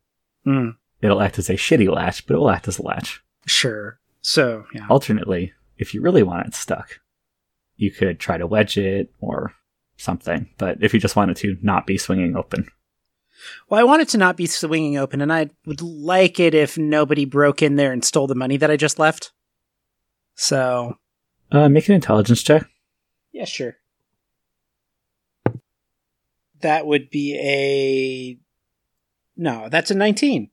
Hmm. 0.44 0.70
it'll 1.00 1.22
act 1.22 1.38
as 1.38 1.48
a 1.48 1.54
shitty 1.54 1.88
latch, 1.88 2.26
but 2.26 2.34
it 2.34 2.38
will 2.38 2.50
act 2.50 2.68
as 2.68 2.78
a 2.78 2.82
latch. 2.82 3.22
Sure. 3.46 3.98
So 4.20 4.64
yeah. 4.74 4.86
Alternately, 4.90 5.52
if 5.78 5.94
you 5.94 6.00
really 6.00 6.22
want 6.22 6.46
it 6.48 6.54
stuck, 6.54 7.00
you 7.76 7.90
could 7.90 8.18
try 8.20 8.38
to 8.38 8.46
wedge 8.46 8.76
it 8.78 9.10
or 9.20 9.52
something. 9.96 10.48
But 10.58 10.78
if 10.82 10.92
you 10.94 11.00
just 11.00 11.16
want 11.16 11.30
it 11.30 11.36
to 11.38 11.56
not 11.62 11.86
be 11.86 11.96
swinging 11.98 12.36
open, 12.36 12.68
Well, 13.68 13.80
I 13.80 13.84
want 13.84 14.00
it 14.00 14.08
to 14.10 14.18
not 14.18 14.36
be 14.36 14.46
swinging 14.46 14.96
open, 14.96 15.20
and 15.20 15.32
I 15.32 15.50
would 15.66 15.82
like 15.82 16.40
it 16.40 16.54
if 16.54 16.78
nobody 16.78 17.24
broke 17.24 17.62
in 17.62 17.76
there 17.76 17.92
and 17.92 18.04
stole 18.04 18.26
the 18.26 18.34
money 18.34 18.56
that 18.56 18.70
I 18.70 18.76
just 18.76 18.98
left. 18.98 19.32
So, 20.34 20.98
uh, 21.52 21.68
make 21.68 21.88
an 21.88 21.94
intelligence 21.94 22.42
check. 22.42 22.64
Yeah, 23.34 23.44
sure. 23.44 23.76
That 26.60 26.86
would 26.86 27.10
be 27.10 27.36
a. 27.36 28.38
No, 29.36 29.68
that's 29.68 29.90
a 29.90 29.94
19. 29.94 30.50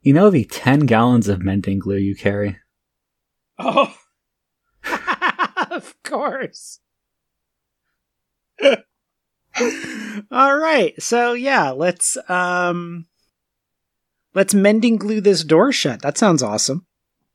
You 0.00 0.12
know 0.12 0.30
the 0.30 0.44
10 0.44 0.80
gallons 0.80 1.28
of 1.28 1.42
mending 1.42 1.80
glue 1.80 1.96
you 1.96 2.14
carry? 2.14 2.58
Oh. 3.58 3.92
of 5.70 5.96
course. 6.04 6.78
All 8.62 8.76
right. 10.56 10.94
So, 11.02 11.32
yeah, 11.32 11.70
let's 11.70 12.16
um 12.28 13.06
let's 14.32 14.54
mending 14.54 14.96
glue 14.96 15.20
this 15.20 15.42
door 15.42 15.72
shut. 15.72 16.02
That 16.02 16.16
sounds 16.16 16.42
awesome. 16.42 16.86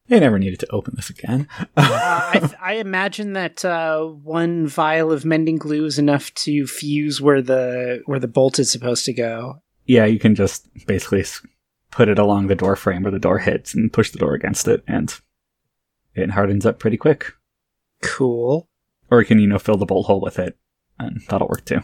They 0.10 0.20
never 0.20 0.38
needed 0.40 0.60
to 0.62 0.72
open 0.72 0.94
this 0.96 1.10
again. 1.10 1.48
Uh, 1.60 1.66
I, 1.78 2.54
I 2.62 2.74
imagine 2.74 3.34
that 3.34 3.64
uh, 3.64 4.04
one 4.04 4.68
vial 4.68 5.12
of 5.12 5.24
mending 5.24 5.58
glue 5.58 5.86
is 5.86 5.98
enough 6.00 6.34
to 6.36 6.66
fuse 6.68 7.22
where 7.22 7.42
the 7.42 8.02
where 8.06 8.20
the 8.20 8.28
bolt 8.28 8.60
is 8.60 8.72
supposed 8.72 9.06
to 9.06 9.14
go. 9.14 9.62
yeah, 9.86 10.06
you 10.06 10.20
can 10.20 10.36
just 10.36 10.68
basically 10.88 11.24
put 11.92 12.10
it 12.10 12.20
along 12.20 12.48
the 12.48 12.56
door 12.56 12.76
frame 12.76 13.04
where 13.04 13.12
the 13.12 13.20
door 13.20 13.40
hits 13.40 13.74
and 13.74 13.94
push 13.94 14.12
the 14.12 14.20
door 14.20 14.34
against 14.34 14.68
it, 14.68 14.84
and 14.88 15.16
it 16.16 16.32
hardens 16.32 16.66
up 16.66 16.80
pretty 16.80 16.98
quick. 16.98 17.34
Cool. 18.04 18.68
Or 19.12 19.20
you 19.22 19.26
can, 19.26 19.40
you 19.40 19.48
know, 19.48 19.60
fill 19.60 19.78
the 19.78 19.86
bolt 19.86 20.06
hole 20.08 20.22
with 20.22 20.38
it, 20.40 20.58
and 21.00 21.22
that'll 21.30 21.48
work 21.48 21.66
too. 21.66 21.82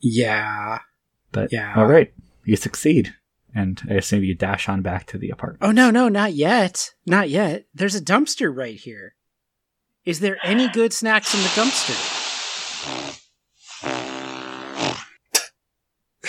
Yeah. 0.00 0.78
But 1.32 1.52
Yeah. 1.52 1.74
all 1.76 1.86
right, 1.86 2.12
you 2.44 2.56
succeed, 2.56 3.14
and 3.58 3.82
I 3.90 3.94
assume 3.94 4.22
you 4.22 4.36
dash 4.36 4.68
on 4.68 4.82
back 4.82 5.06
to 5.06 5.18
the 5.18 5.30
apartment. 5.30 5.64
Oh 5.64 5.72
no, 5.72 5.90
no, 5.90 6.08
not 6.08 6.32
yet. 6.32 6.94
Not 7.06 7.28
yet. 7.28 7.64
There's 7.74 7.96
a 7.96 8.00
dumpster 8.00 8.54
right 8.54 8.76
here. 8.76 9.16
Is 10.04 10.20
there 10.20 10.38
any 10.44 10.68
good 10.68 10.92
snacks 10.92 11.34
in 11.34 11.40
the 11.40 11.48
dumpster? 11.48 12.14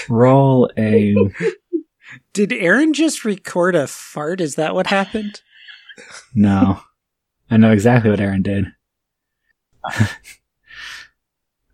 Roll 0.10 0.72
a 0.76 1.16
Did 2.34 2.52
Aaron 2.52 2.94
just 2.94 3.24
record 3.24 3.76
a 3.76 3.86
fart? 3.86 4.42
Is 4.42 4.56
that 4.56 4.74
what 4.74 4.88
happened? 4.88 5.42
no. 6.34 6.82
I 7.52 7.58
know 7.58 7.72
exactly 7.72 8.10
what 8.10 8.20
Aaron 8.20 8.42
did. 8.42 8.66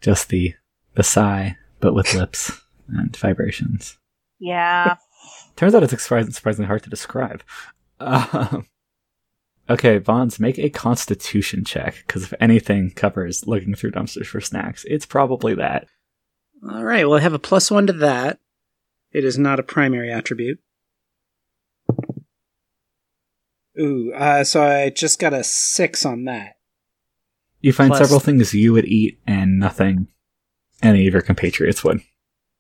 Just 0.02 0.30
the 0.30 0.54
the 0.94 1.04
sigh, 1.04 1.58
but 1.82 1.94
with 1.94 2.14
lips 2.14 2.62
and 2.88 3.16
vibrations. 3.18 3.98
Yeah. 4.40 4.96
Turns 5.56 5.74
out 5.74 5.84
it's 5.84 6.02
surprising- 6.04 6.32
surprisingly 6.34 6.68
hard 6.68 6.84
to 6.84 6.90
describe. 6.90 7.44
Um, 8.00 8.68
okay, 9.70 10.00
Bonds, 10.00 10.40
make 10.40 10.60
a 10.60 10.70
Constitution 10.70 11.64
check 11.64 12.04
because 12.06 12.24
if 12.24 12.34
anything 12.40 12.92
covers 12.92 13.48
looking 13.48 13.74
through 13.76 13.92
dumpsters 13.92 14.28
for 14.28 14.42
snacks, 14.42 14.84
it's 14.88 15.06
probably 15.06 15.56
that. 15.56 15.88
All 16.70 16.84
right, 16.84 17.08
well, 17.08 17.18
I 17.20 17.22
have 17.22 17.34
a 17.34 17.40
plus 17.40 17.72
one 17.72 17.88
to 17.88 17.94
that. 17.94 18.40
It 19.12 19.24
is 19.24 19.38
not 19.38 19.60
a 19.60 19.64
primary 19.64 20.12
attribute. 20.12 20.60
Ooh, 23.80 24.14
uh, 24.14 24.44
so 24.44 24.64
I 24.64 24.90
just 24.90 25.20
got 25.20 25.34
a 25.34 25.44
six 25.44 26.06
on 26.06 26.26
that. 26.26 26.56
You 27.62 27.74
find 27.74 27.90
Plus- 27.90 28.00
several 28.00 28.20
things 28.20 28.54
you 28.54 28.74
would 28.74 28.86
eat 28.86 29.20
and 29.26 29.60
nothing 29.60 30.08
any 30.82 31.08
of 31.08 31.14
your 31.14 31.22
compatriots 31.22 31.84
would. 31.84 32.02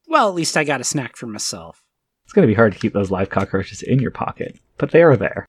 Well, 0.08 0.28
at 0.30 0.36
least 0.36 0.58
I 0.58 0.64
got 0.64 0.82
a 0.82 0.86
snack 0.86 1.16
for 1.16 1.28
myself. 1.28 1.82
It's 2.26 2.34
going 2.34 2.47
to 2.47 2.51
be 2.51 2.55
hard 2.55 2.73
to 2.73 2.80
keep 2.80 2.93
those 2.93 3.11
live 3.11 3.30
cockroaches 3.30 3.82
in 3.82 3.99
your 3.99 4.11
pocket, 4.11 4.59
but 4.78 4.91
they 4.91 5.03
are 5.03 5.15
there. 5.15 5.45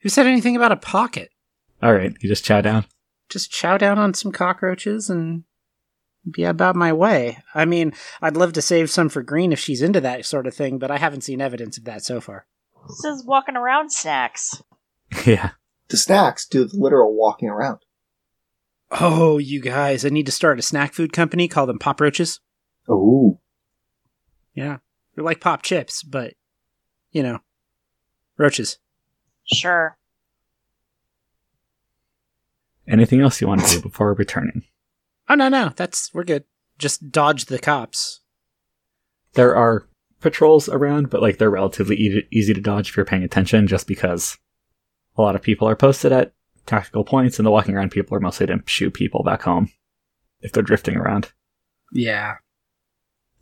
Who 0.00 0.08
said 0.08 0.26
anything 0.26 0.56
about 0.56 0.72
a 0.72 0.76
pocket? 0.76 1.30
All 1.82 1.92
right, 1.92 2.16
you 2.20 2.28
just 2.28 2.44
chow 2.44 2.60
down. 2.60 2.86
Just 3.28 3.50
chow 3.50 3.76
down 3.76 3.98
on 3.98 4.14
some 4.14 4.32
cockroaches 4.32 5.10
and 5.10 5.44
be 6.30 6.44
about 6.44 6.76
my 6.76 6.92
way. 6.92 7.38
I 7.54 7.64
mean, 7.64 7.92
I'd 8.22 8.36
love 8.36 8.52
to 8.54 8.62
save 8.62 8.90
some 8.90 9.08
for 9.08 9.22
Green 9.22 9.52
if 9.52 9.58
she's 9.58 9.82
into 9.82 10.00
that 10.00 10.24
sort 10.24 10.46
of 10.46 10.54
thing, 10.54 10.78
but 10.78 10.90
I 10.90 10.98
haven't 10.98 11.22
seen 11.22 11.40
evidence 11.40 11.78
of 11.78 11.84
that 11.84 12.04
so 12.04 12.20
far. 12.20 12.46
This 12.88 13.04
is 13.04 13.24
walking 13.24 13.56
around 13.56 13.90
snacks. 13.90 14.62
yeah. 15.26 15.50
The 15.88 15.96
snacks 15.96 16.46
do 16.46 16.64
the 16.64 16.76
literal 16.76 17.14
walking 17.14 17.48
around. 17.48 17.78
Oh, 18.90 19.38
you 19.38 19.60
guys, 19.60 20.04
I 20.04 20.08
need 20.08 20.26
to 20.26 20.32
start 20.32 20.58
a 20.58 20.62
snack 20.62 20.94
food 20.94 21.12
company, 21.12 21.48
call 21.48 21.66
them 21.66 21.78
Pop 21.78 22.00
Roaches. 22.00 22.40
Ooh. 22.88 23.38
Yeah. 24.54 24.78
They're 25.18 25.24
like 25.24 25.40
pop 25.40 25.62
chips, 25.62 26.04
but, 26.04 26.34
you 27.10 27.24
know, 27.24 27.40
roaches. 28.36 28.78
Sure. 29.52 29.98
Anything 32.86 33.20
else 33.20 33.40
you 33.40 33.48
want 33.48 33.62
to 33.64 33.74
do 33.74 33.82
before 33.82 34.14
returning? 34.14 34.62
Oh, 35.28 35.34
no, 35.34 35.48
no, 35.48 35.72
that's, 35.74 36.14
we're 36.14 36.22
good. 36.22 36.44
Just 36.78 37.10
dodge 37.10 37.46
the 37.46 37.58
cops. 37.58 38.20
There 39.32 39.56
are 39.56 39.88
patrols 40.20 40.68
around, 40.68 41.10
but 41.10 41.20
like 41.20 41.38
they're 41.38 41.50
relatively 41.50 41.96
e- 41.96 42.28
easy 42.30 42.54
to 42.54 42.60
dodge 42.60 42.90
if 42.90 42.96
you're 42.96 43.04
paying 43.04 43.24
attention, 43.24 43.66
just 43.66 43.88
because 43.88 44.38
a 45.16 45.20
lot 45.22 45.34
of 45.34 45.42
people 45.42 45.68
are 45.68 45.74
posted 45.74 46.12
at 46.12 46.32
tactical 46.64 47.02
points, 47.02 47.40
and 47.40 47.44
the 47.46 47.50
walking 47.50 47.74
around 47.76 47.90
people 47.90 48.16
are 48.16 48.20
mostly 48.20 48.46
to 48.46 48.62
shoot 48.66 48.94
people 48.94 49.24
back 49.24 49.42
home 49.42 49.72
if 50.42 50.52
they're 50.52 50.62
drifting 50.62 50.96
around, 50.96 51.32
Yeah. 51.92 52.34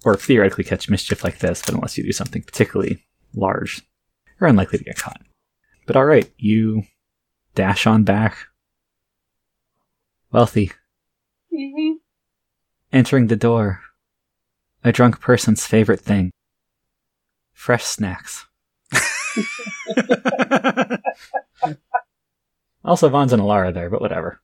Or 0.06 0.16
theoretically 0.16 0.64
catch 0.64 0.88
mischief 0.88 1.24
like 1.24 1.40
this. 1.40 1.60
But 1.60 1.74
unless 1.74 1.98
you 1.98 2.04
do 2.04 2.12
something 2.12 2.42
particularly 2.42 3.04
large, 3.34 3.82
you're 4.40 4.48
unlikely 4.48 4.78
to 4.78 4.84
get 4.84 4.96
caught. 4.96 5.20
But 5.86 5.96
all 5.96 6.06
right, 6.06 6.32
you 6.38 6.84
dash 7.54 7.86
on 7.86 8.04
back. 8.04 8.38
Wealthy, 10.32 10.72
hmm 11.54 11.92
entering 12.92 13.26
the 13.26 13.36
door. 13.36 13.80
A 14.84 14.92
drunk 14.92 15.20
person's 15.20 15.66
favorite 15.66 16.00
thing. 16.00 16.30
Fresh 17.52 17.84
snacks. 17.84 18.46
Also, 22.86 23.08
Vons 23.08 23.32
and 23.32 23.42
Alara 23.42 23.74
there, 23.74 23.90
but 23.90 24.00
whatever. 24.00 24.40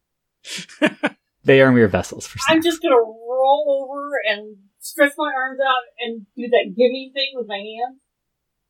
they 1.44 1.60
are 1.60 1.70
mere 1.70 1.86
vessels 1.86 2.26
for 2.26 2.40
I'm 2.48 2.60
just 2.60 2.82
gonna 2.82 2.96
roll 2.96 3.88
over 3.88 4.10
and 4.28 4.56
stretch 4.83 5.12
my 5.16 5.33
arms 5.35 5.59
out 5.61 5.85
and 6.01 6.26
do 6.37 6.49
that 6.49 6.74
gimme 6.76 7.11
thing 7.14 7.30
with 7.35 7.47
my 7.47 7.57
hands. 7.57 8.01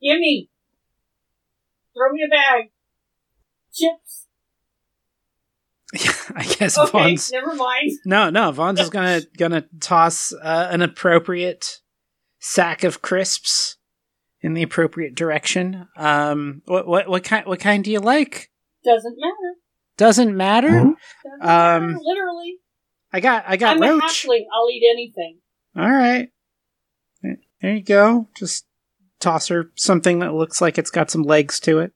Gimme! 0.00 0.50
Throw 1.94 2.12
me 2.12 2.22
a 2.26 2.30
bag. 2.30 2.70
Chips. 3.74 4.26
I 6.34 6.44
guess 6.44 6.78
Okay, 6.78 6.90
Vaughn's. 6.90 7.30
never 7.32 7.54
mind. 7.54 7.90
No, 8.06 8.30
no, 8.30 8.50
Vaughn's 8.50 8.80
is 8.80 8.88
gonna 8.90 9.20
gonna 9.36 9.64
toss 9.80 10.32
uh, 10.32 10.68
an 10.70 10.80
appropriate 10.82 11.80
sack 12.38 12.82
of 12.84 13.02
crisps 13.02 13.76
in 14.40 14.54
the 14.54 14.62
appropriate 14.62 15.14
direction. 15.14 15.86
Um, 15.96 16.62
what 16.66 16.86
what 16.86 17.08
what 17.08 17.24
kind 17.24 17.46
what 17.46 17.60
kind 17.60 17.84
do 17.84 17.90
you 17.92 18.00
like? 18.00 18.50
Doesn't 18.84 19.16
matter. 19.18 19.54
Doesn't 19.98 20.36
matter. 20.36 20.70
Mhm. 20.70 20.94
Doesn't 21.24 21.42
Um, 21.42 21.86
matter. 21.92 21.98
Literally. 22.02 22.56
I 23.12 23.20
got 23.20 23.44
I 23.46 23.56
got 23.56 23.76
I'm 23.76 23.82
a 23.82 23.90
roach. 23.92 24.02
halfling. 24.02 24.44
I'll 24.54 24.70
eat 24.70 24.82
anything. 24.90 25.38
All 25.76 25.90
right, 25.90 26.28
there 27.22 27.74
you 27.74 27.82
go. 27.82 28.28
Just 28.34 28.66
toss 29.20 29.48
her 29.48 29.70
something 29.74 30.18
that 30.18 30.34
looks 30.34 30.60
like 30.60 30.78
it's 30.78 30.90
got 30.90 31.10
some 31.10 31.22
legs 31.22 31.60
to 31.60 31.78
it, 31.78 31.92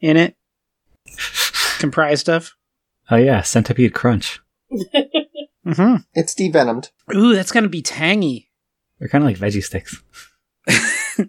in 0.00 0.16
it, 0.16 0.36
comprised 1.78 2.28
of. 2.28 2.52
oh 3.10 3.16
yeah, 3.16 3.42
centipede 3.42 3.94
crunch. 3.94 4.40
Mm-hmm. 5.66 6.02
It's 6.14 6.34
devenomed. 6.34 6.90
Ooh, 7.14 7.34
that's 7.34 7.52
gonna 7.52 7.68
be 7.68 7.82
tangy, 7.82 8.50
They're 8.98 9.08
kind 9.08 9.22
of 9.22 9.30
like 9.30 9.38
veggie 9.38 9.62
sticks. 9.62 10.02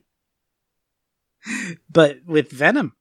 but 1.89 2.17
with 2.25 2.49
venom. 2.51 2.93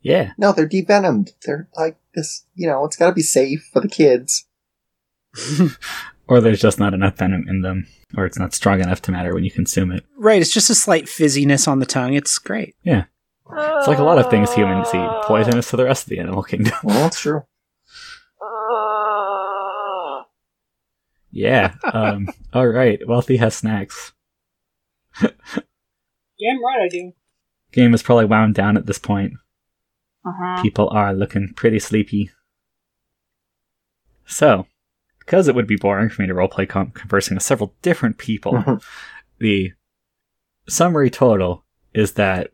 Yeah. 0.00 0.32
No, 0.38 0.52
they're 0.52 0.68
devenomed. 0.68 1.32
They're 1.44 1.68
like 1.74 1.98
this, 2.14 2.46
you 2.54 2.68
know, 2.68 2.84
it's 2.84 2.96
gotta 2.96 3.12
be 3.12 3.22
safe 3.22 3.68
for 3.72 3.80
the 3.80 3.88
kids. 3.88 4.46
Or 6.28 6.40
there's 6.40 6.60
just 6.60 6.78
not 6.78 6.92
enough 6.94 7.16
venom 7.16 7.46
in 7.48 7.62
them, 7.62 7.86
or 8.16 8.26
it's 8.26 8.38
not 8.38 8.52
strong 8.54 8.80
enough 8.80 9.00
to 9.02 9.12
matter 9.12 9.34
when 9.34 9.44
you 9.44 9.50
consume 9.50 9.90
it. 9.92 10.04
Right, 10.16 10.40
it's 10.42 10.52
just 10.52 10.68
a 10.68 10.74
slight 10.74 11.06
fizziness 11.06 11.66
on 11.66 11.78
the 11.78 11.86
tongue. 11.86 12.14
It's 12.14 12.38
great. 12.38 12.74
Yeah. 12.82 13.04
It's 13.50 13.88
like 13.88 13.98
a 13.98 14.04
lot 14.04 14.18
of 14.18 14.28
things 14.28 14.52
humans 14.52 14.88
eat, 14.94 15.22
poisonous 15.22 15.70
to 15.70 15.76
the 15.76 15.84
rest 15.84 16.04
of 16.04 16.10
the 16.10 16.18
animal 16.18 16.42
kingdom. 16.42 16.74
Well, 16.84 16.98
that's 16.98 17.20
true. 17.20 17.44
yeah. 21.30 21.74
Um, 21.92 22.28
all 22.52 22.66
right. 22.66 23.00
Wealthy 23.06 23.38
has 23.38 23.54
snacks. 23.56 24.12
Damn 25.20 26.64
right 26.64 26.82
I 26.84 26.88
do. 26.88 27.12
Game 27.72 27.94
is 27.94 28.02
probably 28.02 28.26
wound 28.26 28.54
down 28.54 28.76
at 28.76 28.86
this 28.86 28.98
point. 28.98 29.32
Uh-huh. 30.26 30.62
People 30.62 30.88
are 30.90 31.14
looking 31.14 31.52
pretty 31.54 31.78
sleepy. 31.78 32.30
So, 34.26 34.66
because 35.28 35.46
it 35.46 35.54
would 35.54 35.66
be 35.66 35.76
boring 35.76 36.08
for 36.08 36.22
me 36.22 36.28
to 36.28 36.32
roleplay 36.32 36.66
com- 36.66 36.90
conversing 36.92 37.34
with 37.34 37.42
several 37.42 37.74
different 37.82 38.16
people, 38.16 38.80
the 39.38 39.72
summary 40.66 41.10
total 41.10 41.66
is 41.92 42.12
that 42.12 42.50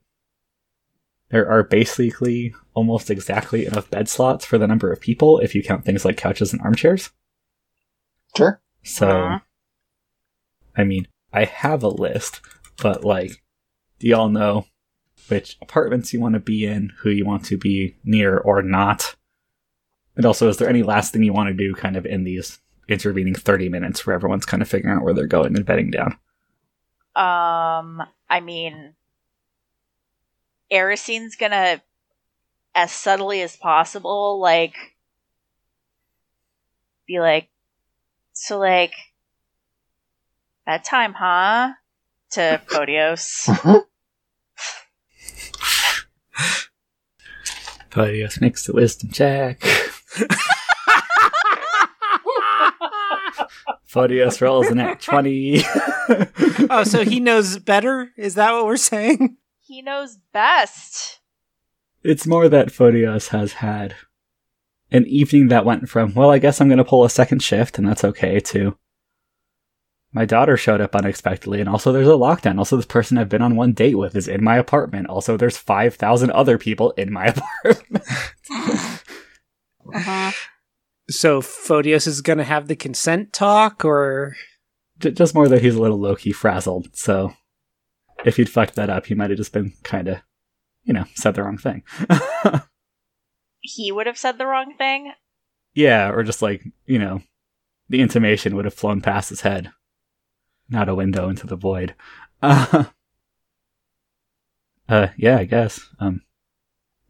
there 1.31 1.49
are 1.49 1.63
basically 1.63 2.53
almost 2.75 3.11
exactly 3.11 3.65
enough 3.65 3.89
bed 3.91 4.09
slots 4.09 4.45
for 4.45 4.59
the 4.59 4.67
number 4.67 4.91
of 4.93 5.01
people 5.01 5.39
if 5.39 5.55
you 5.55 5.63
count 5.63 5.85
things 5.85 6.05
like 6.05 6.17
couches 6.17 6.53
and 6.53 6.61
armchairs. 6.63 7.11
Sure. 8.37 8.61
So, 8.83 9.09
Uh-huh. 9.09 9.39
I 10.77 10.83
mean, 10.83 11.07
I 11.33 11.45
have 11.45 11.85
a 11.85 11.89
list, 11.89 12.41
but 12.83 13.05
like, 13.05 13.41
do 14.01 14.09
y'all 14.09 14.29
know 14.29 14.67
which 15.29 15.57
apartments 15.63 16.13
you 16.13 16.19
want 16.21 16.35
to 16.35 16.41
be 16.41 16.67
in, 16.67 16.93
who 17.03 17.11
you 17.11 17.25
want 17.25 17.45
to 17.45 17.57
be 17.57 17.95
near 18.03 18.37
or 18.37 18.63
not? 18.63 19.15
And 20.17 20.27
also, 20.27 20.49
is 20.49 20.57
there 20.57 20.69
any 20.69 20.83
last 20.83 21.13
thing 21.13 21.23
you 21.23 21.33
want 21.33 21.49
to 21.49 21.55
do 21.55 21.73
kind 21.75 21.97
of 21.97 22.05
in 22.05 22.25
these 22.25 22.59
intervening 22.89 23.35
30 23.35 23.69
minutes 23.69 24.07
where 24.07 24.15
everyone's 24.15 24.47
kind 24.47 24.63
of 24.63 24.69
figuring 24.69 24.97
out 24.97 25.05
where 25.05 25.15
they're 25.15 25.27
going 25.27 25.57
and 25.57 25.67
bedding 25.67 25.91
down? 25.91 26.19
Um, 27.17 28.03
I 28.29 28.41
mean, 28.43 28.95
Erisine's 30.71 31.37
gonna 31.37 31.83
as 32.75 32.91
subtly 32.91 33.41
as 33.41 33.57
possible, 33.57 34.41
like, 34.41 34.75
be 37.07 37.21
like, 37.21 37.49
so 38.33 38.59
like, 38.59 38.95
that 40.67 40.85
time, 40.85 41.13
huh? 41.13 41.75
To 42.33 42.61
Photios. 42.67 43.49
Podius 47.91 48.41
makes 48.41 48.67
the 48.67 48.73
wisdom 48.73 49.11
check. 49.13 49.63
Photios 53.95 54.41
rolls 54.41 54.67
an 54.67 54.81
at 54.81 55.01
20. 55.01 55.63
oh, 56.69 56.83
so 56.85 57.05
he 57.05 57.21
knows 57.21 57.59
better? 57.59 58.11
Is 58.17 58.35
that 58.35 58.53
what 58.53 58.67
we're 58.67 58.77
saying? 58.77 59.37
he 59.61 59.83
knows 59.83 60.19
best. 60.33 61.21
It's 62.03 62.27
more 62.27 62.49
that 62.49 62.69
Photios 62.69 63.29
has 63.29 63.55
had 63.55 63.95
an 64.91 65.07
evening 65.07 65.49
that 65.49 65.65
went 65.65 65.89
from, 65.89 66.13
well, 66.15 66.31
I 66.31 66.39
guess 66.39 66.61
I'm 66.61 66.69
going 66.69 66.79
to 66.79 66.85
pull 66.85 67.05
a 67.05 67.11
second 67.11 67.43
shift, 67.43 67.79
and 67.79 67.87
that's 67.89 68.05
okay, 68.05 68.41
to 68.41 68.77
my 70.13 70.25
daughter 70.25 70.57
showed 70.57 70.81
up 70.81 70.95
unexpectedly, 70.95 71.61
and 71.61 71.69
also 71.69 71.93
there's 71.93 72.07
a 72.07 72.13
lockdown. 72.13 72.59
Also, 72.59 72.77
this 72.77 72.87
person 72.87 73.17
I've 73.17 73.29
been 73.29 73.43
on 73.43 73.57
one 73.57 73.73
date 73.73 73.97
with 73.97 74.15
is 74.17 74.29
in 74.29 74.45
my 74.45 74.57
apartment. 74.57 75.09
Also, 75.09 75.37
there's 75.37 75.57
5,000 75.57 76.31
other 76.31 76.59
people 76.59 76.91
in 76.93 77.13
my 77.13 77.27
apartment. 77.65 78.05
Uh-huh. 79.95 80.33
So 81.11 81.41
Photios 81.41 82.07
is 82.07 82.23
going 82.23 82.39
to 82.39 82.45
have 82.45 82.69
the 82.69 82.77
consent 82.77 83.33
talk, 83.33 83.85
or 83.85 84.37
just 84.99 85.35
more 85.35 85.49
that 85.49 85.63
he's 85.63 85.75
a 85.75 85.81
little 85.81 86.01
low 86.01 86.17
key 86.17 86.33
frazzled, 86.33 86.97
so 86.97 87.35
if 88.25 88.37
he'd 88.37 88.49
fucked 88.49 88.75
that 88.77 88.91
up, 88.91 89.07
he 89.07 89.15
might 89.15 89.31
have 89.31 89.37
just 89.37 89.53
been 89.53 89.75
kind 89.83 90.09
of, 90.09 90.19
you 90.85 90.95
know, 90.95 91.05
said 91.15 91.35
the 91.35 91.43
wrong 91.43 91.59
thing. 91.59 91.83
He 93.67 93.91
would 93.91 94.07
have 94.07 94.19
said 94.19 94.37
the 94.37 94.47
wrong 94.47 94.75
thing. 94.77 95.15
yeah, 95.73 96.11
or 96.11 96.23
just 96.23 96.43
like, 96.43 96.63
you 96.85 96.99
know, 96.99 97.23
the 97.89 98.03
intimation 98.03 98.55
would 98.55 98.67
have 98.67 98.75
flown 98.75 99.01
past 99.01 99.31
his 99.31 99.41
head, 99.41 99.73
not 100.69 100.91
a 100.91 100.95
window 100.95 101.31
into 101.31 101.47
the 101.47 101.57
void. 101.57 101.95
Uh, 102.43 102.85
uh 104.89 105.09
yeah, 105.17 105.39
I 105.39 105.45
guess. 105.45 105.81
Um, 105.99 106.21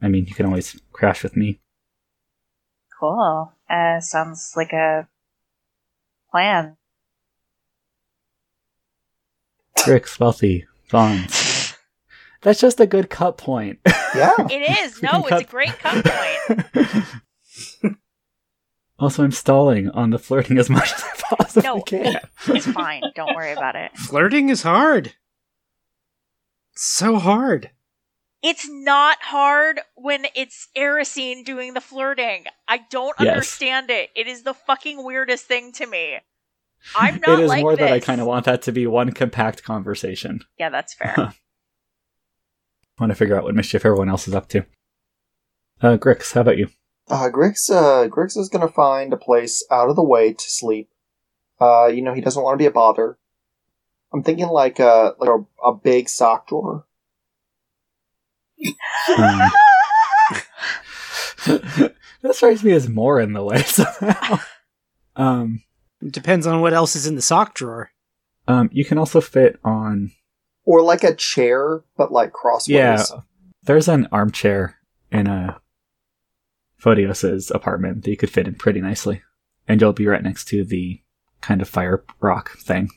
I 0.01 0.07
mean, 0.07 0.27
you 0.27 0.35
can 0.35 0.47
always 0.47 0.81
crash 0.93 1.25
with 1.25 1.37
me. 1.37 1.61
Cool. 3.01 3.53
Uh, 3.69 4.01
sounds 4.01 4.53
like 4.57 4.73
a 4.73 5.09
plan. 6.31 6.77
Rick's 9.87 10.19
wealthy, 10.19 10.67
Vaughn. 10.91 11.27
That's 12.43 12.61
just 12.61 12.81
a 12.81 12.87
good 12.87 13.09
cut 13.11 13.39
point. 13.39 13.79
Yeah. 14.15 14.33
It 14.51 14.79
is. 14.87 14.95
No, 15.03 15.23
can 15.23 15.39
it's 15.41 15.49
a 15.49 15.51
great 15.51 15.79
cut 15.79 16.05
point. 16.05 17.05
also, 18.99 19.25
I'm 19.25 19.33
stalling 19.33 19.91
on 19.91 20.11
the 20.11 20.19
flirting 20.19 20.59
as 20.59 20.71
much 20.71 20.93
as 20.93 21.03
I 21.03 21.37
possibly 21.37 21.63
No. 21.69 21.81
can. 21.83 22.21
It's 22.49 22.67
fine. 22.67 23.03
Don't 23.15 23.35
worry 23.35 23.53
about 23.53 23.77
it. 23.77 23.97
flirting 23.97 24.49
is 24.51 24.63
hard. 24.63 25.15
So 26.75 27.17
hard. 27.19 27.71
It's 28.47 28.69
not 28.69 29.17
hard 29.23 29.81
when 29.95 30.27
it's 30.35 30.69
Erisine 30.77 31.47
doing 31.47 31.73
the 31.73 31.81
flirting. 31.81 32.45
I 32.69 32.81
don't 32.91 33.19
Yes. 33.19 33.29
understand 33.31 33.89
it. 33.89 34.11
It 34.15 34.27
is 34.27 34.43
the 34.43 34.53
fucking 34.53 35.03
weirdest 35.03 35.47
thing 35.47 35.73
to 35.73 35.87
me. 35.87 36.19
I'm 36.95 37.21
not 37.27 37.39
it 37.39 37.43
is 37.45 37.49
like 37.49 37.63
more 37.63 37.75
that 37.75 37.91
I 37.91 38.01
kind 38.01 38.21
of 38.21 38.27
want 38.27 38.45
that 38.45 38.61
to 38.63 38.73
be 38.73 38.87
one 38.87 39.13
compact 39.13 39.65
conversation. 39.65 40.43
Yeah, 40.59 40.69
that's 40.69 40.93
fair. 40.99 41.33
want 43.01 43.11
to 43.11 43.15
figure 43.17 43.35
out 43.35 43.45
what 43.45 43.55
mischief 43.55 43.87
everyone 43.87 44.11
else 44.11 44.29
is 44.29 44.35
up 44.35 44.49
to. 44.51 44.67
Uh, 45.81 45.97
Grix, 45.97 46.35
how 46.35 46.43
about 46.43 46.59
you? 46.59 46.69
Uh, 47.09 47.31
Grix, 47.31 47.71
uh, 47.71 48.09
Grix 48.09 48.37
is 48.37 48.51
gonna 48.51 48.69
find 48.69 49.13
a 49.15 49.17
place 49.17 49.65
out 49.71 49.89
of 49.89 49.97
the 49.97 50.03
way 50.05 50.35
to 50.35 50.51
sleep. 50.51 50.91
Uh, 51.59 51.87
you 51.87 52.03
know, 52.03 52.13
he 52.13 52.21
doesn't 52.21 52.43
want 52.43 52.55
to 52.55 52.63
be 52.63 52.67
a 52.67 52.71
bother. 52.71 53.17
I'm 54.13 54.23
thinking 54.23 54.49
like 54.49 54.79
a, 54.81 55.15
like 55.19 55.31
a, 55.31 55.45
a 55.67 55.73
big 55.75 56.11
sock 56.11 56.49
drawer. 56.49 56.87
Um, 59.19 59.41
that 62.23 62.35
strikes 62.35 62.63
me 62.63 62.73
as 62.73 62.89
more 62.89 63.21
in 63.21 63.33
the 63.33 63.45
way 63.45 63.63
somehow. 63.65 64.39
um, 65.17 65.63
It 66.03 66.13
depends 66.13 66.47
on 66.47 66.61
what 66.61 66.73
else 66.73 66.97
is 66.97 67.07
in 67.07 67.17
the 67.17 67.23
sock 67.23 67.55
drawer. 67.55 67.91
um, 68.49 68.69
you 68.73 68.85
can 68.85 68.99
also 68.99 69.21
fit 69.21 69.59
on. 69.65 70.13
Or 70.65 70.83
like 70.83 71.05
a 71.05 71.15
chair, 71.15 71.83
but 71.97 72.11
like 72.13 72.33
crossways. 72.33 72.75
Yeah, 72.75 73.03
there's 73.65 73.89
an 73.89 74.09
armchair 74.11 74.77
in 75.13 75.27
a 75.27 75.61
Photios's 76.79 77.51
apartment 77.51 78.05
that 78.05 78.11
you 78.11 78.17
could 78.17 78.31
fit 78.31 78.49
in 78.49 78.55
pretty 78.55 78.81
nicely, 78.81 79.23
and 79.69 79.81
you'll 79.81 79.93
be 79.93 80.07
right 80.07 80.23
next 80.23 80.47
to 80.49 80.65
the 80.65 81.01
kind 81.43 81.61
of 81.61 81.69
fire 81.69 82.03
rock 82.21 82.57
thing 82.59 82.89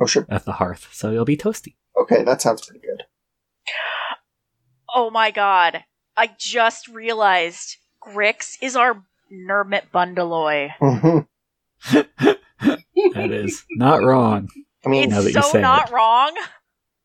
Oh, 0.00 0.06
sure. 0.06 0.26
at 0.28 0.44
the 0.44 0.52
hearth, 0.54 0.88
so 0.92 1.10
you'll 1.12 1.24
be 1.24 1.36
toasty. 1.36 1.76
Okay, 2.00 2.24
that 2.24 2.42
sounds 2.42 2.66
pretty 2.66 2.84
good. 2.84 3.04
Oh 4.94 5.10
my 5.10 5.30
god. 5.30 5.84
I 6.16 6.30
just 6.38 6.88
realized 6.88 7.76
Grix 8.00 8.56
is 8.62 8.76
our 8.76 9.02
Nermut 9.32 9.90
Bundaloy. 9.92 10.72
That 13.14 13.30
is 13.30 13.64
not 13.72 14.02
wrong. 14.02 14.48
I 14.84 14.88
mean, 14.88 15.10
now 15.10 15.20
that 15.20 15.26
It's 15.26 15.36
you 15.36 15.42
so 15.42 15.52
say 15.52 15.60
not 15.60 15.88
it. 15.88 15.92
wrong. 15.92 16.34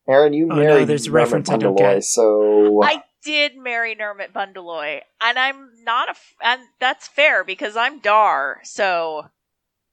Aaron, 0.08 0.32
you 0.32 0.48
Oh, 0.50 0.54
no, 0.54 0.62
married 0.62 0.88
there's 0.88 1.06
a 1.06 1.10
Norman 1.10 1.22
reference 1.24 1.50
I 1.50 1.56
don't 1.56 1.74
Bundaloy, 1.76 1.94
get. 1.96 2.04
so 2.04 2.82
I 2.82 3.02
did 3.24 3.56
marry 3.56 3.94
Nermut 3.94 4.32
Bundaloy, 4.32 5.00
and 5.20 5.38
I'm 5.38 5.70
not 5.84 6.08
a, 6.08 6.12
f- 6.12 6.34
and 6.42 6.62
that's 6.80 7.06
fair 7.06 7.44
because 7.44 7.76
I'm 7.76 7.98
Dar, 8.00 8.60
so 8.64 9.26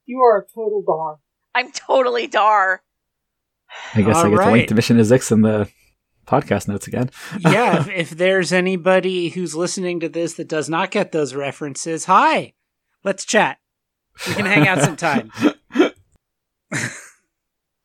You 0.05 0.21
are 0.21 0.39
a 0.39 0.45
total 0.55 0.83
dar. 0.85 1.19
I'm 1.53 1.71
totally 1.71 2.27
Dar. 2.27 2.81
I 3.93 4.01
guess 4.01 4.15
I 4.15 4.23
All 4.23 4.29
get 4.29 4.35
to 4.37 4.37
right. 4.37 4.51
link 4.53 4.67
to 4.69 4.75
Mission 4.75 4.97
to 4.97 5.03
Zyx 5.03 5.31
in 5.31 5.41
the 5.41 5.69
podcast 6.27 6.67
notes 6.67 6.87
again. 6.87 7.09
yeah, 7.39 7.79
if, 7.81 7.87
if 7.89 8.09
there's 8.11 8.51
anybody 8.53 9.29
who's 9.29 9.55
listening 9.55 9.99
to 10.01 10.09
this 10.09 10.33
that 10.33 10.47
does 10.49 10.69
not 10.69 10.91
get 10.91 11.11
those 11.11 11.33
references, 11.33 12.05
hi, 12.05 12.53
let's 13.03 13.25
chat. 13.25 13.57
We 14.27 14.33
can 14.33 14.45
hang 14.45 14.67
out 14.67 14.81
sometime. 14.81 15.31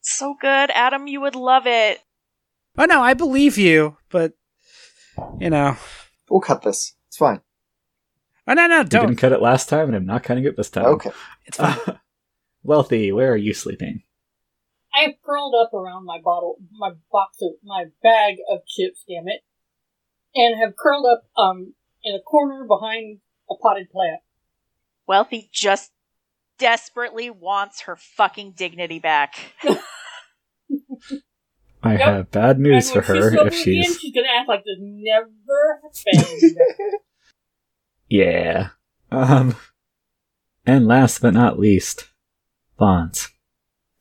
So 0.05 0.35
good, 0.41 0.71
Adam. 0.75 1.07
You 1.07 1.21
would 1.21 1.37
love 1.37 1.63
it. 1.67 2.01
Oh 2.77 2.87
no, 2.87 3.01
I 3.03 3.15
believe 3.15 3.57
you, 3.57 3.97
but 4.11 4.33
you 5.39 5.49
know, 5.51 5.77
we'll 6.29 6.41
cut 6.41 6.63
this. 6.63 6.95
It's 7.09 7.17
fine. 7.17 7.41
oh 8.49 8.55
no, 8.55 8.67
no, 8.67 8.79
You 8.79 8.85
didn't 8.85 9.07
don't. 9.07 9.17
cut 9.17 9.33
it 9.33 9.41
last 9.41 9.69
time, 9.69 9.87
and 9.87 9.95
I'm 9.97 10.07
not 10.07 10.25
cutting 10.25 10.45
it 10.45 10.57
this 10.57 10.71
time. 10.71 10.87
Okay. 10.87 11.13
It's 11.47 11.57
fine. 11.59 11.77
Wealthy, 12.65 13.13
where 13.13 13.33
are 13.33 13.37
you 13.37 13.55
sleeping? 13.55 14.03
I 14.95 15.01
have 15.05 15.15
curled 15.25 15.55
up 15.61 15.73
around 15.73 16.05
my 16.05 16.19
bottle, 16.23 16.57
my 16.73 16.91
box 17.11 17.39
of, 17.43 17.53
my 17.65 17.87
bag 18.03 18.37
of 18.51 18.61
chips, 18.67 19.05
damn 19.09 19.27
it, 19.29 19.41
and 20.35 20.59
have 20.61 20.75
curled 20.77 21.07
up, 21.11 21.25
um, 21.37 21.75
in 22.05 22.15
a 22.15 22.21
corner 22.21 22.67
behind 22.67 23.21
a 23.51 23.55
potted 23.55 23.91
plant. 23.91 24.21
Wealthy 25.07 25.49
just 25.53 25.91
desperately 26.59 27.31
wants 27.31 27.83
her 27.83 27.97
fucking 27.97 28.53
dignity 28.53 28.99
back. 28.99 29.35
I 31.85 31.93
Yep. 31.95 32.01
have 32.01 32.31
bad 32.31 32.61
news 32.61 32.95
and 32.95 33.05
for 33.05 33.13
her 33.13 33.31
she's 33.33 33.41
if 33.41 33.55
she's. 33.55 33.87
again, 33.87 33.99
she's 33.99 34.15
gonna 34.15 34.29
act 34.39 34.49
like 34.49 34.61
this 34.65 34.77
never 34.79 35.81
happened. 35.83 36.57
Yeah. 38.09 38.69
Um. 39.11 39.57
And 40.67 40.87
last 40.87 41.23
but 41.23 41.33
not 41.33 41.59
least, 41.59 42.11
Bonds. 42.77 43.31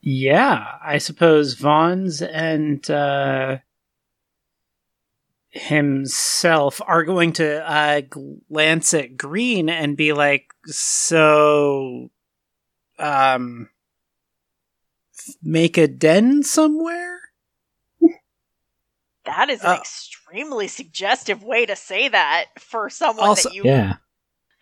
Yeah, 0.01 0.65
I 0.83 0.97
suppose 0.97 1.53
Vaughn's 1.53 2.21
and 2.21 2.89
uh, 2.89 3.57
himself 5.49 6.81
are 6.85 7.03
going 7.03 7.33
to 7.33 7.69
uh, 7.69 8.01
glance 8.49 8.93
at 8.93 9.17
Green 9.17 9.69
and 9.69 9.95
be 9.97 10.13
like, 10.13 10.47
"So, 10.65 12.09
um, 12.97 13.69
f- 15.17 15.35
make 15.43 15.77
a 15.77 15.87
den 15.87 16.43
somewhere." 16.43 17.19
That 19.25 19.51
is 19.51 19.61
an 19.61 19.67
Uh, 19.67 19.77
extremely 19.77 20.67
suggestive 20.67 21.43
way 21.43 21.67
to 21.67 21.75
say 21.75 22.07
that 22.09 22.45
for 22.57 22.89
someone 22.89 23.27
Also- 23.27 23.49
that 23.49 23.55
you. 23.55 23.63
Yeah. 23.65 23.95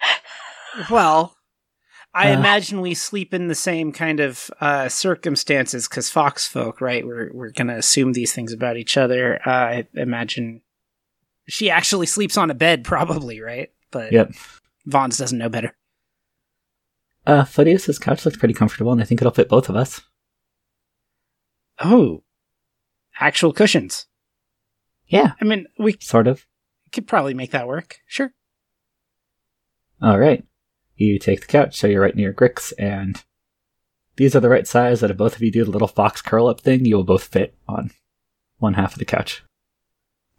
Well, 0.92 1.36
I 2.14 2.32
Uh. 2.34 2.39
imagine 2.39 2.82
we 2.82 2.93
sleep 2.95 3.34
in 3.34 3.47
the 3.47 3.55
same 3.55 3.91
kind 3.91 4.20
of 4.20 4.49
uh, 4.60 4.89
circumstances 4.89 5.88
because 5.88 6.10
fox 6.10 6.47
folk, 6.47 6.82
right? 6.82 7.05
We're 7.05 7.32
we're 7.34 7.51
gonna 7.51 7.78
assume 7.78 8.14
these 8.14 8.34
things 8.34 8.51
about 8.51 8.78
each 8.78 8.97
other. 8.97 9.39
Uh, 9.45 9.49
I 9.51 9.88
imagine 9.93 10.62
she 11.47 11.70
actually 11.70 12.07
sleeps 12.07 12.38
on 12.38 12.49
a 12.49 12.55
bed, 12.55 12.84
probably, 12.84 13.41
right? 13.41 13.70
But 13.91 14.12
Yep. 14.12 14.32
Vaughn's 14.86 15.18
doesn't 15.18 15.38
know 15.38 15.49
better. 15.49 15.76
Uh, 17.28 17.43
Photios's 17.43 17.99
couch 17.99 18.26
looks 18.26 18.38
pretty 18.38 18.53
comfortable, 18.55 18.91
and 18.91 19.01
I 19.01 19.05
think 19.05 19.22
it'll 19.22 19.32
fit 19.34 19.49
both 19.49 19.70
of 19.70 19.76
us. 19.76 20.01
Oh, 21.80 22.24
actual 23.20 23.53
cushions. 23.53 24.07
Yeah, 25.07 25.34
I 25.41 25.45
mean, 25.45 25.68
we 25.78 25.95
sort 26.01 26.28
of. 26.28 26.45
could 26.91 27.07
probably 27.07 27.34
make 27.36 27.51
that 27.51 27.68
work. 27.68 27.99
Sure. 28.07 28.32
All 30.01 30.18
right. 30.18 30.43
You 31.00 31.18
take 31.18 31.41
the 31.41 31.47
couch, 31.47 31.78
so 31.78 31.88
you're 31.88 32.02
right 32.02 32.16
near 32.16 32.34
Grix, 32.34 32.74
and 32.78 33.24
these 34.18 34.36
are 34.36 34.41
the 34.41 34.50
right 34.50 34.68
size 34.68 35.00
that 35.00 35.10
if 35.10 35.16
both 35.16 35.38
of 35.38 35.41
you 35.41 35.50
do 35.50 35.64
the 35.64 35.72
little 35.72 35.88
fox 35.88 36.22
curl 36.22 36.47
up 36.47 36.60
thing, 36.60 36.84
you 36.84 36.97
will 36.97 37.06
both 37.06 37.24
fit 37.24 37.56
on 37.70 37.91
one 38.58 38.74
half 38.74 38.93
of 38.93 39.00
the 39.00 39.06
couch. 39.06 39.41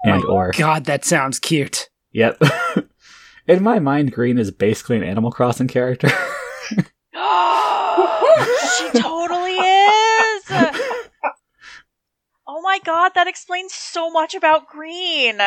And 0.05 0.23
oh 0.25 0.29
or 0.29 0.53
God, 0.53 0.85
that 0.85 1.05
sounds 1.05 1.39
cute. 1.39 1.89
yep. 2.13 2.41
In 3.47 3.63
my 3.63 3.79
mind, 3.79 4.13
Green 4.13 4.39
is 4.39 4.51
basically 4.51 4.99
an 4.99 5.03
Animal 5.03 5.33
Crossing 5.33 5.67
character. 5.67 6.09
she 6.71 6.77
totally 9.01 9.57
is. 9.57 10.45
Oh 12.53 12.61
my 12.63 12.81
god, 12.85 13.13
that 13.15 13.29
explains 13.29 13.73
so 13.73 14.11
much 14.11 14.35
about 14.35 14.69
Green. 14.69 15.39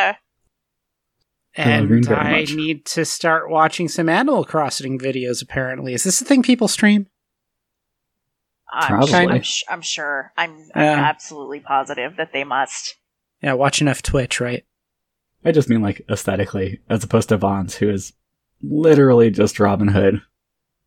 And 1.56 1.86
Green 1.86 2.08
I 2.08 2.40
much. 2.40 2.54
need 2.54 2.84
to 2.86 3.04
start 3.04 3.48
watching 3.48 3.88
some 3.88 4.08
Animal 4.08 4.44
Crossing 4.44 4.98
videos, 4.98 5.40
apparently. 5.42 5.94
Is 5.94 6.02
this 6.04 6.18
the 6.18 6.24
thing 6.24 6.42
people 6.42 6.66
stream? 6.68 7.06
I'm, 8.72 8.88
Probably. 8.88 9.14
I'm, 9.36 9.42
sh- 9.42 9.62
I'm 9.68 9.80
sure. 9.82 10.32
I'm, 10.36 10.50
I'm 10.74 10.82
Yeah. 10.82 11.04
absolutely 11.04 11.60
positive 11.60 12.16
that 12.16 12.32
they 12.32 12.42
must. 12.42 12.96
Yeah, 13.40 13.52
watch 13.52 13.80
enough 13.80 14.02
Twitch, 14.02 14.40
right? 14.40 14.64
I 15.44 15.52
just 15.52 15.68
mean 15.68 15.80
like 15.82 16.02
aesthetically, 16.10 16.80
as 16.88 17.04
opposed 17.04 17.28
to 17.28 17.36
Vaughn's, 17.36 17.76
who 17.76 17.88
is 17.88 18.14
literally 18.62 19.30
just 19.30 19.60
Robin 19.60 19.88
Hood 19.88 20.22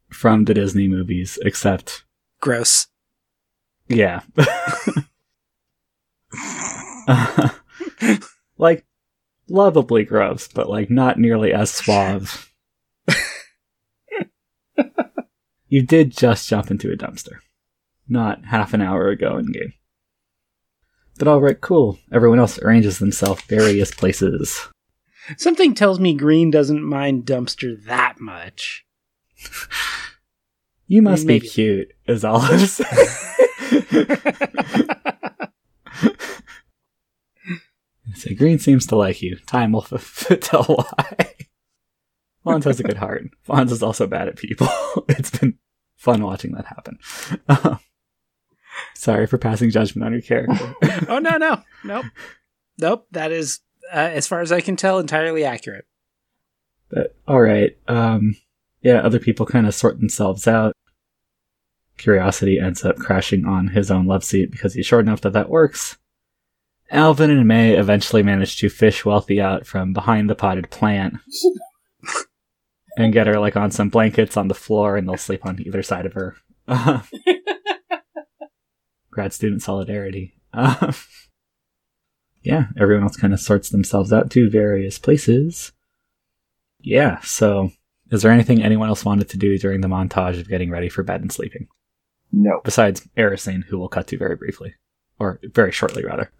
from 0.09 0.43
the 0.45 0.53
Disney 0.53 0.87
movies, 0.89 1.39
except 1.43 2.03
Gross. 2.41 2.87
yeah. 3.87 4.21
like 8.57 8.85
lovably 9.49 10.03
gross, 10.03 10.47
but 10.47 10.69
like 10.69 10.89
not 10.89 11.19
nearly 11.19 11.53
as 11.53 11.71
suave. 11.71 12.51
you 15.67 15.81
did 15.81 16.15
just 16.15 16.47
jump 16.47 16.71
into 16.71 16.91
a 16.91 16.97
dumpster. 16.97 17.37
Not 18.07 18.45
half 18.45 18.73
an 18.73 18.81
hour 18.81 19.09
ago 19.09 19.37
in 19.37 19.51
game. 19.51 19.73
But 21.19 21.27
alright, 21.27 21.59
cool. 21.59 21.99
Everyone 22.11 22.39
else 22.39 22.59
arranges 22.59 22.99
themselves 22.99 23.41
various 23.43 23.91
places. 23.91 24.67
Something 25.37 25.73
tells 25.73 25.99
me 25.99 26.13
Green 26.13 26.51
doesn't 26.51 26.83
mind 26.83 27.25
dumpster 27.25 27.83
that 27.85 28.19
much. 28.19 28.85
You 30.89 31.01
must 31.01 31.25
Maybe. 31.25 31.41
be 31.41 31.49
cute, 31.49 31.91
is 32.07 32.23
all 32.23 32.39
I'm 32.39 32.59
saying. 32.59 33.07
so 38.17 38.33
Green 38.35 38.59
seems 38.59 38.85
to 38.87 38.95
like 38.95 39.21
you. 39.21 39.37
Time 39.45 39.71
will 39.71 39.83
f- 39.83 40.31
f- 40.31 40.39
tell 40.39 40.63
why. 40.63 41.35
Fonz 42.45 42.63
has 42.63 42.79
a 42.79 42.83
good 42.83 42.97
heart. 42.97 43.23
Fonz 43.47 43.71
is 43.71 43.83
also 43.83 44.07
bad 44.07 44.27
at 44.27 44.37
people. 44.37 44.67
it's 45.09 45.37
been 45.37 45.57
fun 45.95 46.23
watching 46.23 46.53
that 46.53 46.65
happen. 46.65 46.97
Um, 47.49 47.79
sorry 48.95 49.27
for 49.27 49.37
passing 49.37 49.69
judgment 49.69 50.05
on 50.05 50.13
your 50.13 50.21
character. 50.21 50.75
oh, 51.09 51.19
no, 51.19 51.37
no. 51.37 51.61
Nope. 51.83 52.05
Nope. 52.77 53.07
That 53.11 53.31
is, 53.31 53.59
uh, 53.91 53.97
as 53.97 54.27
far 54.27 54.41
as 54.41 54.51
I 54.51 54.61
can 54.61 54.75
tell, 54.75 54.99
entirely 54.99 55.43
accurate. 55.43 55.85
But 56.89 57.17
all 57.27 57.41
right, 57.41 57.77
um, 57.89 58.37
yeah, 58.81 58.99
other 58.99 59.19
people 59.19 59.45
kind 59.45 59.67
of 59.67 59.75
sort 59.75 59.99
themselves 59.99 60.47
out. 60.47 60.73
Curiosity 61.97 62.59
ends 62.59 62.85
up 62.85 62.95
crashing 62.95 63.45
on 63.45 63.69
his 63.69 63.91
own 63.91 64.05
love 64.05 64.23
seat 64.23 64.51
because 64.51 64.73
he's 64.73 64.85
sure 64.85 64.99
enough 64.99 65.19
that 65.21 65.33
that 65.33 65.49
works. 65.49 65.97
Alvin 66.89 67.29
and 67.29 67.47
May 67.47 67.75
eventually 67.75 68.23
manage 68.23 68.57
to 68.57 68.69
fish 68.69 69.03
Wealthy 69.03 69.41
out 69.41 69.65
from 69.65 69.93
behind 69.93 70.29
the 70.29 70.35
potted 70.35 70.69
plant 70.69 71.15
and 72.97 73.13
get 73.13 73.27
her 73.27 73.39
like 73.39 73.55
on 73.55 73.71
some 73.71 73.89
blankets 73.89 74.37
on 74.37 74.47
the 74.47 74.53
floor, 74.53 74.97
and 74.97 75.07
they'll 75.07 75.17
sleep 75.17 75.45
on 75.45 75.61
either 75.61 75.83
side 75.83 76.05
of 76.05 76.13
her. 76.13 76.35
Grad 79.11 79.33
student 79.33 79.61
solidarity. 79.61 80.33
Uh, 80.53 80.93
yeah, 82.43 82.67
everyone 82.79 83.03
else 83.03 83.17
kind 83.17 83.33
of 83.33 83.39
sorts 83.39 83.69
themselves 83.69 84.13
out 84.13 84.31
to 84.31 84.49
various 84.49 84.97
places. 84.97 85.71
Yeah, 86.79 87.19
so 87.21 87.71
is 88.11 88.21
there 88.21 88.31
anything 88.31 88.63
anyone 88.63 88.89
else 88.89 89.03
wanted 89.03 89.29
to 89.29 89.37
do 89.37 89.57
during 89.57 89.81
the 89.81 89.87
montage 89.87 90.39
of 90.39 90.47
getting 90.47 90.71
ready 90.71 90.89
for 90.89 91.03
bed 91.03 91.21
and 91.21 91.31
sleeping? 91.31 91.67
No. 92.31 92.61
Besides 92.63 93.07
Erisine, 93.17 93.65
who 93.65 93.79
we'll 93.79 93.87
cut 93.89 94.07
to 94.07 94.17
very 94.17 94.35
briefly. 94.35 94.75
Or 95.19 95.39
very 95.53 95.71
shortly, 95.71 96.03
rather. 96.05 96.31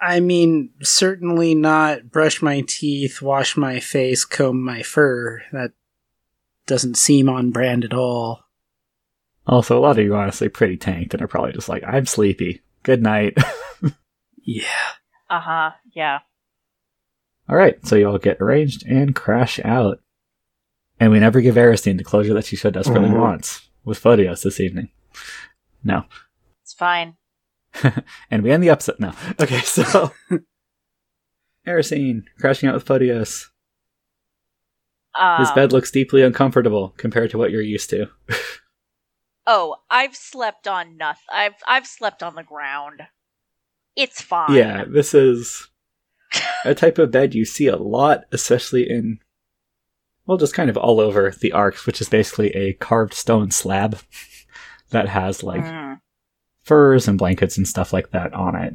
I 0.00 0.20
mean, 0.20 0.70
certainly 0.82 1.54
not 1.54 2.10
brush 2.10 2.40
my 2.40 2.62
teeth, 2.66 3.20
wash 3.20 3.56
my 3.56 3.80
face, 3.80 4.24
comb 4.24 4.62
my 4.62 4.82
fur. 4.82 5.42
That 5.52 5.72
doesn't 6.66 6.96
seem 6.96 7.28
on 7.28 7.50
brand 7.50 7.84
at 7.84 7.92
all. 7.92 8.44
Also, 9.46 9.78
a 9.78 9.80
lot 9.80 9.98
of 9.98 10.04
you 10.04 10.14
are 10.14 10.22
honestly 10.22 10.48
pretty 10.48 10.76
tanked 10.76 11.14
and 11.14 11.22
are 11.22 11.26
probably 11.28 11.52
just 11.52 11.68
like, 11.68 11.82
I'm 11.84 12.06
sleepy. 12.06 12.62
Good 12.82 13.02
night. 13.02 13.36
Yeah. 14.50 14.64
Uh 15.28 15.40
huh. 15.40 15.70
Yeah. 15.94 16.20
Alright, 17.50 17.86
so 17.86 17.96
you 17.96 18.08
all 18.08 18.16
get 18.16 18.40
arranged 18.40 18.82
and 18.86 19.14
crash 19.14 19.60
out. 19.62 20.00
And 20.98 21.12
we 21.12 21.20
never 21.20 21.42
give 21.42 21.56
Erisine 21.56 21.98
the 21.98 22.04
closure 22.04 22.32
that 22.32 22.46
she 22.46 22.56
so 22.56 22.70
desperately 22.70 23.10
Mhm. 23.10 23.20
wants 23.20 23.68
with 23.84 24.02
Photios 24.02 24.42
this 24.42 24.58
evening. 24.58 24.88
No. 25.84 26.04
It's 26.62 26.72
fine. 26.72 27.17
and 28.30 28.42
we 28.42 28.50
end 28.50 28.62
the 28.62 28.70
episode. 28.70 28.98
now. 29.00 29.14
Okay, 29.40 29.60
so. 29.60 30.12
Erisine 31.66 32.22
crashing 32.40 32.68
out 32.68 32.74
with 32.74 32.86
Photios. 32.86 33.46
Um, 35.18 35.40
His 35.40 35.50
bed 35.52 35.72
looks 35.72 35.90
deeply 35.90 36.22
uncomfortable 36.22 36.94
compared 36.96 37.30
to 37.30 37.38
what 37.38 37.50
you're 37.50 37.60
used 37.60 37.90
to. 37.90 38.06
Oh, 39.46 39.76
I've 39.90 40.14
slept 40.14 40.68
on 40.68 40.96
nothing. 40.96 41.24
I've 41.32 41.54
I've 41.66 41.86
slept 41.86 42.22
on 42.22 42.34
the 42.34 42.42
ground. 42.42 43.02
It's 43.96 44.22
fine. 44.22 44.54
Yeah, 44.54 44.84
this 44.86 45.12
is 45.14 45.68
a 46.64 46.74
type 46.74 46.98
of 46.98 47.10
bed 47.10 47.34
you 47.34 47.44
see 47.44 47.66
a 47.66 47.76
lot, 47.76 48.24
especially 48.32 48.88
in, 48.88 49.18
well, 50.26 50.36
just 50.38 50.54
kind 50.54 50.70
of 50.70 50.76
all 50.76 51.00
over 51.00 51.30
the 51.40 51.52
arcs, 51.52 51.84
which 51.86 52.00
is 52.00 52.08
basically 52.08 52.50
a 52.50 52.74
carved 52.74 53.14
stone 53.14 53.50
slab 53.50 53.98
that 54.90 55.08
has 55.08 55.42
like 55.42 55.64
Mm. 55.64 56.00
Furs 56.68 57.08
and 57.08 57.18
blankets 57.18 57.56
and 57.56 57.66
stuff 57.66 57.92
like 57.92 58.10
that 58.10 58.32
on 58.34 58.54
it 58.54 58.74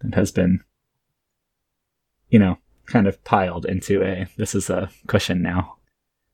that 0.00 0.14
has 0.14 0.32
been, 0.32 0.60
you 2.28 2.38
know, 2.38 2.58
kind 2.86 3.06
of 3.06 3.22
piled 3.24 3.66
into 3.66 4.02
a, 4.02 4.26
this 4.36 4.54
is 4.54 4.68
a 4.70 4.90
cushion 5.06 5.42
now. 5.42 5.76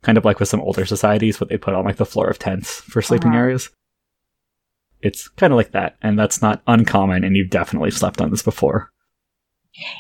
Kind 0.03 0.17
of 0.17 0.25
like 0.25 0.41
with 0.41 0.49
some 0.49 0.61
older 0.61 0.87
societies, 0.87 1.41
what 1.41 1.51
they 1.51 1.59
put 1.59 1.75
on 1.75 1.85
like 1.85 1.97
the 1.97 2.07
floor 2.07 2.29
of 2.29 2.39
tents 2.39 2.81
for 2.81 3.03
sleeping 3.03 3.29
Uh-huh. 3.33 3.39
areas. 3.39 3.69
It's 5.03 5.29
kind 5.29 5.53
of 5.53 5.57
like 5.57 5.73
that, 5.73 5.97
and 6.03 6.19
that's 6.19 6.41
not 6.43 6.63
uncommon, 6.67 7.25
and 7.25 7.37
you've 7.37 7.51
definitely 7.51 7.91
slept 7.91 8.21
on 8.21 8.31
this 8.31 8.43
before. 8.43 8.91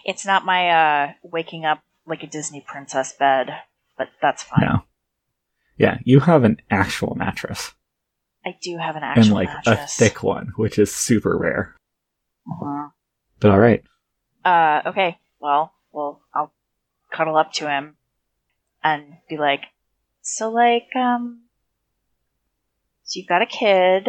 It's 0.04 0.26
not 0.26 0.44
my 0.44 0.68
uh 0.70 1.12
waking 1.22 1.64
up 1.64 1.82
like 2.06 2.22
a 2.22 2.26
Disney 2.26 2.64
princess 2.66 3.12
bed, 3.12 3.50
but 3.98 4.08
that's 4.22 4.42
fine. 4.42 4.60
No. 4.64 4.82
Yeah, 5.78 5.98
you 6.04 6.20
have 6.20 6.44
an 6.44 6.58
actual 6.70 7.14
mattress. 7.14 7.72
I 8.44 8.56
do 8.62 8.78
have 8.78 8.96
an 8.96 9.02
actual 9.02 9.22
and 9.24 9.32
like 9.32 9.48
mattress. 9.48 9.94
a 9.94 10.04
thick 10.04 10.22
one, 10.22 10.52
which 10.56 10.78
is 10.78 10.94
super 10.94 11.36
rare. 11.36 11.76
Mhm. 12.48 12.92
But 13.38 13.50
alright. 13.50 13.84
Uh, 14.44 14.82
okay. 14.86 15.18
Well, 15.40 15.72
well, 15.92 16.22
I'll 16.34 16.52
cuddle 17.12 17.36
up 17.36 17.52
to 17.54 17.68
him 17.68 17.96
and 18.82 19.16
be 19.28 19.36
like, 19.36 19.64
so 20.22 20.50
like, 20.50 20.88
um, 20.96 21.42
so 23.04 23.18
you've 23.18 23.28
got 23.28 23.42
a 23.42 23.46
kid. 23.46 24.08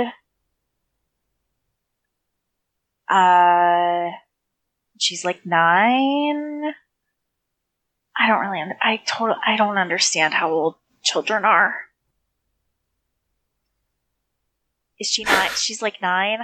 Uh, 3.09 4.11
she's 4.97 5.25
like 5.25 5.45
nine. 5.45 6.73
I 8.17 8.27
don't 8.27 8.39
really, 8.39 8.61
under- 8.61 8.77
I 8.81 9.01
total, 9.05 9.35
I 9.45 9.57
don't 9.57 9.77
understand 9.77 10.33
how 10.33 10.51
old 10.51 10.75
children 11.03 11.43
are. 11.43 11.75
Is 15.01 15.09
she 15.09 15.23
nine? 15.23 15.49
She's 15.55 15.81
like 15.81 15.99
nine. 15.99 16.41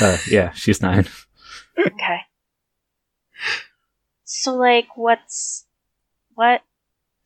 Uh, 0.00 0.16
yeah, 0.30 0.52
she's 0.52 0.80
nine. 0.80 1.06
Okay. 1.78 2.20
So 4.24 4.54
like 4.54 4.86
what's 4.96 5.66
what 6.34 6.62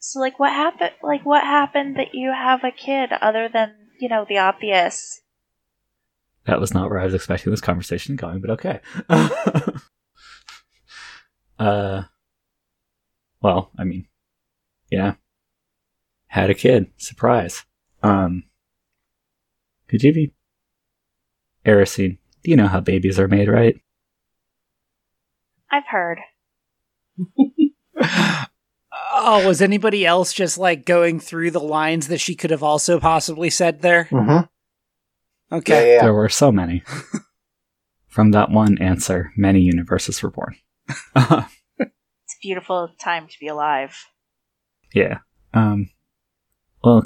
so 0.00 0.18
like 0.18 0.40
what 0.40 0.52
happened 0.52 0.90
like 1.04 1.24
what 1.24 1.44
happened 1.44 1.94
that 1.98 2.14
you 2.14 2.32
have 2.32 2.64
a 2.64 2.72
kid 2.72 3.10
other 3.12 3.48
than, 3.48 3.74
you 4.00 4.08
know, 4.08 4.26
the 4.28 4.38
obvious? 4.38 5.20
That 6.46 6.58
was 6.58 6.74
not 6.74 6.90
where 6.90 6.98
I 6.98 7.04
was 7.04 7.14
expecting 7.14 7.52
this 7.52 7.60
conversation 7.60 8.16
going, 8.16 8.40
but 8.40 8.50
okay. 8.50 8.80
uh, 11.60 12.02
well, 13.40 13.70
I 13.78 13.84
mean, 13.84 14.08
yeah, 14.90 15.14
had 16.26 16.50
a 16.50 16.54
kid. 16.54 16.90
Surprise. 16.96 17.64
Um, 18.02 18.42
could 19.88 20.02
you 20.02 20.12
be 20.12 20.32
Erisine? 21.66 22.18
You 22.42 22.56
know 22.56 22.68
how 22.68 22.80
babies 22.80 23.18
are 23.18 23.28
made, 23.28 23.48
right? 23.48 23.76
I've 25.70 25.86
heard. 25.90 26.18
Oh, 29.20 29.44
was 29.46 29.60
anybody 29.60 30.06
else 30.06 30.32
just 30.32 30.58
like 30.58 30.84
going 30.86 31.18
through 31.18 31.50
the 31.50 31.58
lines 31.60 32.06
that 32.08 32.18
she 32.20 32.36
could 32.36 32.50
have 32.52 32.62
also 32.62 33.00
possibly 33.00 33.50
said 33.50 33.82
there? 33.82 34.04
Mm-hmm. 34.12 34.30
Yeah, 34.30 34.44
Okay. 35.58 35.88
yeah, 35.88 35.94
yeah. 35.96 36.02
There 36.02 36.14
were 36.14 36.28
so 36.28 36.52
many. 36.52 36.84
From 38.06 38.30
that 38.30 38.50
one 38.50 38.78
answer, 38.78 39.32
many 39.36 39.60
universes 39.60 40.22
were 40.22 40.30
born. 40.30 40.54
It's 41.80 42.34
a 42.36 42.40
beautiful 42.42 42.90
time 43.00 43.26
to 43.26 43.34
be 43.40 43.48
alive. 43.48 43.96
yeah. 44.94 45.18
Um, 45.52 45.90
well, 46.84 47.04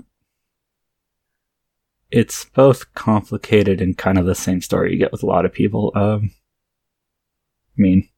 it's 2.12 2.44
both 2.44 2.92
complicated 2.92 3.80
and 3.80 3.96
kind 3.96 4.18
of 4.18 4.26
the 4.26 4.34
same 4.34 4.60
story 4.60 4.92
you 4.92 4.98
get 4.98 5.12
with 5.12 5.22
a 5.22 5.26
lot 5.26 5.46
of 5.46 5.52
people. 5.52 5.90
Um, 5.94 6.30
I 7.76 7.80
mean, 7.80 8.08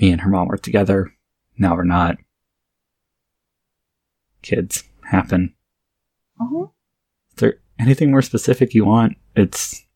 me 0.00 0.10
and 0.10 0.20
her 0.20 0.28
mom 0.28 0.48
were 0.48 0.58
together. 0.58 1.14
Now 1.56 1.76
we're 1.76 1.84
not. 1.84 2.16
Kids 4.42 4.82
happen. 5.04 5.54
hmm 6.36 6.64
Is 6.64 7.36
there 7.36 7.60
anything 7.78 8.10
more 8.10 8.22
specific 8.22 8.74
you 8.74 8.84
want? 8.84 9.16
It's 9.36 9.86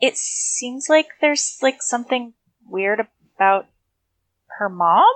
It 0.00 0.16
seems 0.16 0.88
like 0.88 1.06
there's 1.20 1.58
like 1.62 1.80
something 1.80 2.32
weird 2.66 3.06
about 3.36 3.66
her 4.58 4.68
mom. 4.68 5.06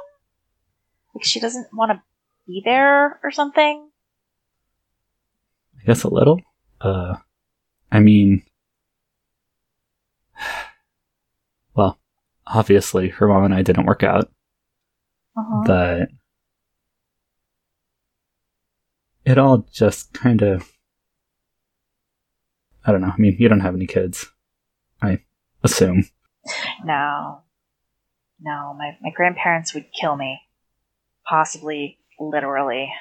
Like 1.12 1.24
she 1.24 1.40
doesn't 1.40 1.68
want 1.72 1.90
to 1.90 2.02
be 2.46 2.62
there 2.64 3.18
or 3.24 3.32
something. 3.32 3.88
I 5.82 5.86
guess 5.86 6.04
a 6.04 6.08
little. 6.08 6.40
Uh, 6.80 7.16
I 7.90 8.00
mean, 8.00 8.42
well, 11.74 11.98
obviously 12.46 13.08
her 13.08 13.26
mom 13.28 13.44
and 13.44 13.54
I 13.54 13.62
didn't 13.62 13.86
work 13.86 14.02
out, 14.02 14.30
Uh-huh. 15.36 15.62
but 15.66 16.08
it 19.24 19.38
all 19.38 19.58
just 19.72 20.12
kind 20.12 20.42
of, 20.42 20.72
I 22.84 22.92
don't 22.92 23.00
know. 23.00 23.12
I 23.12 23.16
mean, 23.20 23.36
you 23.38 23.48
don't 23.48 23.60
have 23.60 23.74
any 23.74 23.86
kids, 23.86 24.26
I 25.00 25.20
assume. 25.62 26.04
No. 26.84 27.42
No, 28.40 28.74
my, 28.76 28.96
my 29.00 29.10
grandparents 29.14 29.72
would 29.74 29.86
kill 29.98 30.16
me. 30.16 30.40
Possibly, 31.24 31.98
literally. 32.18 32.92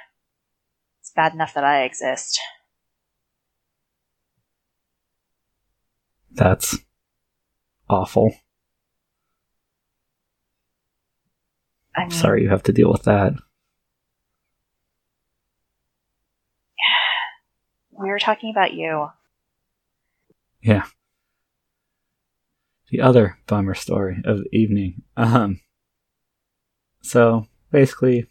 It's 0.99 1.09
bad 1.15 1.33
enough 1.33 1.55
that 1.55 1.63
I 1.63 1.81
exist. 1.83 2.39
That's 6.33 6.77
awful. 7.89 8.33
I 11.95 12.01
mean, 12.01 12.11
Sorry 12.11 12.43
you 12.43 12.49
have 12.49 12.63
to 12.63 12.73
deal 12.73 12.91
with 12.91 13.03
that. 13.03 13.33
we 17.91 18.09
were 18.09 18.19
talking 18.19 18.49
about 18.49 18.73
you. 18.73 19.09
Yeah. 20.61 20.83
The 22.89 23.01
other 23.01 23.37
bummer 23.47 23.73
story 23.73 24.21
of 24.25 24.39
the 24.39 24.55
evening. 24.55 25.03
Um, 25.17 25.59
so 27.01 27.47
basically, 27.71 28.23
I 28.23 28.27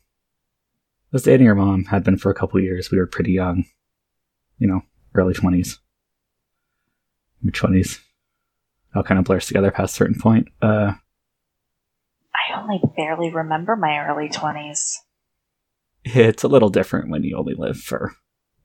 was 1.12 1.22
dating 1.22 1.46
her 1.46 1.54
mom, 1.54 1.86
had 1.86 2.04
been 2.04 2.18
for 2.18 2.30
a 2.30 2.34
couple 2.34 2.60
years. 2.60 2.90
We 2.90 2.98
were 2.98 3.06
pretty 3.06 3.32
young, 3.32 3.64
you 4.58 4.68
know, 4.68 4.82
early 5.14 5.34
20s, 5.34 5.78
mid 7.42 7.54
20s. 7.54 8.00
All 8.94 9.02
kind 9.02 9.18
of 9.18 9.24
blurs 9.24 9.46
together 9.46 9.70
past 9.70 9.94
a 9.94 9.96
certain 9.96 10.18
point. 10.18 10.48
Uh, 10.60 10.92
I 12.34 12.60
only 12.60 12.80
barely 12.96 13.32
remember 13.32 13.76
my 13.76 13.98
early 13.98 14.28
20s. 14.28 14.96
it's 16.04 16.42
a 16.42 16.48
little 16.48 16.70
different 16.70 17.10
when 17.10 17.22
you 17.22 17.36
only 17.36 17.54
live 17.54 17.78
for, 17.78 18.12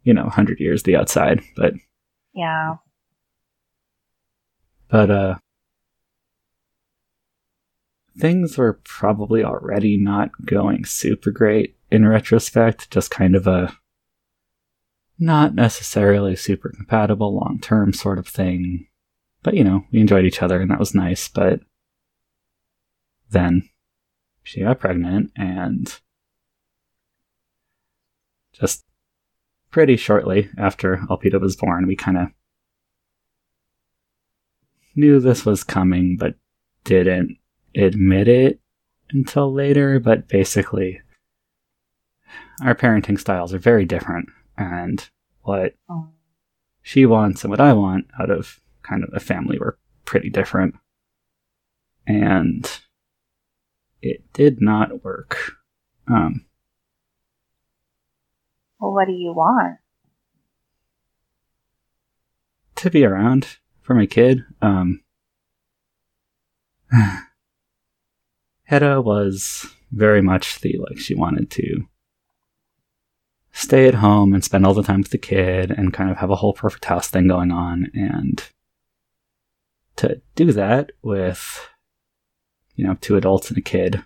you 0.03 0.13
know, 0.13 0.23
100 0.23 0.59
years 0.59 0.83
the 0.83 0.95
outside, 0.95 1.41
but 1.55 1.73
Yeah. 2.33 2.75
but 4.89 5.09
uh 5.11 5.35
things 8.17 8.57
were 8.57 8.79
probably 8.83 9.43
already 9.43 9.97
not 9.97 10.29
going 10.45 10.85
super 10.85 11.31
great 11.31 11.75
in 11.91 12.07
retrospect 12.07 12.89
just 12.89 13.11
kind 13.11 13.35
of 13.35 13.45
a 13.47 13.75
not 15.17 15.55
necessarily 15.55 16.35
super 16.35 16.69
compatible 16.69 17.35
long 17.35 17.59
term 17.61 17.93
sort 17.93 18.19
of 18.19 18.27
thing. 18.27 18.87
But 19.43 19.55
you 19.55 19.63
know 19.63 19.85
we 19.91 19.99
enjoyed 19.99 20.25
each 20.25 20.41
other 20.41 20.59
and 20.59 20.71
that 20.71 20.79
was 20.79 20.95
nice 20.95 21.27
but 21.27 21.59
then 23.29 23.69
she 24.43 24.61
got 24.61 24.79
pregnant 24.79 25.31
and 25.35 25.99
just 28.53 28.85
pretty 29.69 29.97
shortly 29.97 30.49
after 30.57 30.97
Alpita 31.09 31.39
was 31.39 31.55
born 31.55 31.85
we 31.85 31.95
kind 31.95 32.17
of 32.17 32.29
knew 34.95 35.19
this 35.19 35.45
was 35.45 35.63
coming 35.63 36.17
but 36.17 36.35
didn't 36.83 37.37
admit 37.75 38.27
it 38.27 38.59
until 39.09 39.51
later. 39.53 39.99
But 39.99 40.27
basically 40.27 41.01
our 42.63 42.75
parenting 42.75 43.19
styles 43.19 43.53
are 43.53 43.59
very 43.59 43.85
different 43.85 44.29
and 44.57 45.09
what 45.41 45.75
Mm. 45.89 46.11
she 46.81 47.05
wants 47.05 47.43
and 47.43 47.51
what 47.51 47.59
I 47.61 47.73
want 47.73 48.07
out 48.19 48.29
of 48.29 48.59
kind 48.83 49.03
of 49.03 49.09
a 49.13 49.19
family 49.19 49.57
were 49.59 49.77
pretty 50.05 50.29
different 50.29 50.75
and 52.07 52.79
it 54.01 54.31
did 54.33 54.61
not 54.61 55.03
work 55.03 55.53
um 56.07 56.45
Well, 58.79 58.93
what 58.93 59.07
do 59.07 59.13
you 59.13 59.33
want? 59.33 59.79
to 62.75 62.89
be 62.89 63.05
around 63.05 63.57
for 63.81 63.95
my 63.95 64.05
kid. 64.05 64.43
Um, 64.61 65.01
Hedda 68.63 69.01
was 69.01 69.65
very 69.91 70.21
much 70.21 70.59
the 70.59 70.77
like 70.77 70.97
she 70.99 71.15
wanted 71.15 71.49
to 71.51 71.87
stay 73.55 73.87
at 73.87 73.95
home 73.95 74.33
and 74.33 74.43
spend 74.43 74.65
all 74.65 74.73
the 74.73 74.83
time 74.83 74.99
with 74.99 75.11
the 75.11 75.17
kid 75.17 75.71
and 75.71 75.93
kind 75.93 76.11
of 76.11 76.17
have 76.17 76.29
a 76.29 76.35
whole 76.35 76.53
perfect 76.53 76.85
house 76.85 77.09
thing 77.09 77.27
going 77.27 77.51
on 77.51 77.89
and 77.93 78.49
to 79.95 80.21
do 80.35 80.51
that 80.51 80.91
with 81.01 81.67
you 82.75 82.85
know 82.85 82.97
two 82.99 83.15
adults 83.15 83.49
and 83.49 83.57
a 83.57 83.61
kid 83.61 84.03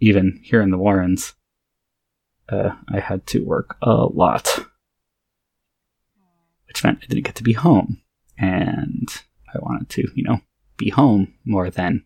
even 0.00 0.40
here 0.42 0.62
in 0.62 0.70
the 0.70 0.78
warrens 0.78 1.34
uh, 2.48 2.70
i 2.88 2.98
had 2.98 3.26
to 3.26 3.44
work 3.44 3.76
a 3.82 4.06
lot 4.06 4.64
which 6.68 6.84
meant 6.84 6.98
I 7.02 7.06
didn't 7.06 7.24
get 7.24 7.34
to 7.36 7.42
be 7.42 7.54
home. 7.54 8.00
And 8.38 9.08
I 9.52 9.58
wanted 9.58 9.88
to, 9.90 10.08
you 10.14 10.22
know, 10.22 10.40
be 10.76 10.90
home 10.90 11.34
more 11.44 11.70
than 11.70 12.04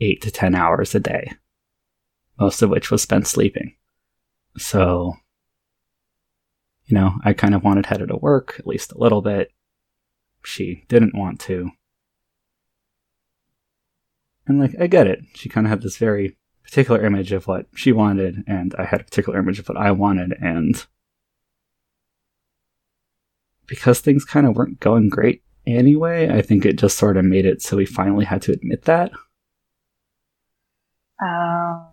eight 0.00 0.22
to 0.22 0.30
10 0.30 0.54
hours 0.54 0.94
a 0.94 1.00
day, 1.00 1.32
most 2.40 2.62
of 2.62 2.70
which 2.70 2.90
was 2.90 3.02
spent 3.02 3.26
sleeping. 3.26 3.74
So, 4.56 5.14
you 6.84 6.94
know, 6.94 7.18
I 7.24 7.32
kind 7.32 7.54
of 7.54 7.64
wanted 7.64 7.86
Hedda 7.86 8.06
to 8.08 8.16
work 8.16 8.56
at 8.58 8.66
least 8.66 8.92
a 8.92 8.98
little 8.98 9.22
bit. 9.22 9.50
She 10.44 10.84
didn't 10.88 11.14
want 11.14 11.40
to. 11.40 11.70
And, 14.46 14.58
like, 14.60 14.74
I 14.80 14.88
get 14.88 15.06
it. 15.06 15.20
She 15.34 15.48
kind 15.48 15.66
of 15.66 15.70
had 15.70 15.82
this 15.82 15.96
very 15.96 16.36
particular 16.64 17.04
image 17.04 17.32
of 17.32 17.46
what 17.46 17.66
she 17.74 17.92
wanted, 17.92 18.44
and 18.46 18.74
I 18.76 18.84
had 18.84 19.00
a 19.00 19.04
particular 19.04 19.38
image 19.38 19.58
of 19.58 19.68
what 19.68 19.78
I 19.78 19.90
wanted, 19.92 20.34
and 20.40 20.84
because 23.66 24.00
things 24.00 24.24
kind 24.24 24.46
of 24.46 24.56
weren't 24.56 24.80
going 24.80 25.08
great 25.08 25.42
anyway, 25.66 26.28
I 26.28 26.42
think 26.42 26.64
it 26.66 26.76
just 26.76 26.98
sort 26.98 27.16
of 27.16 27.24
made 27.24 27.46
it 27.46 27.62
so 27.62 27.76
we 27.76 27.86
finally 27.86 28.24
had 28.24 28.42
to 28.42 28.52
admit 28.52 28.82
that. 28.82 29.12
Um, 31.24 31.88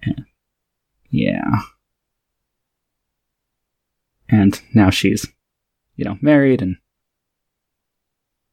Yeah. 1.10 1.62
And 4.30 4.61
now 4.73 4.89
she's, 4.89 5.27
you 5.95 6.05
know, 6.05 6.17
married 6.21 6.61
and 6.61 6.77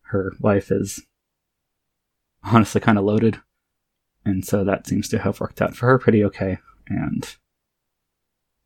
her 0.02 0.32
life 0.40 0.70
is 0.70 1.04
honestly 2.42 2.80
kind 2.80 2.98
of 2.98 3.04
loaded. 3.04 3.40
And 4.24 4.44
so 4.44 4.64
that 4.64 4.86
seems 4.86 5.08
to 5.08 5.18
have 5.18 5.40
worked 5.40 5.60
out 5.60 5.76
for 5.76 5.86
her 5.86 5.98
pretty 5.98 6.24
okay. 6.24 6.58
And 6.88 7.36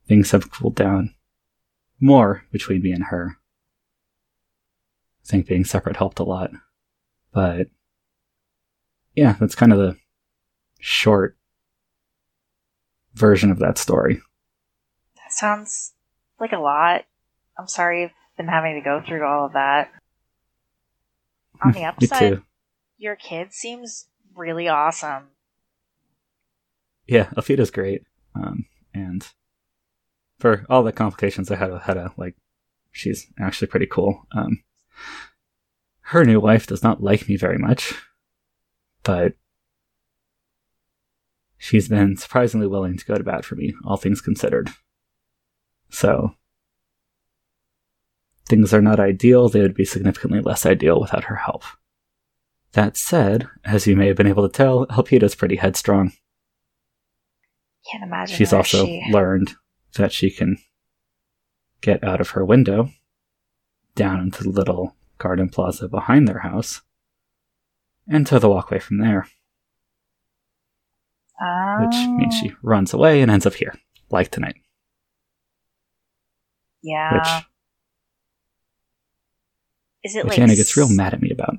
things 0.07 0.31
have 0.31 0.51
cooled 0.51 0.77
down 0.77 1.15
more 2.01 2.45
between 2.51 2.83
me 2.83 2.93
and 2.93 3.05
her. 3.05 3.37
I 5.25 5.29
think 5.29 5.47
being 5.47 5.65
separate 5.65 5.97
helped 5.97 6.19
a 6.19 6.25
lot. 6.25 6.51
But 7.33 7.69
yeah, 9.15 9.37
that's 9.39 9.55
kind 9.55 9.73
of 9.73 9.79
the 9.79 9.97
short 10.79 11.37
version 13.15 13.51
of 13.51 13.59
that 13.59 13.79
story. 13.79 14.21
that 15.17 15.33
sounds 15.33 15.93
like 16.41 16.53
a 16.53 16.59
lot. 16.59 17.05
I'm 17.59 17.67
sorry 17.69 18.03
you've 18.03 18.11
been 18.37 18.49
having 18.49 18.75
to 18.75 18.81
go 18.81 19.03
through 19.07 19.27
all 19.27 19.47
of 19.47 19.53
that. 19.53 19.91
On 21.63 21.73
the 21.73 21.85
upside, 21.85 22.43
your 22.97 23.17
kid 23.17 23.53
seems 23.53 24.09
really 24.35 24.67
awesome. 24.69 25.25
yeah, 27.07 27.29
Elpida's 27.37 27.71
great. 27.71 28.03
Um, 28.35 28.65
and 28.95 29.27
for 30.39 30.65
all 30.71 30.83
the 30.83 30.93
complications 30.93 31.51
I 31.51 31.57
had 31.57 31.71
with 31.71 31.83
Hedda, 31.83 32.13
like, 32.17 32.37
she's 32.93 33.27
actually 33.39 33.67
pretty 33.69 33.87
cool. 33.87 34.27
Um, 34.33 34.63
her 36.03 36.25
new 36.25 36.41
wife 36.41 36.67
does 36.67 36.83
not 36.83 37.03
like 37.03 37.29
me 37.29 37.37
very 37.37 37.59
much, 37.59 37.95
but 39.03 39.35
she's 41.59 41.89
been 41.89 42.17
surprisingly 42.17 42.67
willing 42.67 42.97
to 42.97 43.05
go 43.05 43.17
to 43.17 43.25
bat 43.25 43.45
for 43.45 43.55
me, 43.57 43.75
all 43.85 43.97
things 43.97 44.21
considered. 44.21 44.71
So, 45.91 46.35
things 48.49 48.73
are 48.73 48.83
not 48.83 49.01
ideal, 49.01 49.49
they 49.49 49.61
would 49.61 49.75
be 49.75 49.85
significantly 49.85 50.41
less 50.41 50.67
ideal 50.67 51.01
without 51.01 51.25
her 51.25 51.37
help. 51.37 51.65
That 52.73 52.97
said, 52.97 53.49
as 53.65 53.87
you 53.87 53.97
may 53.97 54.07
have 54.07 54.17
been 54.17 54.27
able 54.27 54.49
to 54.49 54.53
tell, 54.53 54.87
Elpida's 54.91 55.35
pretty 55.35 55.57
headstrong. 55.57 56.13
Can't 57.91 58.05
imagine. 58.05 58.37
She's 58.37 58.53
also 58.53 58.87
she... 58.87 59.03
learned 59.11 59.55
that 59.97 60.13
she 60.13 60.31
can 60.31 60.59
get 61.81 62.05
out 62.05 62.21
of 62.21 62.31
her 62.31 62.45
window 62.45 62.91
down 63.95 64.21
into 64.21 64.45
the 64.45 64.51
little 64.51 64.95
garden 65.19 65.49
plaza 65.49 65.89
behind 65.89 66.29
their 66.29 66.41
house 66.41 66.83
and 68.09 68.27
to 68.27 68.39
the 68.39 68.49
walkway 68.49 68.79
from 68.79 68.99
there, 68.99 69.27
which 71.81 71.97
means 71.97 72.35
Oh, 72.35 72.41
she 72.41 72.51
ah. 72.51 72.59
runs 72.63 72.93
away 72.93 73.23
and 73.23 73.31
ends 73.31 73.47
up 73.47 73.55
here, 73.55 73.75
like 74.11 74.31
tonight. 74.31 74.60
Yeah. 76.83 77.15
Which 77.15 77.45
is 80.03 80.17
it 80.17 80.25
which 80.25 80.33
like 80.33 80.41
Anna 80.41 80.57
gets 80.57 80.77
real 80.77 80.89
mad 80.89 81.15
at 81.15 81.21
me 81.21 81.31
about. 81.31 81.57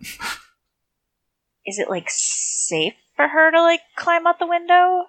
Is 1.66 1.78
it 1.78 1.90
like 1.90 2.08
safe 2.10 2.96
for 3.16 3.28
her 3.28 3.52
to 3.52 3.62
like 3.62 3.82
climb 3.96 4.26
out 4.26 4.40
the 4.40 4.48
window? 4.48 5.06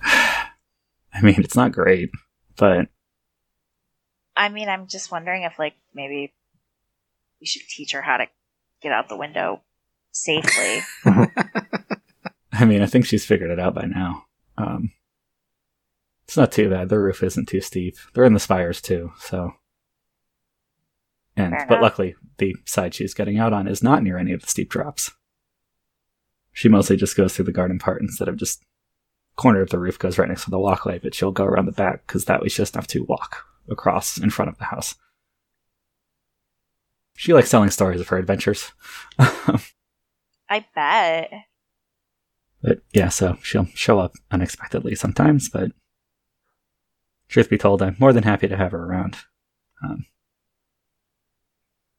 I 0.02 1.22
mean, 1.22 1.36
it's 1.38 1.56
not 1.56 1.72
great, 1.72 2.10
but 2.56 2.88
I 4.36 4.48
mean, 4.48 4.68
I'm 4.68 4.86
just 4.86 5.10
wondering 5.10 5.42
if 5.42 5.58
like 5.58 5.74
maybe 5.94 6.32
we 7.40 7.46
should 7.46 7.62
teach 7.68 7.92
her 7.92 8.02
how 8.02 8.16
to 8.16 8.26
get 8.82 8.92
out 8.92 9.08
the 9.08 9.16
window 9.16 9.62
safely. 10.12 10.80
I 12.52 12.64
mean, 12.64 12.82
I 12.82 12.86
think 12.86 13.06
she's 13.06 13.24
figured 13.24 13.50
it 13.50 13.60
out 13.60 13.74
by 13.74 13.84
now. 13.84 14.24
Um, 14.56 14.90
it's 16.28 16.36
not 16.36 16.52
too 16.52 16.68
bad. 16.68 16.90
The 16.90 16.98
roof 16.98 17.22
isn't 17.22 17.48
too 17.48 17.62
steep. 17.62 17.96
They're 18.12 18.24
in 18.24 18.34
the 18.34 18.38
spires 18.38 18.82
too, 18.82 19.12
so. 19.18 19.54
And 21.34 21.54
but 21.68 21.80
luckily, 21.80 22.16
the 22.36 22.54
side 22.66 22.92
she's 22.92 23.14
getting 23.14 23.38
out 23.38 23.54
on 23.54 23.66
is 23.66 23.82
not 23.82 24.02
near 24.02 24.18
any 24.18 24.32
of 24.34 24.42
the 24.42 24.46
steep 24.46 24.68
drops. 24.68 25.10
She 26.52 26.68
mostly 26.68 26.96
just 26.96 27.16
goes 27.16 27.34
through 27.34 27.46
the 27.46 27.52
garden 27.52 27.78
part 27.78 28.02
instead 28.02 28.28
of 28.28 28.36
just 28.36 28.62
corner 29.36 29.62
of 29.62 29.70
the 29.70 29.78
roof 29.78 29.98
goes 29.98 30.18
right 30.18 30.28
next 30.28 30.44
to 30.44 30.50
the 30.50 30.58
walkway, 30.58 30.98
but 30.98 31.14
she'll 31.14 31.32
go 31.32 31.44
around 31.44 31.64
the 31.64 31.72
back 31.72 32.06
because 32.06 32.26
that 32.26 32.42
way 32.42 32.48
she 32.48 32.60
doesn't 32.60 32.76
have 32.76 32.88
to 32.88 33.04
walk 33.04 33.46
across 33.70 34.18
in 34.18 34.28
front 34.28 34.50
of 34.50 34.58
the 34.58 34.64
house. 34.64 34.96
She 37.16 37.32
likes 37.32 37.48
telling 37.48 37.70
stories 37.70 38.02
of 38.02 38.08
her 38.08 38.18
adventures. 38.18 38.72
I 39.18 40.66
bet. 40.74 41.30
But 42.60 42.80
yeah, 42.92 43.08
so 43.08 43.38
she'll 43.42 43.68
show 43.74 43.98
up 43.98 44.12
unexpectedly 44.30 44.94
sometimes, 44.94 45.48
but 45.48 45.72
truth 47.28 47.48
be 47.48 47.58
told, 47.58 47.82
I'm 47.82 47.96
more 47.98 48.12
than 48.12 48.24
happy 48.24 48.48
to 48.48 48.56
have 48.56 48.72
her 48.72 48.84
around. 48.84 49.16
Um, 49.82 50.06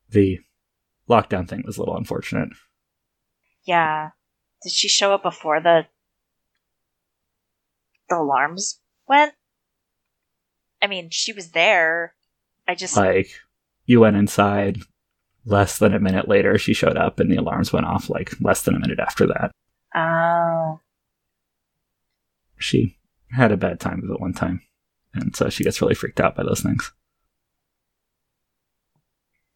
the 0.10 0.40
lockdown 1.10 1.48
thing 1.48 1.64
was 1.66 1.78
a 1.78 1.82
little 1.82 1.98
unfortunate. 1.98 2.50
Yeah. 3.64 4.10
Did 4.64 4.72
she 4.72 4.88
show 4.88 5.14
up 5.14 5.24
before 5.24 5.62
the 5.62 5.86
the 8.10 8.18
alarms 8.18 8.80
went? 9.08 9.34
I 10.82 10.88
mean, 10.88 11.10
she 11.12 11.32
was 11.32 11.52
there. 11.52 12.16
I 12.68 12.76
just 12.76 12.98
Like, 12.98 13.30
you 13.86 14.00
went 14.00 14.18
inside, 14.18 14.80
less 15.46 15.78
than 15.78 15.94
a 15.94 16.00
minute 16.00 16.28
later, 16.28 16.58
she 16.58 16.74
showed 16.74 16.98
up, 16.98 17.20
and 17.20 17.32
the 17.32 17.38
alarms 17.38 17.72
went 17.72 17.86
off 17.86 18.10
like 18.10 18.40
less 18.42 18.64
than 18.64 18.76
a 18.76 18.80
minute 18.80 19.00
after 19.00 19.28
that. 19.28 19.52
Oh. 19.96 20.80
She 22.58 22.98
had 23.32 23.52
a 23.52 23.58
bad 23.58 23.80
time 23.80 24.04
of 24.04 24.10
it 24.10 24.20
one 24.20 24.34
time, 24.34 24.62
and 25.14 25.36
so 25.36 25.50
she 25.50 25.64
gets 25.64 25.82
really 25.82 25.96
freaked 25.96 26.20
out 26.20 26.36
by 26.36 26.44
those 26.44 26.62
things. 26.62 26.92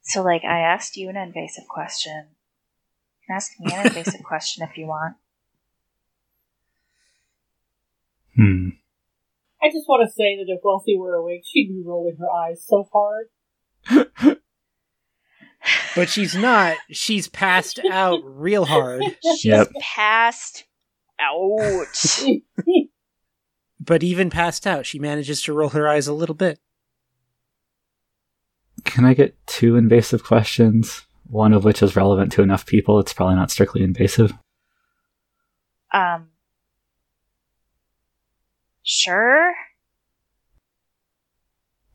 So 0.01 0.22
like 0.22 0.43
I 0.43 0.60
asked 0.60 0.97
you 0.97 1.10
an 1.10 1.18
invasive 1.18 1.68
question. 1.68 2.28
You 3.22 3.28
can 3.28 3.36
ask 3.36 3.51
me 3.60 3.72
an 3.74 3.88
invasive 3.88 4.24
question 4.28 4.68
if 4.70 4.78
you 4.78 4.88
want. 4.88 5.16
Hmm. 8.36 8.70
I 9.62 9.68
just 9.68 9.88
want 9.88 10.06
to 10.08 10.12
say 10.14 10.36
that 10.38 10.45
if 10.47 10.60
Wealthy 10.64 10.97
were 10.97 11.16
awake, 11.16 11.43
she'd 11.45 11.70
be 11.70 11.82
rolling 11.86 12.18
her 12.20 12.30
eyes 12.30 12.66
so 12.68 12.88
hard. 12.91 13.28
But 15.95 16.10
she's 16.10 16.36
not. 16.36 16.76
She's 16.91 17.28
passed 17.28 17.80
out 17.89 18.22
real 18.26 18.66
hard. 18.66 19.04
She's 19.24 19.45
Yep. 19.45 19.68
passed 19.80 20.66
out. 21.20 21.86
But 23.86 24.04
even 24.04 24.30
passed 24.30 24.66
out, 24.66 24.86
she 24.86 25.00
manages 25.00 25.42
to 25.44 25.54
roll 25.54 25.70
her 25.70 25.88
eyes 25.88 26.08
a 26.08 26.14
little 26.14 26.36
bit. 26.36 26.60
Can 28.86 29.06
I 29.06 29.14
get 29.14 29.36
two 29.48 29.76
invasive 29.76 30.24
questions? 30.24 31.06
One 31.28 31.54
of 31.54 31.64
which 31.64 31.82
is 31.82 31.96
relevant 31.96 32.32
to 32.34 32.42
enough 32.44 32.66
people, 32.66 33.00
it's 33.00 33.14
probably 33.14 33.36
not 33.36 33.52
strictly 33.52 33.82
invasive. 33.84 34.34
Um. 35.92 36.30
Sure. 38.84 39.54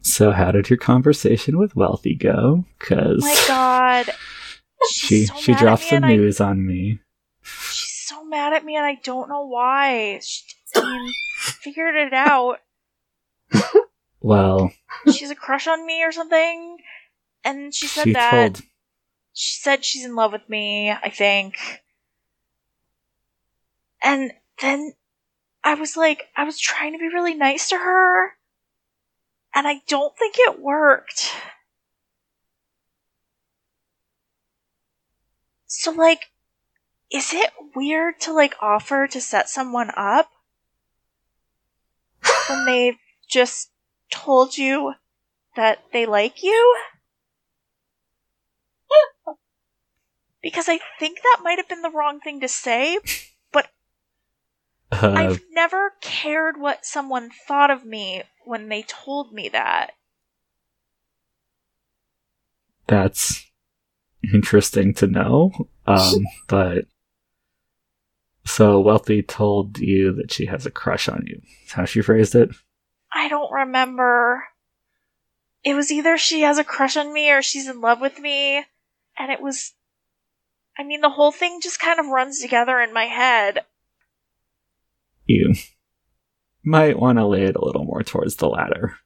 So, 0.01 0.31
how 0.33 0.51
did 0.53 0.71
your 0.71 0.79
conversation 0.79 1.59
with 1.59 1.77
Wealthy 1.77 2.15
go? 2.15 2.65
Because 2.79 3.23
Oh 3.23 3.27
my 3.27 3.45
god. 3.47 4.11
she 4.91 5.07
She's 5.07 5.29
so 5.29 5.37
she 5.37 5.53
mad 5.53 5.61
dropped 5.61 5.83
at 5.83 5.87
me 5.87 5.89
some 5.91 5.97
and 5.97 6.05
I- 6.07 6.17
news 6.17 6.41
on 6.41 6.67
me. 6.67 7.01
She's 7.43 8.05
so 8.09 8.25
mad 8.25 8.53
at 8.55 8.65
me 8.65 8.77
and 8.77 8.85
I 8.87 8.99
don't 9.03 9.29
know 9.29 9.47
why. 9.47 10.21
She, 10.23 10.43
I 10.77 10.81
mean, 10.83 11.13
figured 11.49 11.97
it 11.97 12.13
out. 12.13 12.59
Well, 14.21 14.73
She 15.11 15.21
has 15.21 15.31
a 15.31 15.37
crush 15.37 15.67
on 15.69 15.87
me 15.87 16.03
or 16.05 16.13
something. 16.13 16.79
And 17.45 17.75
she 17.75 17.87
said 17.87 18.05
she 18.05 18.13
that. 18.15 18.55
told 18.55 18.63
She 19.33 19.61
said 19.61 19.85
she's 19.85 20.05
in 20.05 20.17
love 20.17 20.33
with 20.33 20.49
me, 20.49 20.91
I 20.91 21.09
think. 21.09 21.57
And 24.03 24.33
then 24.61 24.93
I 25.63 25.75
was 25.75 25.97
like, 25.97 26.25
I 26.37 26.45
was 26.45 26.59
trying 26.59 26.93
to 26.93 26.99
be 26.99 27.09
really 27.09 27.35
nice 27.35 27.69
to 27.71 27.77
her. 27.77 28.33
And 29.55 29.67
I 29.67 29.83
don't 29.87 30.17
think 30.19 30.37
it 30.39 30.61
worked. 30.61 31.33
So, 35.67 35.91
like, 35.93 36.31
is 37.11 37.33
it 37.33 37.51
weird 37.75 38.21
to, 38.21 38.33
like, 38.33 38.55
offer 38.61 39.07
to 39.07 39.21
set 39.21 39.49
someone 39.49 39.91
up 39.97 40.31
when 42.49 42.65
they've 42.65 42.99
just 43.29 43.71
told 44.13 44.57
you 44.57 44.95
that 45.57 45.79
they 45.93 46.07
like 46.07 46.43
you? 46.43 46.77
Because 50.43 50.69
I 50.69 50.79
think 50.99 51.19
that 51.23 51.41
might 51.43 51.59
have 51.59 51.69
been 51.69 51.83
the 51.83 51.91
wrong 51.91 52.21
thing 52.21 52.41
to 52.41 52.49
say. 52.49 52.99
uh, 54.91 55.13
I've 55.15 55.43
never 55.51 55.93
cared 56.01 56.59
what 56.59 56.87
someone 56.87 57.31
thought 57.47 57.71
of 57.71 57.85
me 57.85 58.23
when 58.45 58.69
they 58.69 58.83
told 58.83 59.33
me 59.33 59.49
that. 59.51 59.93
that's 62.89 63.47
interesting 64.35 64.93
to 64.95 65.07
know. 65.07 65.53
Um, 65.87 66.27
but 66.49 66.87
so 68.49 68.81
Wealthy 68.81 69.23
told 69.23 69.79
you 69.79 70.13
that 70.15 70.33
she 70.33 70.47
has 70.47 70.65
a 70.65 70.71
crush 70.71 71.09
on 71.09 71.25
you. 71.27 71.41
That's 71.61 71.73
how 71.73 71.85
she 71.85 72.01
phrased 72.01 72.35
it. 72.35 72.51
I 73.13 73.29
don't 73.29 73.53
remember. 73.53 74.45
It 75.63 75.75
was 75.75 75.93
either 75.93 76.17
she 76.17 76.41
has 76.43 76.57
a 76.59 76.65
crush 76.65 76.97
on 76.97 77.13
me 77.13 77.31
or 77.31 77.43
she's 77.43 77.69
in 77.69 77.81
love 77.81 78.01
with 78.01 78.19
me. 78.19 78.65
And 79.19 79.31
it 79.31 79.43
was. 79.43 79.75
I 80.79 80.85
mean, 80.85 81.01
the 81.01 81.11
whole 81.11 81.33
thing 81.33 81.61
just 81.61 81.81
kind 81.81 82.01
of 82.01 82.07
runs 82.07 82.41
together 82.41 82.81
in 82.81 82.95
my 82.95 83.05
head. 83.05 83.65
You 85.27 85.55
might 86.65 86.99
want 86.99 87.19
to 87.19 87.27
lay 87.27 87.43
it 87.43 87.57
a 87.57 87.65
little 87.65 87.85
more 87.85 88.03
towards 88.03 88.37
the 88.37 88.49
latter. 88.49 88.97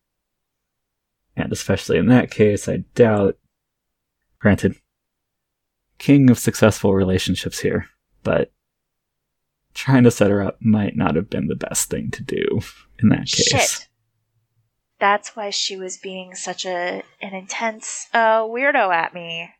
And 1.34 1.51
especially 1.51 1.99
in 1.99 2.07
that 2.07 2.30
case, 2.30 2.68
I 2.68 2.84
doubt. 2.95 3.38
Granted, 4.38 4.76
king 5.99 6.30
of 6.30 6.38
successful 6.38 6.95
relationships 6.95 7.61
here, 7.61 7.86
but 8.22 8.53
trying 9.75 10.05
to 10.05 10.11
set 10.11 10.31
her 10.31 10.43
up 10.43 10.59
might 10.61 10.97
not 10.97 11.16
have 11.16 11.31
been 11.31 11.49
the 11.49 11.55
best 11.55 11.91
thing 11.91 12.11
to 12.12 12.23
do 12.23 12.61
in 12.99 13.09
that 13.09 13.27
case. 13.27 13.49
Shit. 13.49 13.89
That's 14.99 15.35
why 15.35 15.51
she 15.51 15.77
was 15.77 15.97
being 15.97 16.35
such 16.35 16.64
a 16.64 17.03
an 17.20 17.35
intense 17.35 18.07
uh, 18.14 18.43
weirdo 18.43 18.95
at 18.95 19.12
me. 19.12 19.51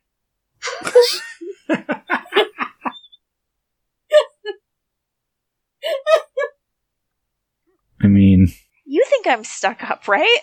I 8.01 8.07
mean, 8.07 8.47
you 8.85 9.03
think 9.09 9.27
I'm 9.27 9.43
stuck 9.43 9.83
up, 9.89 10.07
right? 10.07 10.39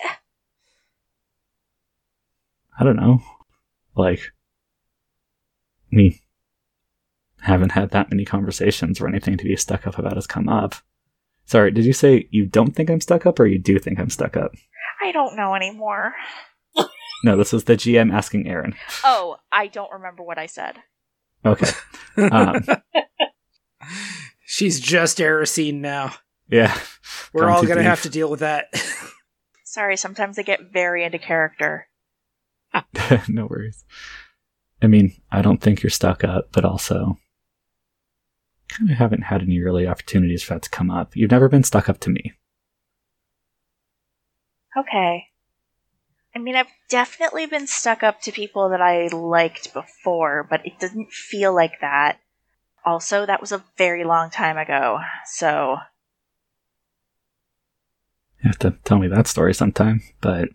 I 2.78 2.84
don't 2.84 2.96
know. 2.96 3.22
Like, 3.94 4.20
me 5.90 6.19
haven't 7.42 7.72
had 7.72 7.90
that 7.90 8.10
many 8.10 8.24
conversations 8.24 9.00
where 9.00 9.08
anything 9.08 9.36
to 9.36 9.44
be 9.44 9.56
stuck 9.56 9.86
up 9.86 9.98
about 9.98 10.14
has 10.14 10.26
come 10.26 10.48
up. 10.48 10.74
Sorry, 11.46 11.70
did 11.70 11.84
you 11.84 11.92
say 11.92 12.28
you 12.30 12.46
don't 12.46 12.76
think 12.76 12.90
I'm 12.90 13.00
stuck 13.00 13.26
up 13.26 13.40
or 13.40 13.46
you 13.46 13.58
do 13.58 13.78
think 13.78 13.98
I'm 13.98 14.10
stuck 14.10 14.36
up? 14.36 14.52
I 15.02 15.12
don't 15.12 15.36
know 15.36 15.54
anymore. 15.54 16.14
No, 17.22 17.36
this 17.36 17.52
was 17.52 17.64
the 17.64 17.74
GM 17.74 18.12
asking 18.12 18.48
Aaron. 18.48 18.74
Oh, 19.04 19.36
I 19.52 19.66
don't 19.66 19.92
remember 19.92 20.22
what 20.22 20.38
I 20.38 20.46
said. 20.46 20.76
Okay. 21.44 21.70
Um, 22.16 22.64
She's 24.46 24.80
just 24.80 25.18
Erisine 25.18 25.80
now. 25.80 26.14
yeah. 26.48 26.76
We're 27.32 27.42
Gone 27.42 27.52
all 27.52 27.64
gonna 27.64 27.82
have 27.82 28.02
to 28.02 28.08
deal 28.10 28.30
with 28.30 28.40
that. 28.40 28.66
Sorry, 29.64 29.96
sometimes 29.96 30.38
I 30.38 30.42
get 30.42 30.72
very 30.72 31.04
into 31.04 31.18
character. 31.18 31.88
no 33.28 33.46
worries. 33.46 33.84
I 34.82 34.86
mean, 34.86 35.12
I 35.30 35.42
don't 35.42 35.60
think 35.60 35.82
you're 35.82 35.90
stuck 35.90 36.24
up, 36.24 36.48
but 36.52 36.64
also 36.64 37.18
kind 38.70 38.90
of 38.90 38.96
haven't 38.96 39.22
had 39.22 39.42
any 39.42 39.60
really 39.60 39.86
opportunities 39.86 40.42
for 40.42 40.54
that 40.54 40.62
to 40.62 40.70
come 40.70 40.90
up. 40.90 41.16
You've 41.16 41.30
never 41.30 41.48
been 41.48 41.64
stuck 41.64 41.88
up 41.88 41.98
to 42.00 42.10
me. 42.10 42.32
Okay. 44.76 45.26
I 46.34 46.38
mean, 46.38 46.54
I've 46.54 46.70
definitely 46.88 47.46
been 47.46 47.66
stuck 47.66 48.02
up 48.02 48.20
to 48.22 48.32
people 48.32 48.70
that 48.70 48.80
I 48.80 49.08
liked 49.08 49.74
before, 49.74 50.46
but 50.48 50.64
it 50.64 50.78
doesn't 50.78 51.12
feel 51.12 51.54
like 51.54 51.80
that. 51.80 52.18
Also, 52.84 53.26
that 53.26 53.40
was 53.40 53.52
a 53.52 53.64
very 53.76 54.04
long 54.04 54.30
time 54.30 54.56
ago, 54.56 55.00
so 55.26 55.76
You 58.42 58.48
have 58.48 58.58
to 58.60 58.70
tell 58.84 58.98
me 58.98 59.08
that 59.08 59.26
story 59.26 59.52
sometime, 59.52 60.00
but 60.22 60.48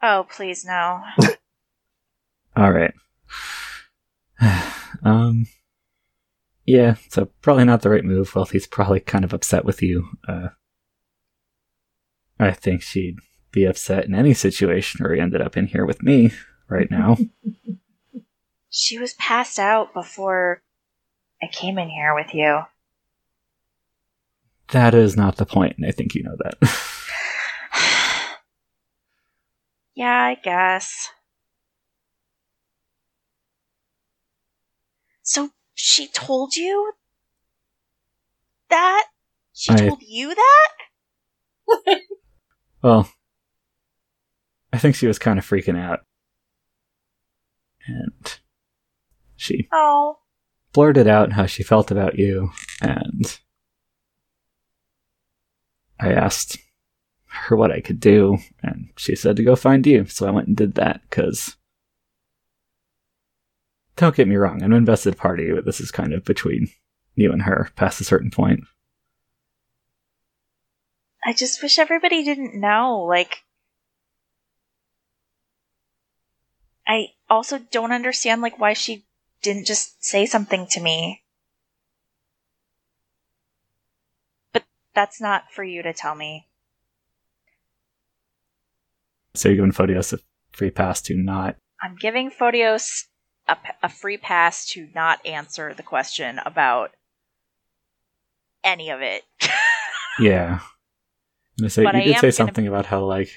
oh, 0.00 0.26
please 0.30 0.64
no. 0.64 1.02
all 2.56 2.70
right. 2.70 2.94
um, 5.02 5.46
yeah, 6.64 6.94
so 7.08 7.28
probably 7.42 7.64
not 7.64 7.82
the 7.82 7.90
right 7.90 8.04
move. 8.04 8.34
Wealthy's 8.34 8.66
probably 8.66 9.00
kind 9.00 9.24
of 9.24 9.32
upset 9.32 9.64
with 9.64 9.82
you. 9.82 10.08
Uh, 10.26 10.48
I 12.38 12.52
think 12.52 12.82
she'd 12.82 13.16
be 13.50 13.64
upset 13.64 14.04
in 14.04 14.14
any 14.14 14.34
situation 14.34 15.04
where 15.04 15.14
he 15.14 15.20
ended 15.20 15.40
up 15.40 15.56
in 15.56 15.66
here 15.66 15.84
with 15.84 16.02
me 16.02 16.32
right 16.68 16.90
now. 16.90 17.16
She 18.74 18.98
was 18.98 19.12
passed 19.12 19.58
out 19.58 19.92
before 19.92 20.62
I 21.42 21.46
came 21.46 21.76
in 21.76 21.90
here 21.90 22.14
with 22.14 22.32
you. 22.32 22.62
that 24.68 24.94
is 24.94 25.14
not 25.14 25.36
the 25.36 25.44
point, 25.44 25.76
and 25.76 25.84
I 25.84 25.90
think 25.90 26.14
you 26.14 26.22
know 26.22 26.36
that. 26.38 26.54
yeah, 29.94 30.22
I 30.22 30.36
guess. 30.42 31.10
So 35.22 35.50
she 35.74 36.08
told 36.08 36.54
you 36.56 36.92
that? 38.70 39.06
She 39.52 39.72
I- 39.72 39.76
told 39.88 40.00
you 40.06 40.34
that? 40.34 42.00
Well, 42.82 43.08
I 44.72 44.78
think 44.78 44.96
she 44.96 45.06
was 45.06 45.18
kind 45.20 45.38
of 45.38 45.46
freaking 45.46 45.78
out. 45.78 46.00
And 47.86 48.38
she 49.36 49.68
Oh. 49.72 50.18
blurted 50.72 51.06
out 51.06 51.30
how 51.32 51.46
she 51.46 51.62
felt 51.62 51.92
about 51.92 52.18
you, 52.18 52.50
and 52.80 53.38
I 56.00 56.12
asked 56.12 56.58
her 57.26 57.54
what 57.56 57.70
I 57.70 57.80
could 57.80 58.00
do, 58.00 58.38
and 58.64 58.88
she 58.96 59.14
said 59.14 59.36
to 59.36 59.44
go 59.44 59.54
find 59.54 59.86
you, 59.86 60.06
so 60.06 60.26
I 60.26 60.30
went 60.32 60.48
and 60.48 60.56
did 60.56 60.74
that, 60.74 61.02
because. 61.08 61.56
Don't 63.96 64.16
get 64.16 64.28
me 64.28 64.36
wrong, 64.36 64.62
I'm 64.62 64.72
an 64.72 64.78
invested 64.78 65.16
party, 65.16 65.52
but 65.52 65.64
this 65.64 65.80
is 65.80 65.90
kind 65.90 66.12
of 66.12 66.24
between 66.24 66.70
you 67.14 67.30
and 67.32 67.42
her 67.42 67.70
past 67.76 68.00
a 68.00 68.04
certain 68.04 68.30
point. 68.30 68.60
I 71.24 71.32
just 71.32 71.62
wish 71.62 71.78
everybody 71.78 72.24
didn't 72.24 72.58
know. 72.58 73.04
Like, 73.08 73.44
I 76.86 77.08
also 77.30 77.58
don't 77.58 77.92
understand, 77.92 78.42
like, 78.42 78.58
why 78.58 78.72
she 78.72 79.04
didn't 79.40 79.66
just 79.66 80.04
say 80.04 80.26
something 80.26 80.66
to 80.70 80.80
me. 80.80 81.22
But 84.52 84.64
that's 84.94 85.20
not 85.20 85.44
for 85.52 85.62
you 85.62 85.82
to 85.82 85.92
tell 85.92 86.14
me. 86.14 86.48
So 89.34 89.48
you're 89.48 89.56
giving 89.56 89.72
Photios 89.72 90.12
a 90.12 90.18
free 90.50 90.70
pass 90.70 91.00
to 91.02 91.16
not. 91.16 91.56
I'm 91.80 91.96
giving 91.96 92.30
Photios 92.30 93.04
a, 93.48 93.56
a 93.82 93.88
free 93.88 94.16
pass 94.16 94.66
to 94.70 94.88
not 94.94 95.24
answer 95.26 95.74
the 95.74 95.82
question 95.82 96.38
about 96.44 96.92
any 98.64 98.90
of 98.90 99.00
it. 99.00 99.22
Yeah. 100.20 100.60
Say, 101.68 101.84
But 101.84 101.94
you 101.94 102.00
I 102.00 102.04
did 102.04 102.14
say 102.16 102.20
gonna- 102.20 102.32
something 102.32 102.66
about 102.66 102.84
how, 102.86 103.02
like, 103.04 103.30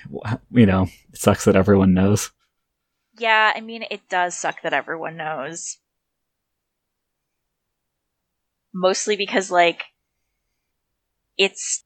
you 0.51 0.65
know, 0.65 0.87
it 1.13 1.17
sucks 1.17 1.45
that 1.45 1.55
everyone 1.55 1.93
knows. 1.93 2.31
yeah, 3.17 3.53
I 3.55 3.61
mean, 3.61 3.85
it 3.89 4.09
does 4.09 4.35
suck 4.37 4.61
that 4.61 4.73
everyone 4.73 5.15
knows. 5.15 5.77
Mostly 8.73 9.15
because, 9.15 9.49
like, 9.49 9.83
it's. 11.37 11.83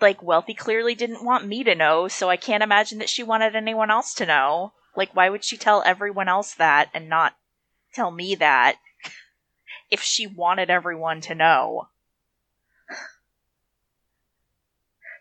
Like, 0.00 0.22
Wealthy 0.22 0.54
clearly 0.54 0.94
didn't 0.94 1.24
want 1.24 1.46
me 1.46 1.64
to 1.64 1.74
know, 1.74 2.06
so 2.08 2.28
I 2.30 2.36
can't 2.36 2.62
imagine 2.62 2.98
that 2.98 3.08
she 3.08 3.22
wanted 3.22 3.54
anyone 3.56 3.90
else 3.90 4.14
to 4.14 4.26
know. 4.26 4.72
Like, 5.00 5.16
why 5.16 5.30
would 5.30 5.42
she 5.42 5.56
tell 5.56 5.82
everyone 5.86 6.28
else 6.28 6.52
that 6.56 6.90
and 6.92 7.08
not 7.08 7.34
tell 7.94 8.10
me 8.10 8.34
that 8.34 8.76
if 9.90 10.02
she 10.02 10.26
wanted 10.26 10.68
everyone 10.68 11.22
to 11.22 11.34
know? 11.34 11.88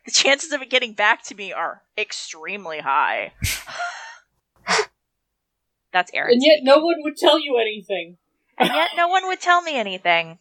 The 0.06 0.12
chances 0.12 0.52
of 0.54 0.62
it 0.62 0.70
getting 0.72 0.94
back 0.94 1.24
to 1.26 1.36
me 1.36 1.54
are 1.54 1.84
extremely 1.96 2.80
high. 2.80 3.34
That's 5.94 6.12
Aaron. 6.14 6.34
And 6.34 6.42
yet 6.44 6.60
no 6.64 6.80
one 6.80 6.96
would 7.04 7.16
tell 7.16 7.40
you 7.40 7.58
anything. 7.60 8.18
And 8.58 8.70
yet 8.74 8.92
no 8.98 9.08
one 9.08 9.28
would 9.28 9.40
tell 9.40 9.62
me 9.62 9.76
anything. 9.78 10.40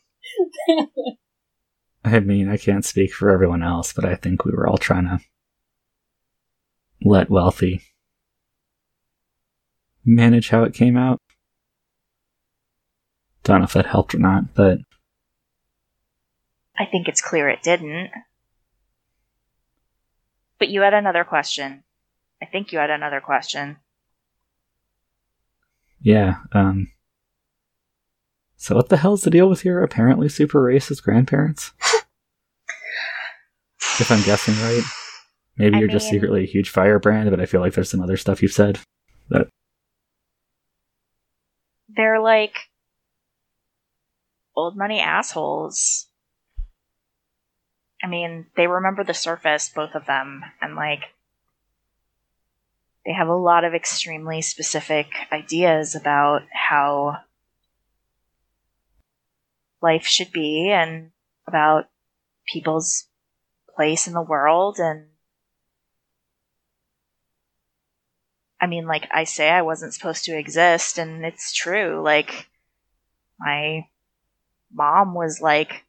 I 2.02 2.20
mean, 2.20 2.48
I 2.48 2.56
can't 2.56 2.84
speak 2.84 3.12
for 3.12 3.28
everyone 3.30 3.62
else, 3.62 3.92
but 3.92 4.06
I 4.06 4.14
think 4.14 4.44
we 4.44 4.52
were 4.52 4.66
all 4.66 4.78
trying 4.78 5.04
to 5.04 5.18
let 7.02 7.28
Wealthy 7.28 7.82
manage 10.08 10.48
how 10.48 10.64
it 10.64 10.74
came 10.74 10.96
out. 10.96 11.20
Don't 13.44 13.58
know 13.60 13.64
if 13.64 13.72
that 13.74 13.86
helped 13.86 14.14
or 14.14 14.18
not, 14.18 14.54
but 14.54 14.78
I 16.78 16.84
think 16.86 17.08
it's 17.08 17.20
clear 17.20 17.48
it 17.48 17.62
didn't. 17.62 18.10
But 20.58 20.68
you 20.68 20.80
had 20.82 20.94
another 20.94 21.24
question. 21.24 21.84
I 22.42 22.46
think 22.46 22.72
you 22.72 22.78
had 22.78 22.90
another 22.90 23.20
question. 23.20 23.76
yeah. 26.00 26.36
Um. 26.52 26.90
So 28.56 28.74
what 28.74 28.88
the 28.88 28.96
hell's 28.96 29.22
the 29.22 29.30
deal 29.30 29.48
with 29.48 29.64
your 29.64 29.82
apparently 29.84 30.28
super 30.28 30.60
racist 30.60 31.02
grandparents? 31.02 31.72
if 34.00 34.10
I'm 34.10 34.22
guessing 34.22 34.54
right, 34.54 34.82
maybe 35.56 35.76
I 35.76 35.78
you're 35.78 35.88
just 35.88 36.06
mean- 36.06 36.14
secretly 36.20 36.42
a 36.42 36.46
huge 36.46 36.70
firebrand, 36.70 37.30
but 37.30 37.40
I 37.40 37.46
feel 37.46 37.60
like 37.60 37.74
there's 37.74 37.90
some 37.90 38.02
other 38.02 38.16
stuff 38.16 38.42
you've 38.42 38.52
said. 38.52 38.80
They're 41.88 42.20
like 42.20 42.54
old 44.54 44.76
money 44.76 45.00
assholes. 45.00 46.06
I 48.02 48.06
mean, 48.06 48.46
they 48.56 48.66
remember 48.66 49.04
the 49.04 49.14
surface, 49.14 49.68
both 49.68 49.94
of 49.94 50.06
them, 50.06 50.42
and 50.60 50.76
like 50.76 51.02
they 53.04 53.12
have 53.12 53.28
a 53.28 53.34
lot 53.34 53.64
of 53.64 53.74
extremely 53.74 54.42
specific 54.42 55.06
ideas 55.32 55.94
about 55.94 56.42
how 56.52 57.18
life 59.80 60.04
should 60.04 60.32
be 60.32 60.70
and 60.70 61.10
about 61.46 61.88
people's 62.46 63.06
place 63.74 64.06
in 64.06 64.12
the 64.12 64.22
world 64.22 64.78
and 64.78 65.06
I 68.60 68.66
mean, 68.66 68.86
like 68.86 69.08
I 69.12 69.24
say, 69.24 69.48
I 69.48 69.62
wasn't 69.62 69.94
supposed 69.94 70.24
to 70.24 70.36
exist, 70.36 70.98
and 70.98 71.24
it's 71.24 71.54
true. 71.54 72.02
Like, 72.02 72.48
my 73.38 73.86
mom 74.72 75.14
was 75.14 75.40
like, 75.40 75.84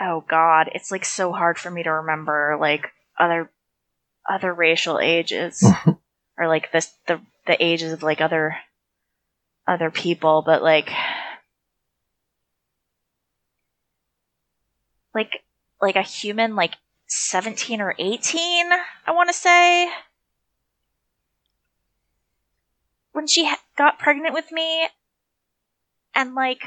oh 0.00 0.24
god, 0.28 0.70
it's 0.74 0.90
like 0.90 1.04
so 1.04 1.32
hard 1.32 1.58
for 1.58 1.70
me 1.70 1.82
to 1.82 1.90
remember 1.90 2.56
like 2.60 2.92
other 3.18 3.50
other 4.28 4.52
racial 4.52 4.98
ages 5.00 5.64
or 6.38 6.48
like 6.48 6.72
this 6.72 6.92
the 7.06 7.20
the 7.46 7.62
ages 7.62 7.92
of 7.92 8.02
like 8.02 8.20
other 8.20 8.56
other 9.66 9.90
people, 9.90 10.42
but 10.44 10.62
like 10.62 10.90
like 15.14 15.42
like 15.80 15.96
a 15.96 16.02
human 16.02 16.56
like 16.56 16.76
17 17.06 17.80
or 17.80 17.94
18, 17.98 18.70
I 19.06 19.10
want 19.12 19.28
to 19.28 19.34
say. 19.34 19.88
When 23.12 23.26
she 23.26 23.46
ha- 23.46 23.62
got 23.76 23.98
pregnant 23.98 24.34
with 24.34 24.50
me, 24.50 24.88
and 26.14 26.34
like, 26.34 26.62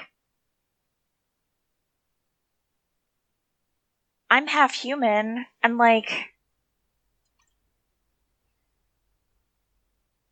I'm 4.29 4.47
half 4.47 4.73
human, 4.73 5.45
and 5.61 5.77
like, 5.77 6.11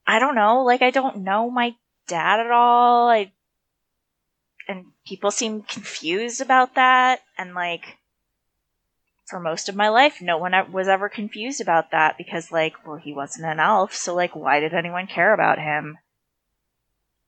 I 0.05 0.19
don't 0.19 0.35
know, 0.35 0.63
like, 0.63 0.81
I 0.81 0.91
don't 0.91 1.23
know 1.23 1.49
my 1.49 1.75
dad 2.07 2.39
at 2.39 2.51
all. 2.51 3.09
I, 3.09 3.31
and 4.67 4.85
people 5.05 5.31
seem 5.31 5.63
confused 5.63 6.41
about 6.41 6.75
that, 6.75 7.21
and 7.37 7.53
like, 7.53 7.97
for 9.25 9.39
most 9.39 9.69
of 9.69 9.75
my 9.75 9.89
life, 9.89 10.21
no 10.21 10.37
one 10.37 10.53
was 10.71 10.87
ever 10.87 11.09
confused 11.09 11.61
about 11.61 11.91
that 11.91 12.17
because, 12.17 12.51
like, 12.51 12.85
well, 12.85 12.97
he 12.97 13.13
wasn't 13.13 13.45
an 13.45 13.59
elf, 13.59 13.93
so, 13.93 14.13
like, 14.13 14.35
why 14.35 14.59
did 14.59 14.73
anyone 14.73 15.07
care 15.07 15.33
about 15.33 15.59
him? 15.59 15.97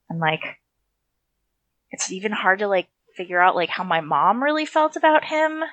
And, 0.10 0.20
like, 0.20 0.60
it's 1.92 2.12
even 2.12 2.32
hard 2.32 2.60
to, 2.60 2.68
like, 2.68 2.88
figure 3.16 3.42
out, 3.42 3.56
like, 3.56 3.70
how 3.70 3.84
my 3.84 4.02
mom 4.02 4.44
really 4.44 4.66
felt 4.66 4.96
about 4.96 5.26
him. 5.26 5.64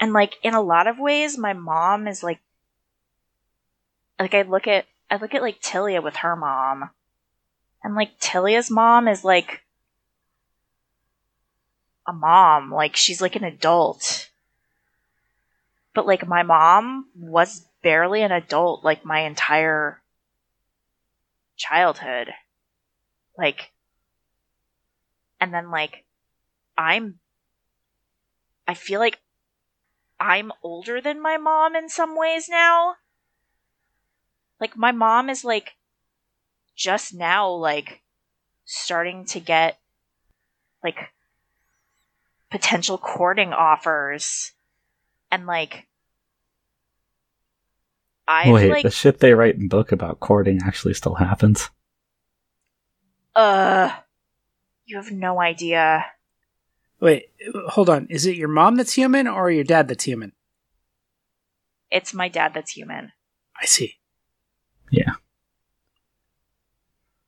And, 0.00 0.12
like, 0.12 0.36
in 0.42 0.54
a 0.54 0.62
lot 0.62 0.86
of 0.86 0.98
ways, 0.98 1.36
my 1.36 1.52
mom 1.52 2.08
is, 2.08 2.22
like, 2.22 2.40
like, 4.18 4.34
I 4.34 4.42
look 4.42 4.66
at, 4.66 4.86
I 5.10 5.16
look 5.16 5.34
at, 5.34 5.42
like, 5.42 5.60
Tilia 5.60 6.02
with 6.02 6.16
her 6.16 6.34
mom. 6.34 6.90
And, 7.82 7.94
like, 7.94 8.18
Tilia's 8.18 8.70
mom 8.70 9.06
is, 9.06 9.24
like, 9.24 9.62
a 12.08 12.12
mom. 12.12 12.72
Like 12.72 12.96
she's 12.96 13.20
like 13.20 13.36
an 13.36 13.44
adult. 13.44 14.30
But 15.94 16.06
like 16.06 16.26
my 16.26 16.42
mom 16.42 17.06
was 17.14 17.66
barely 17.82 18.22
an 18.22 18.32
adult 18.32 18.82
like 18.82 19.04
my 19.04 19.20
entire 19.20 20.00
childhood. 21.56 22.30
Like 23.36 23.70
and 25.40 25.52
then 25.52 25.70
like 25.70 26.04
I'm 26.76 27.20
I 28.66 28.74
feel 28.74 29.00
like 29.00 29.20
I'm 30.18 30.50
older 30.62 31.00
than 31.00 31.22
my 31.22 31.36
mom 31.36 31.76
in 31.76 31.88
some 31.88 32.16
ways 32.16 32.48
now. 32.48 32.96
Like 34.60 34.76
my 34.76 34.92
mom 34.92 35.30
is 35.30 35.44
like 35.44 35.76
just 36.74 37.14
now 37.14 37.50
like 37.50 38.00
starting 38.64 39.24
to 39.26 39.40
get 39.40 39.78
like 40.82 41.10
potential 42.50 42.98
courting 42.98 43.52
offers 43.52 44.52
and 45.30 45.46
like 45.46 45.86
I 48.26 48.50
Wait, 48.50 48.70
like 48.70 48.82
the 48.82 48.90
shit 48.90 49.20
they 49.20 49.34
write 49.34 49.56
in 49.56 49.68
book 49.68 49.90
about 49.92 50.20
courting 50.20 50.60
actually 50.64 50.94
still 50.94 51.14
happens. 51.14 51.70
uh 53.34 53.90
you 54.86 54.96
have 54.96 55.10
no 55.10 55.40
idea. 55.40 56.06
Wait, 57.00 57.26
hold 57.68 57.90
on. 57.90 58.06
Is 58.08 58.26
it 58.26 58.36
your 58.36 58.48
mom 58.48 58.76
that's 58.76 58.94
human 58.94 59.28
or 59.28 59.50
your 59.50 59.64
dad 59.64 59.86
that's 59.86 60.04
human? 60.04 60.32
It's 61.90 62.12
my 62.14 62.28
dad 62.28 62.52
that's 62.54 62.72
human. 62.72 63.12
I 63.60 63.66
see. 63.66 63.94
Yeah. 64.90 65.12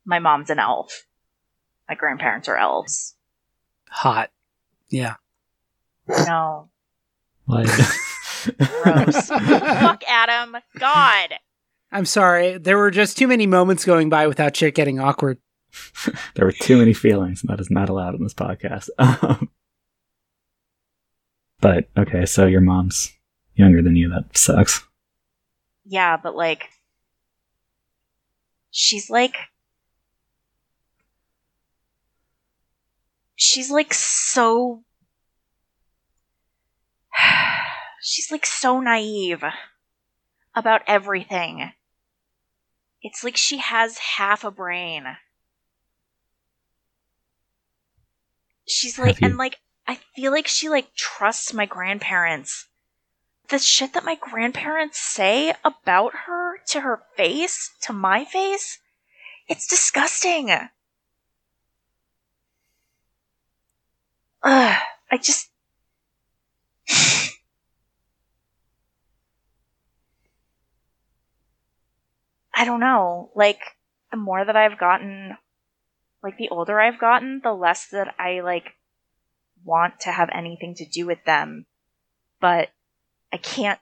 My 0.05 0.19
mom's 0.19 0.49
an 0.49 0.59
elf. 0.59 1.05
My 1.87 1.95
grandparents 1.95 2.47
are 2.47 2.57
elves. 2.57 3.15
Hot. 3.89 4.31
Yeah. 4.91 5.15
No. 6.07 6.69
Like, 7.47 7.67
Gross. 8.45 9.27
Fuck 9.27 10.03
Adam. 10.07 10.57
God. 10.77 11.33
I'm 11.91 12.05
sorry. 12.05 12.57
There 12.57 12.77
were 12.77 12.91
just 12.91 13.17
too 13.17 13.27
many 13.27 13.47
moments 13.47 13.85
going 13.85 14.09
by 14.09 14.27
without 14.27 14.55
shit 14.55 14.75
getting 14.75 14.99
awkward. 14.99 15.37
there 16.35 16.45
were 16.45 16.51
too 16.51 16.77
many 16.77 16.93
feelings, 16.93 17.41
and 17.41 17.49
that 17.49 17.59
is 17.59 17.71
not 17.71 17.89
allowed 17.89 18.15
in 18.15 18.23
this 18.23 18.33
podcast. 18.33 18.89
Um, 18.97 19.49
but 21.59 21.89
okay, 21.97 22.25
so 22.25 22.45
your 22.45 22.61
mom's 22.61 23.11
younger 23.55 23.81
than 23.81 23.95
you. 23.95 24.09
That 24.09 24.37
sucks. 24.37 24.85
Yeah, 25.85 26.17
but 26.17 26.35
like 26.35 26.69
she's 28.71 29.09
like 29.09 29.35
she's 33.41 33.71
like 33.71 33.91
so 33.91 34.83
she's 38.01 38.31
like 38.31 38.45
so 38.45 38.79
naive 38.79 39.43
about 40.55 40.81
everything. 40.85 41.71
It's 43.01 43.23
like 43.23 43.35
she 43.35 43.57
has 43.57 43.97
half 43.97 44.43
a 44.43 44.51
brain. 44.51 45.17
She's 48.67 48.99
like 48.99 49.19
you- 49.19 49.27
and 49.29 49.37
like 49.37 49.57
I 49.87 49.95
feel 50.15 50.31
like 50.31 50.47
she 50.47 50.69
like 50.69 50.93
trusts 50.93 51.51
my 51.51 51.65
grandparents 51.65 52.67
the 53.49 53.57
shit 53.59 53.93
that 53.93 54.05
my 54.05 54.15
grandparents 54.15 54.97
say 54.99 55.53
about 55.65 56.13
her 56.25 56.59
to 56.67 56.81
her 56.81 57.03
face, 57.17 57.71
to 57.81 57.91
my 57.91 58.23
face, 58.23 58.79
it's 59.49 59.67
disgusting. 59.67 60.49
Ugh, 64.43 64.81
I 65.11 65.17
just. 65.17 65.49
I 72.53 72.65
don't 72.65 72.79
know. 72.79 73.31
Like, 73.35 73.59
the 74.11 74.17
more 74.17 74.43
that 74.43 74.55
I've 74.55 74.77
gotten, 74.77 75.37
like, 76.21 76.37
the 76.37 76.49
older 76.49 76.79
I've 76.79 76.99
gotten, 76.99 77.41
the 77.43 77.53
less 77.53 77.87
that 77.87 78.13
I, 78.19 78.41
like, 78.41 78.75
want 79.63 79.99
to 80.01 80.11
have 80.11 80.29
anything 80.33 80.75
to 80.75 80.85
do 80.85 81.05
with 81.05 81.23
them. 81.25 81.65
But 82.39 82.69
I 83.31 83.37
can't 83.37 83.79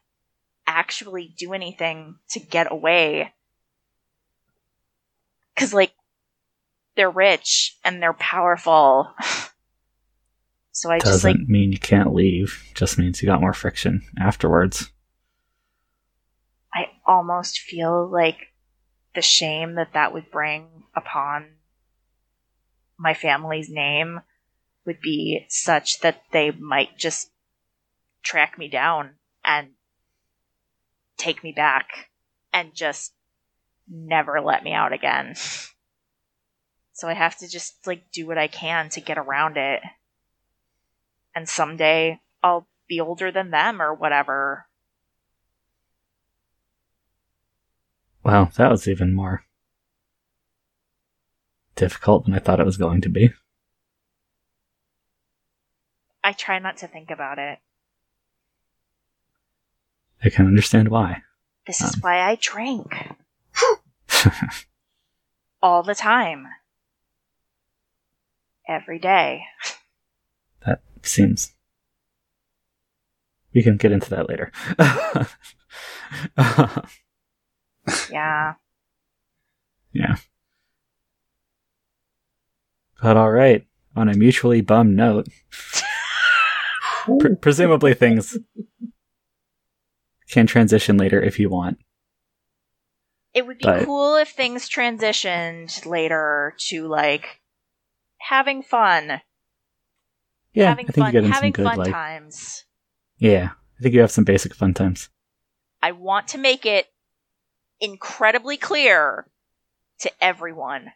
actually 0.68 1.34
do 1.38 1.54
anything 1.54 2.16
to 2.30 2.40
get 2.40 2.72
away. 2.72 3.34
Cause 5.56 5.74
like, 5.74 5.92
they're 6.96 7.10
rich 7.10 7.76
and 7.84 8.02
they're 8.02 8.14
powerful. 8.14 9.14
so 10.80 10.90
I 10.90 11.00
just 11.00 11.12
Doesn't 11.12 11.40
like, 11.42 11.50
mean 11.50 11.74
you 11.74 11.78
can't 11.78 12.14
leave. 12.14 12.64
Just 12.74 12.98
means 12.98 13.22
you 13.22 13.26
got 13.26 13.42
more 13.42 13.52
friction 13.52 14.02
afterwards. 14.18 14.90
I 16.74 16.86
almost 17.06 17.60
feel 17.60 18.08
like 18.08 18.54
the 19.14 19.22
shame 19.22 19.76
that 19.76 19.92
that 19.92 20.14
would 20.14 20.32
bring 20.32 20.70
upon 20.96 21.48
my 22.98 23.14
family's 23.14 23.70
name 23.70 24.22
would 24.86 25.02
be 25.02 25.46
such 25.50 26.00
that 26.00 26.22
they 26.32 26.52
might 26.52 26.98
just 26.98 27.30
track 28.24 28.58
me 28.58 28.70
down 28.70 29.16
and 29.44 29.72
take 31.18 31.44
me 31.44 31.52
back 31.52 32.10
and 32.54 32.74
just 32.74 33.14
never 33.86 34.40
let 34.40 34.64
me 34.64 34.72
out 34.72 34.94
again. 34.94 35.36
So 36.94 37.10
I 37.10 37.16
have 37.16 37.36
to 37.40 37.50
just 37.50 37.86
like 37.86 38.14
do 38.14 38.26
what 38.26 38.38
I 38.38 38.48
can 38.48 38.88
to 38.92 39.02
get 39.02 39.18
around 39.18 39.58
it. 39.58 39.82
And 41.40 41.48
someday 41.48 42.20
I'll 42.44 42.68
be 42.90 43.00
older 43.00 43.32
than 43.32 43.50
them 43.50 43.82
or 43.82 43.94
whatever. 43.94 44.66
Wow, 48.26 48.50
that 48.58 48.70
was 48.70 48.90
even 48.90 49.14
more 49.14 49.46
difficult 51.78 52.26
than 52.26 52.34
I 52.34 52.40
thought 52.40 52.60
it 52.60 52.66
was 52.66 52.76
going 52.76 53.00
to 53.00 53.08
be. 53.10 53.30
I 56.26 56.34
try 56.34 56.60
not 56.60 56.76
to 56.80 56.90
think 56.90 57.10
about 57.10 57.40
it. 57.40 57.60
I 60.22 60.30
can 60.30 60.46
understand 60.46 60.90
why. 60.90 61.22
This 61.66 61.80
is 61.80 61.96
Um. 61.96 62.02
why 62.02 62.20
I 62.20 62.36
drink 62.36 62.94
all 65.62 65.84
the 65.84 65.96
time. 65.96 66.48
Every 68.68 69.00
day. 69.00 69.44
seems. 71.06 71.54
We 73.54 73.64
can 73.64 73.78
get 73.78 73.92
into 73.92 74.10
that 74.12 74.30
later. 74.30 74.52
Yeah. 78.12 78.54
yeah. 79.94 80.16
But 83.02 83.18
all 83.18 83.32
right. 83.32 83.66
On 83.96 84.10
a 84.10 84.14
mutually 84.14 84.62
bum 84.62 84.96
note, 84.96 85.28
pre- 87.20 87.36
presumably 87.36 87.94
things 87.96 88.38
can 90.30 90.46
transition 90.46 90.98
later 90.98 91.20
if 91.22 91.40
you 91.40 91.50
want. 91.50 91.80
It 93.34 93.48
would 93.48 93.58
be 93.58 93.64
But- 93.66 93.86
cool 93.86 94.16
if 94.18 94.30
things 94.30 94.70
transitioned 94.70 95.86
later 95.86 96.54
to 96.68 96.88
like 96.88 97.42
having 98.20 98.62
fun. 98.62 99.22
Yeah, 100.60 100.70
having 100.70 100.86
I 100.88 100.92
think 100.92 101.04
fun, 101.06 101.08
you 101.08 101.12
get 101.22 101.24
in 101.26 101.32
having 101.32 101.54
some 101.56 101.64
good 101.64 101.70
fun 101.70 101.78
like. 101.80 101.92
times. 101.92 102.66
Yeah, 103.18 103.50
I 103.80 103.82
think 103.84 103.94
you 103.96 104.02
have 104.02 104.12
some 104.12 104.24
basic 104.24 104.54
fun 104.56 104.74
times. 104.74 105.10
I 105.82 105.92
want 105.94 106.28
to 106.30 106.38
make 106.38 106.66
it 106.66 106.88
incredibly 107.80 108.58
clear 108.58 109.28
to 110.00 110.12
everyone. 110.22 110.92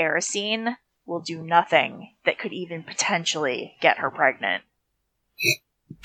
Erisine 0.00 0.76
will 1.06 1.20
do 1.20 1.42
nothing 1.42 2.14
that 2.24 2.38
could 2.38 2.52
even 2.52 2.82
potentially 2.82 3.76
get 3.80 3.98
her 3.98 4.10
pregnant. 4.10 4.64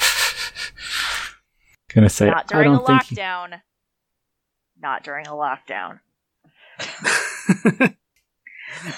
Gonna 1.93 2.09
say 2.09 2.27
Not 2.29 2.47
during 2.47 2.71
a 2.73 2.77
don't 2.77 2.85
think. 2.85 3.11
you- 3.11 3.17
lockdown. 3.17 3.61
Not 4.81 5.03
during 5.03 5.27
a 5.27 5.31
lockdown. 5.31 5.99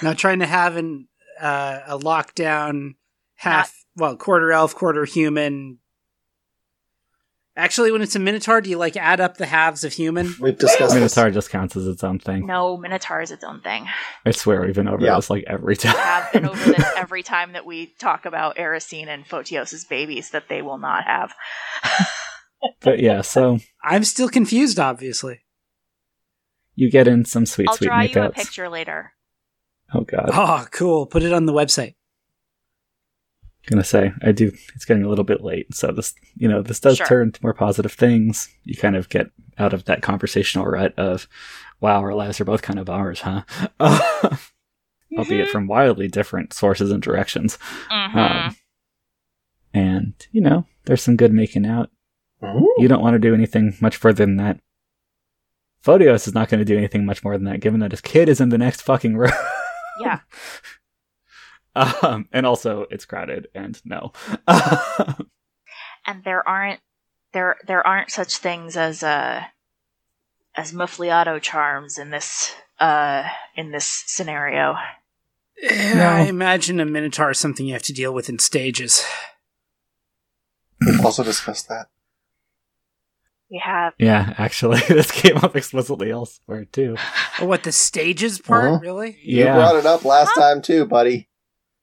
Not 0.02 0.18
trying 0.18 0.38
to 0.40 0.46
have 0.46 0.76
an 0.76 1.08
uh, 1.40 1.80
a 1.86 1.98
lockdown 1.98 2.94
half 3.42 3.74
well 3.96 4.16
quarter 4.16 4.52
elf 4.52 4.74
quarter 4.74 5.04
human. 5.04 5.78
Actually, 7.54 7.92
when 7.92 8.00
it's 8.00 8.16
a 8.16 8.18
minotaur, 8.18 8.62
do 8.62 8.70
you 8.70 8.78
like 8.78 8.96
add 8.96 9.20
up 9.20 9.36
the 9.36 9.44
halves 9.44 9.84
of 9.84 9.92
human? 9.92 10.34
We've 10.40 10.56
discussed. 10.56 10.94
Minotaur 10.94 11.30
just 11.30 11.50
counts 11.50 11.76
as 11.76 11.86
its 11.86 12.02
own 12.02 12.18
thing. 12.18 12.46
No, 12.46 12.78
Minotaur 12.78 13.20
is 13.20 13.30
its 13.30 13.44
own 13.44 13.60
thing. 13.60 13.86
I 14.24 14.30
swear 14.30 14.62
we've 14.62 14.74
been 14.74 14.88
over 14.88 15.04
Yeah. 15.04 15.16
this 15.16 15.28
like 15.28 15.44
every 15.46 15.76
time. 15.76 15.94
have 15.94 16.32
been 16.32 16.48
over 16.48 16.72
this 16.72 16.82
every 16.96 17.22
time 17.22 17.52
that 17.52 17.66
we 17.66 17.88
talk 17.98 18.24
about 18.24 18.56
Erisine 18.56 19.08
and 19.08 19.26
Photios's 19.26 19.84
babies 19.84 20.30
that 20.30 20.48
they 20.48 20.62
will 20.62 20.78
not 20.78 21.04
have. 21.04 21.34
but 22.80 23.00
yeah, 23.00 23.20
so 23.20 23.58
I'm 23.84 24.04
still 24.04 24.30
confused. 24.30 24.78
Obviously. 24.80 25.40
you 26.74 26.90
get 26.90 27.06
in 27.06 27.26
some 27.26 27.44
sweet, 27.44 27.68
sweet 27.74 27.90
makeup. 27.90 27.92
I'll 27.92 27.98
sweet 28.06 28.14
draw 28.14 28.22
you 28.22 28.28
a 28.28 28.30
makeouts. 28.30 28.34
picture 28.34 28.68
later. 28.70 29.12
Oh 29.92 30.00
god, 30.04 30.30
Oh, 30.32 30.64
cool. 30.70 31.04
Put 31.04 31.22
it 31.22 31.34
on 31.34 31.44
the 31.44 31.52
website. 31.52 31.96
Gonna 33.66 33.84
say 33.84 34.12
I 34.22 34.32
do. 34.32 34.52
It's 34.74 34.84
getting 34.84 35.04
a 35.04 35.08
little 35.08 35.24
bit 35.24 35.42
late, 35.42 35.74
so 35.74 35.92
this, 35.92 36.14
you 36.36 36.48
know, 36.48 36.62
this 36.62 36.80
does 36.80 36.96
Sure. 36.96 37.06
turn 37.06 37.32
to 37.32 37.40
more 37.42 37.54
positive 37.54 37.92
things. 37.92 38.48
You 38.64 38.76
kind 38.76 38.96
of 38.96 39.08
get 39.08 39.28
out 39.58 39.72
of 39.72 39.84
that 39.84 40.02
conversational 40.02 40.66
rut 40.66 40.94
of, 40.98 41.28
"Wow, 41.80 42.00
our 42.00 42.14
lives 42.14 42.40
are 42.40 42.44
both 42.44 42.62
kind 42.62 42.78
of 42.78 42.88
ours, 42.90 43.20
huh?" 43.20 43.42
Albeit 45.18 45.50
from 45.50 45.66
wildly 45.66 46.08
different 46.08 46.52
sources 46.54 46.90
and 46.90 47.02
directions. 47.02 47.58
Mhm. 47.90 48.14
Um, 48.16 48.56
and 49.74 50.14
you 50.32 50.40
know, 50.40 50.66
there's 50.84 51.02
some 51.02 51.16
good 51.16 51.32
making 51.32 51.66
out. 51.66 51.90
Mhm. 52.42 52.64
You 52.78 52.88
don't 52.88 53.02
want 53.02 53.14
to 53.14 53.18
do 53.20 53.34
anything 53.34 53.76
much 53.80 53.96
further 53.96 54.24
than 54.24 54.36
that. 54.38 54.58
Photios 55.84 56.26
is 56.26 56.34
not 56.34 56.48
going 56.48 56.60
to 56.60 56.64
do 56.64 56.78
anything 56.78 57.04
much 57.04 57.22
more 57.24 57.36
than 57.36 57.44
that, 57.44 57.60
given 57.60 57.80
that 57.80 57.90
his 57.90 58.00
kid 58.00 58.28
is 58.28 58.40
in 58.40 58.48
the 58.50 58.58
next 58.58 58.82
fucking 58.82 59.16
room. 59.16 59.32
Yeah. 60.00 60.20
um, 61.74 62.28
and 62.32 62.46
also, 62.46 62.86
it's 62.90 63.04
crowded, 63.04 63.48
and 63.54 63.80
no. 63.84 64.12
and 66.06 66.24
there 66.24 66.46
aren't 66.46 66.80
there 67.32 67.56
there 67.66 67.86
aren't 67.86 68.10
such 68.10 68.36
things 68.38 68.76
as 68.76 69.02
uh 69.02 69.42
as 70.54 70.72
muffliato 70.72 71.40
charms 71.40 71.96
in 71.98 72.10
this 72.10 72.54
uh 72.78 73.24
in 73.56 73.70
this 73.72 74.04
scenario. 74.06 74.74
No. 75.62 76.04
I 76.08 76.20
imagine 76.22 76.80
a 76.80 76.84
minotaur 76.84 77.30
is 77.30 77.38
something 77.38 77.66
you 77.66 77.72
have 77.74 77.82
to 77.84 77.92
deal 77.92 78.12
with 78.12 78.28
in 78.28 78.38
stages. 78.38 79.04
We've 80.84 81.04
also 81.04 81.22
discussed 81.22 81.68
that. 81.68 81.86
We 83.50 83.62
have 83.64 83.92
yeah, 83.98 84.34
actually, 84.38 84.80
this 84.88 85.10
came 85.10 85.36
up 85.36 85.54
explicitly 85.54 86.10
elsewhere 86.10 86.64
too. 86.64 86.96
Oh, 87.38 87.44
what 87.46 87.62
the 87.64 87.70
stages 87.72 88.40
part? 88.40 88.64
Uh-huh. 88.64 88.78
Really? 88.80 89.18
You 89.22 89.44
Yeah, 89.44 89.54
brought 89.54 89.76
it 89.76 89.86
up 89.86 90.04
last 90.04 90.32
Huh? 90.34 90.40
time 90.40 90.62
too, 90.62 90.86
buddy. 90.86 91.28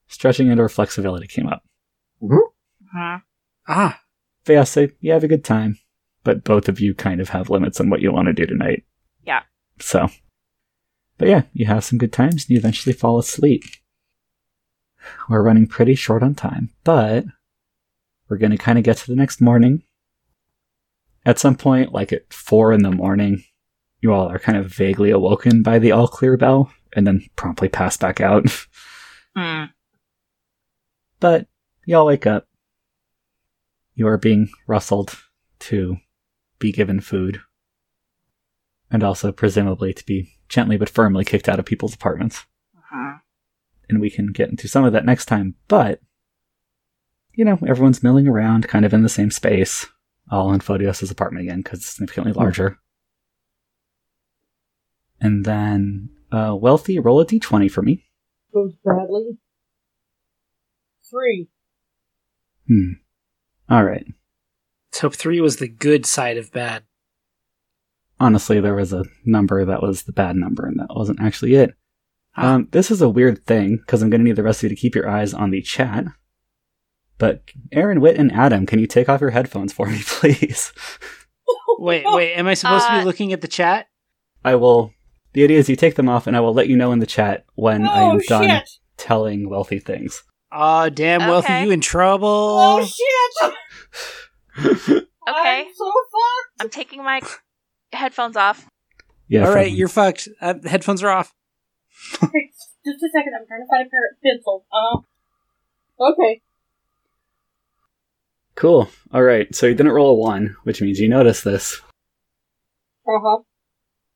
Stretching 0.10 0.50
indoor 0.50 0.68
flexibility 0.70 1.28
came 1.28 1.48
up. 1.48 1.64
Mhm. 2.22 3.22
Ah, 3.68 4.02
But 4.46 4.54
yeah, 4.54 4.64
so 4.66 4.88
you 5.00 5.12
have 5.14 5.24
a 5.24 5.28
good 5.28 5.46
time, 5.46 5.78
but 6.24 6.44
both 6.44 6.68
of 6.68 6.80
you 6.82 6.94
kind 6.96 7.22
of 7.22 7.30
have 7.30 7.50
limits 7.50 7.80
on 7.80 7.90
what 7.90 8.02
you 8.02 8.12
want 8.12 8.26
to 8.28 8.34
do 8.34 8.46
tonight. 8.46 8.84
Yeah. 9.24 9.44
So, 9.80 10.10
but 11.18 11.28
yeah, 11.28 11.44
you 11.54 11.66
have 11.68 11.84
some 11.86 11.98
good 12.00 12.12
times 12.12 12.44
and 12.46 12.50
you 12.50 12.58
eventually 12.58 12.94
fall 12.94 13.20
asleep. 13.20 13.64
We're 15.30 15.44
running 15.44 15.68
pretty 15.68 15.96
short 15.96 16.24
on 16.24 16.36
time, 16.36 16.72
but 16.84 17.26
we're 18.28 18.38
going 18.38 18.52
to 18.52 18.58
kind 18.58 18.78
of 18.78 18.84
get 18.84 18.98
to 18.98 19.08
the 19.08 19.16
next 19.16 19.40
morning. 19.40 19.84
At 21.26 21.40
some 21.40 21.56
point, 21.56 21.94
like 21.94 22.12
at 22.12 22.34
four 22.34 22.74
in 22.74 22.82
the 22.84 22.92
morning, 22.92 23.44
you 24.02 24.12
all 24.14 24.28
are 24.30 24.40
kind 24.40 24.58
of 24.58 24.68
vaguely 24.74 25.12
awoken 25.12 25.62
by 25.62 25.78
the 25.80 25.92
all 25.92 26.08
clear 26.08 26.38
bell 26.38 26.72
and 26.94 27.06
then 27.06 27.26
promptly 27.36 27.70
pass 27.70 27.98
back 27.98 28.20
out. 28.20 28.46
Mm. 29.38 29.70
But 31.20 31.48
you 31.86 31.98
all 31.98 32.06
wake 32.06 32.26
up. 32.28 32.48
You 33.94 34.08
are 34.08 34.18
being 34.18 34.50
rustled 34.68 35.18
to 35.60 35.98
be 36.60 36.72
given 36.72 37.02
food. 37.02 37.42
And 38.92 39.04
also, 39.04 39.32
presumably, 39.32 39.94
to 39.94 40.06
be 40.06 40.34
gently 40.48 40.78
but 40.78 40.90
firmly 40.90 41.26
kicked 41.26 41.50
out 41.50 41.60
of 41.60 41.66
people's 41.66 41.94
apartments. 41.94 42.46
Mhm. 42.92 43.22
And 43.90 44.00
we 44.00 44.10
can 44.10 44.28
get 44.28 44.50
into 44.50 44.68
some 44.68 44.84
of 44.86 44.94
that 44.94 45.06
next 45.06 45.26
time, 45.26 45.56
but, 45.68 46.02
you 47.34 47.46
know, 47.46 47.60
everyone's 47.68 48.02
milling 48.02 48.28
around 48.28 48.68
kind 48.68 48.86
of 48.86 48.94
in 48.94 49.04
the 49.04 49.10
same 49.10 49.32
space, 49.32 49.86
all 50.32 50.54
in 50.54 50.60
Photios' 50.60 51.12
apartment 51.12 51.44
again, 51.46 51.62
because 51.62 51.80
it's 51.80 51.90
significantly 51.90 52.34
larger. 52.34 52.80
And 55.22 55.46
then, 55.46 56.10
uh, 56.32 56.56
Wealthy, 56.60 56.98
roll 56.98 57.20
a 57.20 57.26
d20 57.26 57.70
for 57.70 57.82
me. 57.82 58.06
Goes 58.54 58.74
badly. 58.84 59.38
Three. 61.10 61.48
Hmm. 62.68 62.92
Alright. 63.72 64.06
let's 64.92 65.00
hope 65.02 65.16
three 65.16 65.42
was 65.42 65.58
the 65.58 65.68
good 65.68 66.06
side 66.06 66.38
of 66.38 66.52
bad. 66.52 66.84
honestly, 68.20 68.60
there 68.60 68.76
was 68.76 68.92
a 68.94 69.06
number 69.26 69.64
that 69.66 69.82
was 69.82 70.04
the 70.04 70.12
bad 70.12 70.36
number, 70.36 70.66
and 70.66 70.80
that 70.80 70.94
wasn't 70.96 71.22
actually 71.22 71.56
it. 71.56 71.74
Ah. 72.36 72.54
Um, 72.56 72.68
this 72.72 72.92
is 72.92 73.02
a 73.02 73.10
weird 73.10 73.46
thing 73.46 73.78
because 73.78 74.02
I'm 74.02 74.10
going 74.10 74.22
to 74.22 74.26
need 74.26 74.36
the 74.36 74.44
rest 74.44 74.60
of 74.60 74.64
you 74.64 74.76
to 74.76 74.80
keep 74.82 74.94
your 74.96 75.10
eyes 75.10 75.34
on 75.34 75.50
the 75.52 75.62
chat. 75.62 76.06
But 77.18 77.44
Aaron, 77.72 78.02
Witt, 78.02 78.18
and 78.18 78.32
Adam, 78.32 78.66
can 78.66 78.80
you 78.80 78.88
take 78.88 79.10
off 79.10 79.22
your 79.22 79.32
headphones 79.32 79.74
for 79.74 79.88
me, 79.88 80.00
please? 80.06 80.72
Wait, 81.80 82.04
wait. 82.08 82.34
Am 82.36 82.48
I 82.48 82.54
supposed 82.56 82.86
to 82.88 82.94
Uh, 82.94 83.00
be 83.00 83.06
looking 83.06 83.34
at 83.34 83.42
the 83.42 83.48
chat? 83.48 83.88
I 84.44 84.56
will. 84.56 84.94
The 85.34 85.44
idea 85.44 85.60
is 85.60 85.70
you 85.70 85.76
take 85.76 85.96
them 85.96 86.10
off, 86.10 86.28
and 86.28 86.36
I 86.36 86.40
will 86.40 86.54
let 86.54 86.68
you 86.68 86.76
know 86.78 86.92
in 86.92 87.00
the 87.00 87.06
chat 87.06 87.46
when 87.56 87.86
I 87.88 88.02
Oh 88.02 88.12
am 88.12 88.20
done 88.28 88.50
shit! 88.50 88.70
telling 88.98 89.50
wealthy 89.50 89.80
things. 89.80 90.24
Aw, 90.52 90.90
damn, 90.90 91.22
wealthy, 91.22 91.46
Okay. 91.48 91.66
you 91.66 91.72
in 91.72 91.82
trouble? 91.82 92.28
Oh 92.28 92.84
shit! 92.86 93.54
Okay. 94.58 95.06
I'm 95.28 95.74
so 95.76 95.86
fucked. 95.86 96.62
I'm 96.62 96.70
taking 96.70 97.04
my 97.04 97.22
headphones 97.94 98.36
off. 98.36 98.68
yeah. 99.28 99.46
All 99.48 99.54
right, 99.54 99.68
from- 99.68 99.76
you're 99.76 99.88
fucked. 99.88 100.28
Uh, 100.42 100.56
headphones 100.66 101.04
are 101.04 101.10
off. 101.10 101.34
Wait, 102.22 102.52
just 102.86 103.04
a 103.04 103.10
second. 103.14 103.34
I'm 103.40 103.46
trying 103.48 103.62
to 103.62 103.68
find 103.70 103.86
a 103.86 103.90
pair 103.90 104.00
of 104.12 104.22
pencils. 104.24 104.64
Uh. 104.74 105.00
Okay. 106.12 106.42
cool. 108.56 108.90
All 109.14 109.22
right. 109.24 109.54
So 109.54 109.68
you 109.68 109.76
didn't 109.76 109.92
roll 109.92 110.12
a 110.12 110.14
one, 110.16 110.56
which 110.64 110.82
means 110.82 111.00
you 111.00 111.08
notice 111.10 111.42
this. 111.42 111.80
Uh 113.08 113.20
huh. 113.24 113.38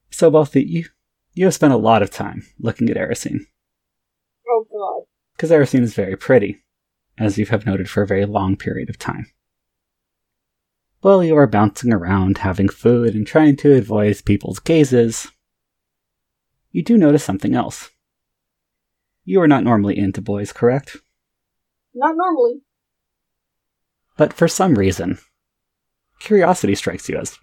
So 0.09 0.29
wealthy, 0.29 0.63
you 0.63 0.85
you 1.33 1.45
have 1.45 1.53
spent 1.53 1.73
a 1.73 1.77
lot 1.77 2.01
of 2.01 2.09
time 2.09 2.43
looking 2.59 2.89
at 2.89 2.97
Erisine. 2.97 3.41
Because 5.43 5.73
Erisine 5.73 5.81
is 5.81 5.93
very 5.93 6.15
pretty, 6.15 6.63
as 7.17 7.37
you 7.37 7.45
have 7.47 7.65
noted 7.65 7.89
for 7.89 8.01
a 8.01 8.07
very 8.07 8.25
long 8.25 8.55
period 8.55 8.89
of 8.89 8.97
time. 8.97 9.25
While 11.01 11.21
you 11.21 11.35
are 11.35 11.47
bouncing 11.47 11.91
around, 11.91 12.37
having 12.37 12.69
food, 12.69 13.13
and 13.13 13.27
trying 13.27 13.57
to 13.57 13.75
avoid 13.75 14.23
people's 14.23 14.59
gazes, 14.59 15.27
you 16.71 16.81
do 16.81 16.97
notice 16.97 17.25
something 17.25 17.53
else. 17.53 17.89
You 19.25 19.41
are 19.41 19.47
not 19.49 19.65
normally 19.65 19.97
into 19.97 20.21
boys, 20.21 20.53
correct? 20.53 20.95
Not 21.93 22.15
normally. 22.15 22.61
But 24.15 24.31
for 24.31 24.47
some 24.47 24.75
reason, 24.75 25.17
curiosity 26.19 26.75
strikes 26.75 27.09
you 27.09 27.17
as 27.17 27.37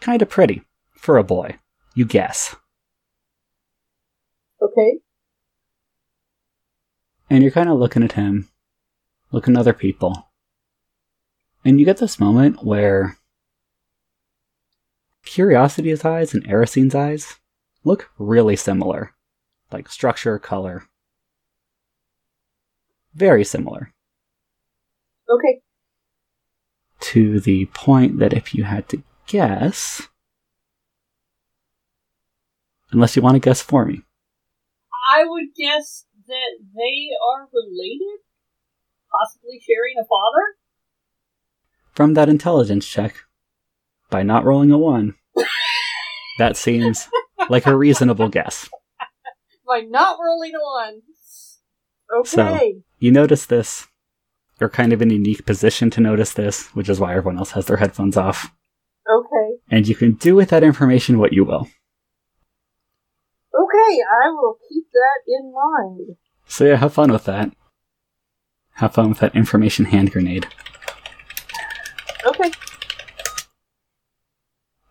kinda 0.00 0.26
pretty 0.26 0.64
for 0.90 1.16
a 1.16 1.24
boy. 1.24 1.58
You 1.94 2.04
guess. 2.04 2.56
Okay. 4.60 4.98
And 7.30 7.42
you're 7.42 7.52
kind 7.52 7.68
of 7.68 7.78
looking 7.78 8.02
at 8.02 8.12
him, 8.12 8.48
looking 9.32 9.54
at 9.54 9.60
other 9.60 9.72
people. 9.72 10.30
And 11.64 11.78
you 11.78 11.84
get 11.84 11.98
this 11.98 12.18
moment 12.18 12.64
where 12.64 13.18
Curiosity's 15.24 16.04
eyes 16.04 16.32
and 16.32 16.46
Erisine's 16.46 16.94
eyes 16.94 17.36
look 17.84 18.10
really 18.18 18.56
similar. 18.56 19.12
Like 19.70 19.90
structure, 19.90 20.38
color. 20.38 20.84
Very 23.14 23.44
similar. 23.44 23.92
Okay. 25.28 25.60
To 27.00 27.40
the 27.40 27.66
point 27.66 28.18
that 28.20 28.32
if 28.32 28.54
you 28.54 28.64
had 28.64 28.88
to 28.88 29.02
guess. 29.26 30.08
Unless 32.90 33.14
you 33.14 33.20
want 33.20 33.34
to 33.34 33.40
guess 33.40 33.60
for 33.60 33.84
me. 33.84 34.02
I 35.12 35.24
would 35.24 35.54
guess 35.54 36.06
that 36.28 36.52
they 36.74 37.08
are 37.32 37.48
related. 37.52 38.20
possibly 39.10 39.58
sharing 39.60 39.96
a 39.98 40.04
father? 40.06 40.56
From 41.94 42.14
that 42.14 42.28
intelligence 42.28 42.86
check, 42.86 43.16
by 44.10 44.22
not 44.22 44.44
rolling 44.44 44.70
a 44.70 44.78
one, 44.78 45.14
that 46.38 46.56
seems 46.56 47.08
like 47.48 47.66
a 47.66 47.76
reasonable 47.76 48.28
guess. 48.28 48.68
By 49.66 49.80
not 49.80 50.18
rolling 50.24 50.52
a 50.54 50.60
one. 50.60 51.02
So- 52.24 52.42
Okay. 52.46 52.78
You 52.98 53.10
notice 53.12 53.44
this. 53.46 53.86
You're 54.60 54.68
kind 54.70 54.92
of 54.92 55.02
in 55.02 55.10
a 55.10 55.14
unique 55.14 55.44
position 55.46 55.90
to 55.90 56.00
notice 56.00 56.32
this, 56.32 56.66
which 56.74 56.88
is 56.88 56.98
why 56.98 57.12
everyone 57.14 57.38
else 57.38 57.50
has 57.52 57.66
their 57.66 57.76
headphones 57.76 58.16
off. 58.16 58.50
okay. 59.10 59.56
And 59.70 59.86
you 59.86 59.94
can 59.94 60.12
do 60.14 60.34
with 60.34 60.48
that 60.50 60.62
information 60.64 61.18
what 61.18 61.32
you 61.32 61.44
will. 61.44 61.68
Okay, 63.88 64.00
I 64.02 64.28
will 64.30 64.58
keep 64.68 64.84
that 64.92 65.20
in 65.26 65.52
mind. 65.52 66.16
So 66.46 66.64
yeah, 66.64 66.76
have 66.76 66.92
fun 66.92 67.10
with 67.12 67.24
that. 67.24 67.52
Have 68.74 68.94
fun 68.94 69.08
with 69.08 69.18
that 69.20 69.34
information 69.34 69.86
hand 69.86 70.12
grenade. 70.12 70.46
Okay. 72.26 72.50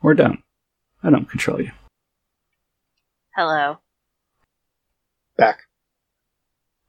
Or 0.01 0.13
don't. 0.13 0.41
I 1.03 1.09
don't 1.09 1.29
control 1.29 1.61
you. 1.61 1.71
Hello. 3.35 3.77
Back. 5.37 5.59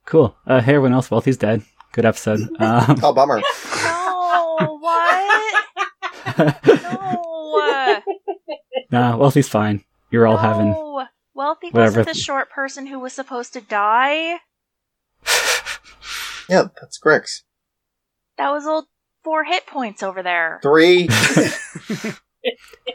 Cool. 0.06 0.34
Uh, 0.46 0.60
hey, 0.60 0.74
everyone 0.74 0.94
else. 0.94 1.10
Wealthy's 1.10 1.36
dead. 1.36 1.62
Good 1.92 2.04
episode. 2.06 2.40
Um, 2.60 2.98
Oh, 3.02 3.12
bummer. 3.12 3.42
No, 3.84 4.78
what? 4.80 5.64
No. 6.68 8.02
nah, 8.90 9.16
Wealthy's 9.18 9.48
fine. 9.48 9.84
You're 10.10 10.26
all 10.26 10.36
having. 10.38 10.74
No. 11.38 11.44
Wealthy 11.44 11.68
whatever. 11.70 12.00
wasn't 12.00 12.08
the 12.16 12.20
short 12.20 12.50
person 12.50 12.86
who 12.88 12.98
was 12.98 13.12
supposed 13.12 13.52
to 13.54 13.60
die. 13.60 14.38
Yeah, 16.50 16.68
that's 16.80 16.98
Grix. 16.98 17.42
That 18.38 18.50
was 18.52 18.66
old 18.66 18.86
four 19.22 19.44
hit 19.44 19.66
points 19.66 20.02
over 20.02 20.22
there. 20.22 20.60
Three. 20.62 21.06
Three 21.08 22.12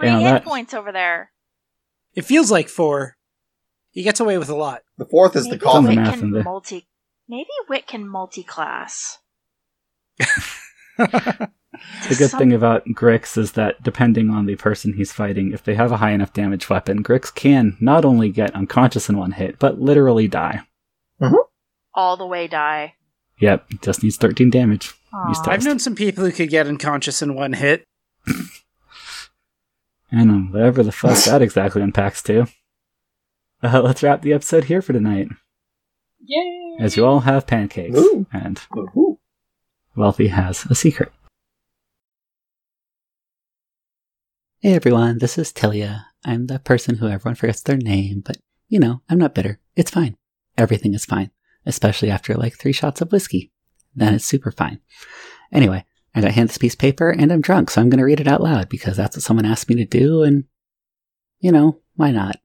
Yeah, 0.01 0.17
hit 0.19 0.23
that- 0.23 0.43
points 0.43 0.73
over 0.73 0.91
there. 0.91 1.31
It 2.15 2.25
feels 2.25 2.49
like 2.49 2.67
four. 2.67 3.15
He 3.91 4.01
gets 4.01 4.19
away 4.19 4.39
with 4.39 4.49
a 4.49 4.55
lot. 4.55 4.81
The 4.97 5.05
fourth 5.05 5.35
is 5.35 5.43
the 5.43 5.51
Maybe 5.51 5.65
Done 5.65 5.83
the 5.83 5.89
Wit 5.89 5.97
coffee. 5.97 6.09
math 6.09 6.19
can 6.19 6.43
multi. 6.43 6.87
Maybe 7.29 7.49
Wit 7.69 7.85
can 7.85 8.07
multi-class. 8.07 9.19
The 12.09 12.15
good 12.15 12.31
thing 12.31 12.53
about 12.53 12.85
Grix 12.85 13.37
is 13.37 13.53
that 13.53 13.81
depending 13.81 14.29
on 14.29 14.45
the 14.45 14.55
person 14.55 14.93
he's 14.93 15.11
fighting, 15.11 15.51
if 15.53 15.63
they 15.63 15.75
have 15.75 15.91
a 15.91 15.97
high 15.97 16.11
enough 16.11 16.33
damage 16.33 16.69
weapon, 16.69 17.03
Grix 17.03 17.33
can 17.33 17.77
not 17.79 18.05
only 18.05 18.29
get 18.29 18.55
unconscious 18.55 19.09
in 19.09 19.17
one 19.17 19.31
hit, 19.31 19.57
but 19.59 19.79
literally 19.79 20.27
die. 20.27 20.61
All 21.95 22.17
the 22.17 22.25
way 22.27 22.47
die. 22.47 22.95
Yep, 23.39 23.65
just 23.81 24.03
needs 24.03 24.17
13 24.17 24.49
damage. 24.49 24.87
He's 25.27 25.39
Aw. 25.39 25.43
tough. 25.43 25.47
I've 25.47 25.63
known 25.63 25.79
some 25.79 25.95
people 25.95 26.23
who 26.23 26.31
could 26.31 26.49
get 26.49 26.67
unconscious 26.67 27.21
in 27.21 27.35
one 27.35 27.53
hit. 27.53 27.85
I 30.11 30.23
know, 30.23 30.47
whatever 30.51 30.83
the 30.83 30.91
fuck 30.91 31.17
that 31.25 31.41
exactly 31.41 31.81
unpacks 31.81 32.21
to. 32.23 32.47
Uh, 33.63 33.81
let's 33.81 34.03
wrap 34.03 34.21
the 34.21 34.33
episode 34.33 34.65
here 34.65 34.81
for 34.81 34.93
tonight. 34.93 35.27
Yay! 36.23 36.77
As 36.79 36.97
you 36.97 37.05
all 37.05 37.21
have 37.21 37.47
pancakes, 37.47 37.97
Ooh. 37.97 38.25
and 38.31 38.61
Woohoo. 38.71 39.17
Wealthy 39.95 40.27
has 40.27 40.65
a 40.65 40.75
secret. 40.75 41.11
Hey 44.65 44.75
everyone, 44.75 45.17
this 45.17 45.37
is 45.37 45.51
Tilia. 45.51 46.05
I'm 46.23 46.47
the 46.47 46.57
person 46.57 46.95
who 46.95 47.09
everyone 47.09 47.35
forgets 47.35 47.59
their 47.59 47.75
name, 47.75 48.21
but 48.25 48.37
you 48.69 48.79
know, 48.79 49.01
I'm 49.09 49.17
not 49.17 49.35
bitter. 49.35 49.59
It's 49.75 49.91
fine. 49.91 50.15
Everything 50.57 50.93
is 50.93 51.03
fine, 51.03 51.31
especially 51.65 52.09
after 52.09 52.33
like 52.35 52.57
three 52.57 52.71
shots 52.71 53.01
of 53.01 53.11
whiskey. 53.11 53.51
Then 53.93 54.13
it's 54.13 54.23
super 54.23 54.51
fine. 54.51 54.79
Anyway, 55.51 55.83
I 56.15 56.21
got 56.21 56.31
handed 56.31 56.51
this 56.51 56.57
piece 56.59 56.75
of 56.75 56.79
paper 56.79 57.09
and 57.09 57.29
I'm 57.29 57.41
drunk, 57.41 57.71
so 57.71 57.81
I'm 57.81 57.89
going 57.89 57.97
to 57.97 58.05
read 58.05 58.21
it 58.21 58.27
out 58.29 58.39
loud 58.39 58.69
because 58.69 58.95
that's 58.95 59.17
what 59.17 59.23
someone 59.23 59.45
asked 59.45 59.67
me 59.67 59.75
to 59.75 59.83
do, 59.83 60.23
and 60.23 60.45
you 61.41 61.51
know, 61.51 61.81
why 61.95 62.11
not? 62.11 62.37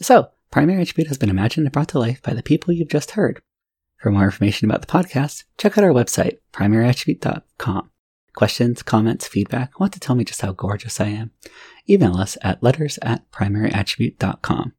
So, 0.00 0.28
Primary 0.52 0.82
Attribute 0.82 1.08
has 1.08 1.18
been 1.18 1.30
imagined 1.30 1.66
and 1.66 1.72
brought 1.72 1.88
to 1.88 1.98
life 1.98 2.22
by 2.22 2.32
the 2.32 2.44
people 2.44 2.72
you've 2.72 2.86
just 2.86 3.10
heard. 3.10 3.42
For 3.96 4.12
more 4.12 4.26
information 4.26 4.70
about 4.70 4.82
the 4.82 4.86
podcast, 4.86 5.42
check 5.58 5.76
out 5.76 5.82
our 5.82 5.90
website, 5.90 6.38
primaryattribute.com. 6.52 7.90
Questions, 8.34 8.82
comments, 8.82 9.26
feedback, 9.26 9.78
want 9.78 9.92
to 9.92 10.00
tell 10.00 10.16
me 10.16 10.24
just 10.24 10.40
how 10.40 10.52
gorgeous 10.52 11.00
I 11.00 11.08
am? 11.08 11.32
Email 11.88 12.16
us 12.16 12.38
at 12.42 12.62
letters 12.62 12.98
at 13.02 13.30
primaryattribute.com. 13.30 14.72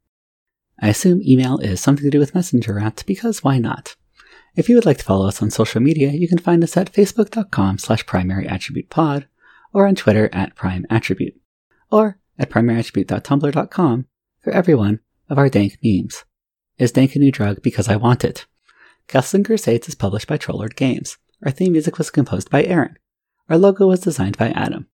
I 0.81 0.89
assume 0.89 1.21
email 1.21 1.59
is 1.59 1.80
something 1.80 2.03
to 2.03 2.09
do 2.09 2.19
with 2.19 2.34
Messenger 2.34 2.75
apps 2.75 3.05
because 3.05 3.43
why 3.43 3.59
not? 3.59 3.95
If 4.55 4.69
you 4.69 4.75
would 4.75 4.85
like 4.85 4.97
to 4.97 5.03
follow 5.03 5.27
us 5.27 5.41
on 5.41 5.51
social 5.51 5.81
media, 5.81 6.11
you 6.11 6.27
can 6.27 6.38
find 6.38 6.63
us 6.63 6.75
at 6.77 6.91
facebook.com 6.91 7.77
slash 7.77 8.05
primaryattributepod 8.05 9.25
or 9.71 9.88
on 9.88 9.95
Twitter 9.95 10.30
at 10.34 10.55
primeattribute 10.55 11.35
or 11.91 12.19
at 12.38 12.49
primaryattribute.tumblr.com 12.49 14.05
for 14.41 14.51
every 14.51 14.75
one 14.75 14.99
of 15.30 15.38
our 15.38 15.49
dank 15.49 15.77
memes. 15.84 16.23
Is 16.77 16.91
dank 16.91 17.15
a 17.15 17.19
new 17.19 17.31
drug 17.31 17.61
because 17.61 17.88
I 17.88 17.95
want 17.95 18.23
it? 18.23 18.45
Castles 19.07 19.34
and 19.35 19.45
Crusades 19.45 19.88
is 19.88 19.95
published 19.95 20.27
by 20.27 20.38
Troll 20.38 20.57
Lord 20.59 20.75
Games. 20.75 21.17
Our 21.45 21.51
theme 21.51 21.73
music 21.73 21.97
was 21.97 22.09
composed 22.09 22.49
by 22.49 22.63
Aaron. 22.63 22.97
Our 23.53 23.59
logo 23.59 23.85
was 23.85 23.99
designed 23.99 24.35
by 24.35 24.49
Adam. 24.49 24.88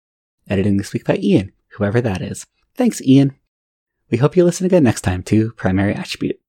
Editing 0.48 0.78
this 0.78 0.92
week 0.92 1.04
by 1.04 1.14
Ian, 1.18 1.52
whoever 1.76 2.00
that 2.00 2.20
is. 2.20 2.44
Thanks, 2.74 3.00
Ian. 3.02 3.36
We 4.10 4.18
hope 4.18 4.36
you 4.36 4.44
listen 4.44 4.66
again 4.66 4.82
next 4.82 5.02
time 5.02 5.22
to 5.30 5.52
Primary 5.52 5.94
Attribute. 5.94 6.40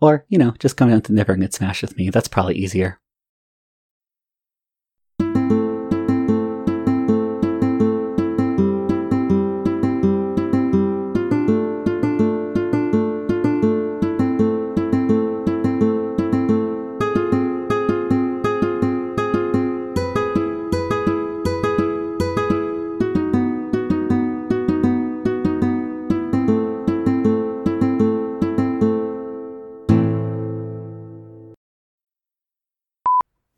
Or, 0.00 0.26
you 0.28 0.36
know, 0.36 0.54
just 0.58 0.76
come 0.76 0.90
down 0.90 1.02
to 1.02 1.12
Nipper 1.12 1.34
and 1.34 1.42
get 1.42 1.54
smashed 1.54 1.82
with 1.82 1.96
me. 1.96 2.10
That's 2.10 2.26
probably 2.26 2.56
easier. 2.56 2.98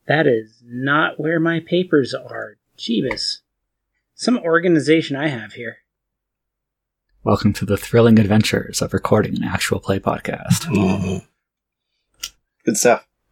That 0.06 0.26
is 0.26 0.62
not 0.62 1.18
where 1.18 1.40
my 1.40 1.60
papers 1.60 2.12
are. 2.12 2.56
Jeebus. 2.76 3.38
Some 4.14 4.38
organization 4.38 5.16
I 5.16 5.28
have 5.28 5.54
here. 5.54 5.78
Welcome 7.22 7.54
to 7.54 7.64
the 7.64 7.78
thrilling 7.78 8.18
adventures 8.18 8.82
of 8.82 8.92
recording 8.92 9.36
an 9.36 9.44
actual 9.44 9.80
play 9.80 9.98
podcast. 9.98 10.68
Good 12.66 12.76
stuff. 12.76 13.06